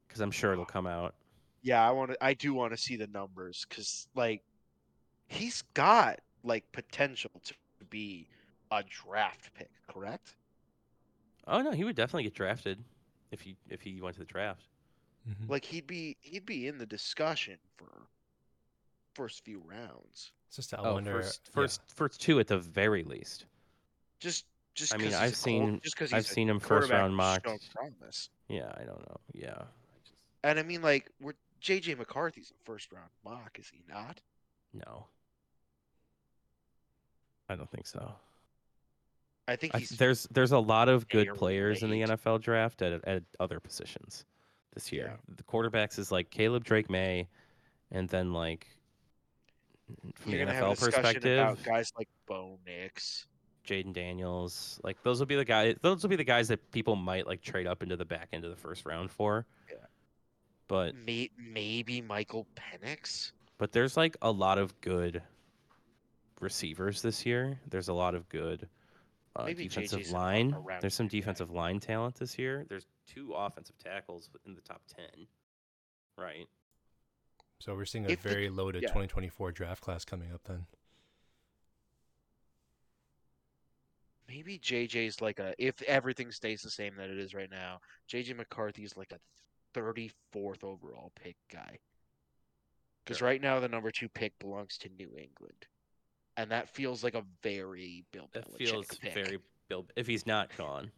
Because 0.07 0.22
I'm 0.22 0.32
sure 0.32 0.53
it'll 0.53 0.63
ah. 0.63 0.65
come 0.65 0.88
out. 0.88 1.15
Yeah, 1.61 1.86
I 1.86 1.91
want 1.91 2.11
to. 2.11 2.24
I 2.24 2.34
do 2.34 2.53
want 2.53 2.72
to 2.72 2.78
see 2.78 2.95
the 2.95 3.07
numbers 3.07 3.65
because 3.68 4.07
like 4.15 4.43
he's 5.28 5.63
got 5.74 6.20
like 6.43 6.63
potential 6.72 7.32
to 7.43 7.53
be 7.89 8.30
a 8.72 8.82
draft 8.84 9.53
pick, 9.55 9.70
correct? 9.89 10.36
Oh 11.47 11.61
no, 11.61 11.72
he 11.72 11.84
would 11.84 11.97
definitely 11.97 12.24
get 12.24 12.34
drafted 12.34 12.80
if 13.32 13.41
he 13.41 13.55
if 13.69 13.82
he 13.82 14.01
went 14.01 14.15
to 14.15 14.19
the 14.19 14.25
draft. 14.25 14.67
Mhm. 15.30 15.49
Like 15.49 15.65
he'd 15.65 15.88
be 15.88 16.17
he'd 16.21 16.45
be 16.45 16.67
in 16.67 16.78
the 16.78 16.86
discussion 16.86 17.57
for 17.75 18.07
first 19.13 19.43
few 19.43 19.59
rounds. 19.65 20.32
It's 20.47 20.55
just 20.55 20.73
I 20.73 20.78
oh, 20.78 20.93
wonder. 20.93 21.11
first 21.21 21.41
yeah. 21.45 21.53
first 21.53 21.82
first 21.95 22.21
two 22.21 22.39
at 22.39 22.47
the 22.47 22.57
very 22.59 23.03
least. 23.03 23.45
Just 24.19 24.45
just 24.75 24.93
I 24.93 24.97
mean 24.97 25.07
I've 25.13 25.13
a 25.13 25.17
quar- 25.19 25.34
seen- 25.34 25.80
just 25.84 25.97
'cause 25.97 26.13
I've 26.13 26.28
seen 26.28 26.47
him 26.49 26.59
first 26.59 26.89
round 26.91 27.11
who's 27.11 27.17
mocked. 27.17 27.47
Yeah, 28.47 28.71
I 28.78 28.84
don't 28.84 29.01
know. 29.01 29.17
Yeah. 29.34 29.55
I 29.57 29.99
just, 30.05 30.23
And 30.43 30.57
I 30.59 30.63
mean, 30.63 30.82
like, 30.82 31.11
we're 31.19 31.34
JJ 31.61 31.97
McCarthy's 31.97 32.51
a 32.51 32.63
first 32.63 32.91
round 32.93 33.09
mock, 33.25 33.57
is 33.59 33.67
he 33.67 33.84
not? 33.89 34.21
no. 34.73 35.07
I 37.49 37.55
don't 37.55 37.69
think 37.71 37.88
so. 37.88 38.13
I 39.47 39.55
think 39.55 39.75
I, 39.75 39.83
there's 39.97 40.27
there's 40.31 40.51
a 40.51 40.59
lot 40.59 40.89
of 40.89 41.07
good 41.07 41.33
players 41.33 41.83
in 41.83 41.89
the. 41.89 42.01
NFL 42.01 42.41
draft 42.41 42.81
at 42.81 43.03
at 43.07 43.23
other 43.39 43.59
positions 43.59 44.25
this 44.73 44.91
year. 44.91 45.13
Yeah. 45.13 45.35
The 45.35 45.43
quarterbacks 45.43 45.97
is 45.99 46.11
like 46.11 46.29
Caleb 46.29 46.63
Drake 46.63 46.89
Maye, 46.89 47.27
and 47.91 48.07
then 48.09 48.33
like 48.33 48.67
from 50.15 50.31
you're 50.31 50.39
the 50.39 50.45
gonna 50.45 50.57
have 50.57 50.67
a 50.71 50.75
NFL 50.75 50.79
perspective, 50.79 51.39
about 51.39 51.63
guys 51.63 51.91
like 51.97 52.09
Bo 52.27 52.59
Nix. 52.65 53.27
Jayden 53.67 53.93
Daniels. 53.93 54.79
Like 54.83 55.01
those 55.03 55.19
will 55.19 55.25
be 55.25 55.35
the 55.35 55.45
guys. 55.45 55.75
Those 55.81 56.01
will 56.01 56.09
be 56.09 56.15
the 56.15 56.23
guys 56.23 56.47
that 56.47 56.71
people 56.71 56.95
might 56.95 57.27
like 57.27 57.41
trade 57.41 57.67
up 57.67 57.83
into 57.83 57.97
the 57.97 58.05
back 58.05 58.29
end 58.33 58.45
of 58.45 58.49
the 58.49 58.55
first 58.55 58.85
round 58.85 59.11
for. 59.11 59.45
Yeah. 59.69 59.75
But 60.67 60.95
May- 60.95 61.31
maybe 61.37 62.01
Michael 62.01 62.47
Penix. 62.55 63.31
but 63.57 63.71
there's 63.71 63.97
like 63.97 64.15
a 64.21 64.31
lot 64.31 64.57
of 64.57 64.79
good 64.81 65.21
receivers 66.39 67.01
this 67.01 67.25
year. 67.25 67.59
There's 67.69 67.89
a 67.89 67.93
lot 67.93 68.15
of 68.15 68.27
good 68.29 68.67
uh, 69.38 69.43
Maybe 69.45 69.67
defensive 69.67 69.99
JJ's 70.01 70.11
line. 70.11 70.53
around 70.53 70.81
There's 70.81 70.93
some 70.95 71.07
that 71.07 71.13
guy. 71.13 71.19
defensive 71.19 71.51
line 71.51 71.79
talent 71.79 72.15
this 72.15 72.38
year. 72.38 72.65
There's 72.67 72.85
two 73.07 73.33
offensive 73.33 73.77
tackles 73.77 74.29
in 74.45 74.55
the 74.55 74.61
top 74.61 74.81
ten. 74.88 75.27
Right. 76.17 76.47
So 77.59 77.73
we're 77.75 77.85
seeing 77.85 78.05
a 78.05 78.09
If 78.09 78.21
the- 78.23 78.29
very 78.29 78.49
loaded 78.49 78.81
yeah. 78.83 78.89
2024 78.89 79.51
draft 79.51 79.81
class 79.81 80.03
coming 80.05 80.31
up 80.33 80.41
then. 80.45 80.65
Maybe 84.27 84.59
JJ's 84.59 85.21
like 85.21 85.39
a 85.39 85.53
if 85.57 85.81
everything 85.83 86.31
stays 86.31 86.61
the 86.61 86.69
same 86.69 86.95
that 86.97 87.09
it 87.09 87.17
is 87.17 87.33
right 87.33 87.49
now. 87.49 87.79
JJ 88.11 88.35
McCarthy's 88.35 88.97
like 88.97 89.11
a 89.13 89.19
34th 89.79 90.63
overall 90.63 91.11
pick 91.15 91.38
guy. 91.51 91.77
Because 93.05 93.19
Sure. 93.19 93.27
right 93.27 93.41
now 93.41 93.59
the 93.61 93.69
number 93.69 93.89
two 93.89 94.09
pick 94.09 94.38
belongs 94.39 94.77
to 94.79 94.89
New 94.89 95.15
England, 95.17 95.65
and 96.38 96.51
that 96.51 96.69
feels 96.69 97.03
like 97.03 97.15
a 97.15 97.23
very 97.43 98.05
Bill 98.13 98.29
That 98.33 98.45
Belichick 98.45 98.57
feels 98.59 98.88
pick. 99.01 99.13
very 99.13 99.39
Bill. 99.67 99.85
If 99.95 100.07
he's 100.07 100.25
not 100.25 100.55
gone, 100.55 100.91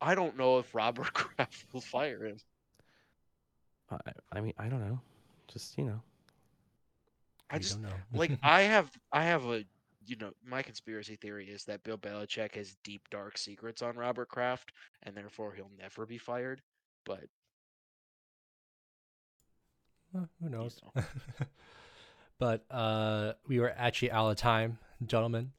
I 0.00 0.14
don't 0.14 0.36
know 0.36 0.58
if 0.58 0.74
Robert 0.74 1.12
Kraft 1.14 1.66
will 1.72 1.82
fire 1.82 2.24
him. 2.24 2.38
I, 3.90 3.98
I 4.32 4.40
mean, 4.40 4.54
I 4.58 4.68
don't 4.68 4.80
know. 4.80 4.98
Just 5.46 5.78
you 5.78 5.84
know. 5.84 6.00
I 7.50 7.58
just 7.58 7.80
don't 7.80 7.90
know. 7.90 7.96
like 8.18 8.32
I 8.42 8.62
have 8.62 8.90
I 9.12 9.24
have 9.24 9.44
a 9.46 9.64
you 10.06 10.16
know 10.16 10.32
my 10.44 10.62
conspiracy 10.62 11.16
theory 11.16 11.46
is 11.48 11.64
that 11.64 11.84
Bill 11.84 11.98
Belichick 11.98 12.54
has 12.56 12.76
deep 12.82 13.02
dark 13.10 13.38
secrets 13.38 13.82
on 13.82 13.96
Robert 13.96 14.28
Kraft 14.28 14.72
and 15.02 15.16
therefore 15.16 15.52
he'll 15.54 15.70
never 15.78 16.06
be 16.06 16.18
fired. 16.18 16.60
But 17.04 17.24
Well, 20.12 20.28
who 20.42 20.48
knows? 20.48 20.80
but 22.38 22.64
uh, 22.70 23.32
we 23.46 23.60
were 23.60 23.72
actually 23.76 24.10
out 24.10 24.30
of 24.30 24.36
time, 24.36 24.78
gentlemen. 25.04 25.52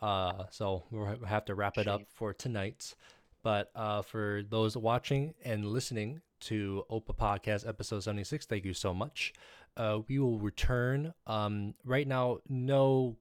Uh, 0.00 0.44
so 0.50 0.84
we'll 0.90 1.16
have 1.26 1.44
to 1.46 1.54
wrap 1.54 1.78
it 1.78 1.88
up 1.88 2.02
for 2.14 2.32
tonight. 2.32 2.94
But 3.42 3.70
uh, 3.74 4.02
for 4.02 4.42
those 4.48 4.76
watching 4.76 5.34
and 5.44 5.66
listening 5.66 6.20
to 6.40 6.84
Ope 6.90 7.08
a 7.08 7.14
Podcast 7.14 7.66
episode 7.66 8.00
76, 8.00 8.46
thank 8.46 8.64
you 8.64 8.74
so 8.74 8.92
much. 8.92 9.32
Uh, 9.76 10.00
we 10.08 10.18
will 10.18 10.38
return. 10.38 11.14
Um, 11.26 11.74
right 11.84 12.06
now, 12.06 12.38
no 12.48 13.16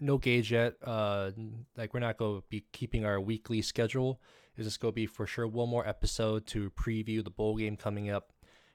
no 0.00 0.16
gauge 0.16 0.52
yet. 0.52 0.74
Uh, 0.82 1.32
like 1.76 1.92
we're 1.92 2.00
not 2.00 2.16
going 2.16 2.40
to 2.40 2.44
be 2.48 2.64
keeping 2.72 3.04
our 3.04 3.20
weekly 3.20 3.60
schedule. 3.62 4.20
is 4.56 4.66
just 4.66 4.80
going 4.80 4.92
to 4.92 4.94
be 4.94 5.06
for 5.06 5.26
sure 5.26 5.46
one 5.46 5.68
more 5.68 5.86
episode 5.86 6.46
to 6.46 6.70
preview 6.70 7.22
the 7.22 7.30
bowl 7.30 7.56
game 7.56 7.76
coming 7.76 8.08
up, 8.10 8.32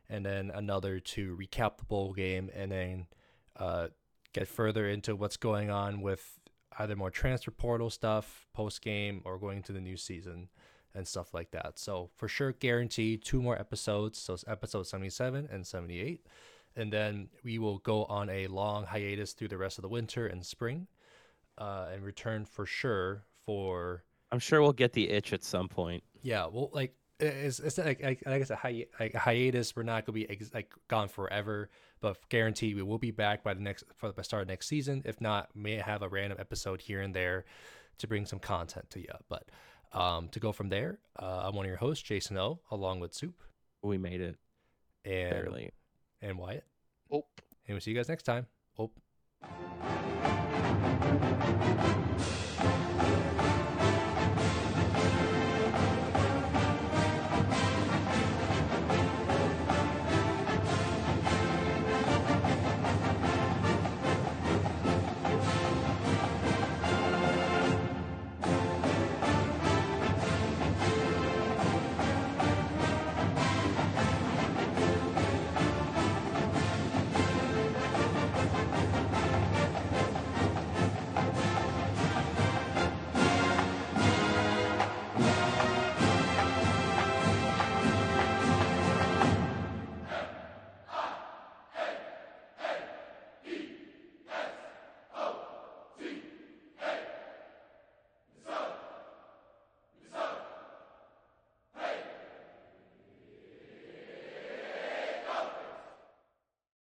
and 0.10 0.26
then 0.26 0.52
another 0.54 1.00
to 1.00 1.36
recap 1.38 1.78
the 1.78 1.86
bowl 1.86 2.14
game, 2.14 2.50
and 2.54 2.72
then 2.72 3.08
uh, 3.58 3.88
get 4.34 4.48
further 4.48 4.88
into 4.88 5.16
what's 5.16 5.38
going 5.38 5.70
on 5.70 6.02
with 6.02 6.40
either 6.80 6.96
more 6.96 7.12
transfer 7.12 7.52
portal 7.52 7.90
stuff 7.90 8.48
post 8.54 8.82
game 8.82 9.22
or 9.26 9.38
going 9.38 9.58
into 9.58 9.72
the 9.72 9.82
new 9.82 9.98
season 9.98 10.50
and 10.96 11.08
stuff 11.08 11.34
like 11.34 11.52
that. 11.52 11.80
So 11.80 12.10
for 12.16 12.28
sure, 12.28 12.52
guarantee 12.52 13.18
two 13.18 13.42
more 13.42 13.58
episodes. 13.60 14.20
So 14.20 14.34
it's 14.34 14.46
episode 14.48 14.88
77 14.88 15.50
and 15.52 15.66
78. 15.66 16.26
And 16.76 16.92
then 16.92 17.30
we 17.44 17.60
will 17.60 17.80
go 17.80 18.06
on 18.06 18.30
a 18.30 18.48
long 18.48 18.86
hiatus 18.86 19.34
through 19.34 19.50
the 19.50 19.58
rest 19.58 19.78
of 19.78 19.84
the 19.84 19.90
winter 19.90 20.28
and 20.28 20.46
spring 20.46 20.88
uh, 21.58 21.88
and 21.94 22.04
return 22.04 22.46
for 22.46 22.66
sure 22.66 23.24
for. 23.46 24.04
I'm 24.32 24.40
sure 24.40 24.62
we'll 24.62 24.74
get 24.74 24.94
the 24.94 25.10
itch 25.10 25.34
at 25.34 25.44
some 25.44 25.68
point. 25.68 26.04
Yeah, 26.24 26.48
well, 26.52 26.72
like 26.74 26.96
it's, 27.28 27.60
it's 27.60 27.78
like, 27.78 28.02
like, 28.04 28.24
like 28.26 28.42
I 28.42 28.44
said, 28.44 28.58
hi, 28.58 28.86
like 29.00 29.14
a 29.14 29.20
hiatus. 29.20 29.76
We're 29.76 29.84
not 29.84 30.06
gonna 30.06 30.14
be 30.14 30.30
ex- 30.30 30.54
like 30.54 30.72
gone 30.88 31.08
forever, 31.08 31.70
but 32.02 32.18
guarantee 32.30 32.74
we 32.76 32.82
will 32.84 32.98
be 32.98 33.12
back 33.12 33.44
by 33.44 33.54
the 33.54 33.62
next 33.62 33.84
for 33.96 34.12
the 34.12 34.24
start 34.24 34.44
of 34.44 34.48
next 34.48 34.68
season. 34.68 35.02
If 35.06 35.20
not, 35.22 35.56
may 35.56 35.76
have 35.76 36.02
a 36.02 36.10
random 36.10 36.38
episode 36.40 36.82
here 36.82 37.02
and 37.02 37.14
there 37.14 37.46
to 38.00 38.08
bring 38.08 38.26
some 38.26 38.40
content 38.40 38.90
to 38.92 39.00
you. 39.00 39.08
But 39.30 39.50
um, 39.94 40.28
to 40.30 40.40
go 40.40 40.52
from 40.52 40.70
there, 40.70 41.00
uh, 41.20 41.44
I'm 41.46 41.56
one 41.56 41.66
of 41.66 41.70
your 41.70 41.78
hosts, 41.78 42.04
Jason 42.04 42.38
O, 42.38 42.60
along 42.72 43.00
with 43.00 43.14
Soup 43.14 43.36
We 43.84 43.98
made 43.98 44.22
it 44.22 44.38
and 45.06 45.30
barely. 45.30 45.72
and 46.22 46.38
Wyatt, 46.38 46.66
Oh. 47.12 47.26
and 47.68 47.76
we'll 47.76 47.80
see 47.82 47.92
you 47.92 47.98
guys 47.98 48.10
next 48.10 48.24
time. 48.24 48.48
Oh. 48.80 48.92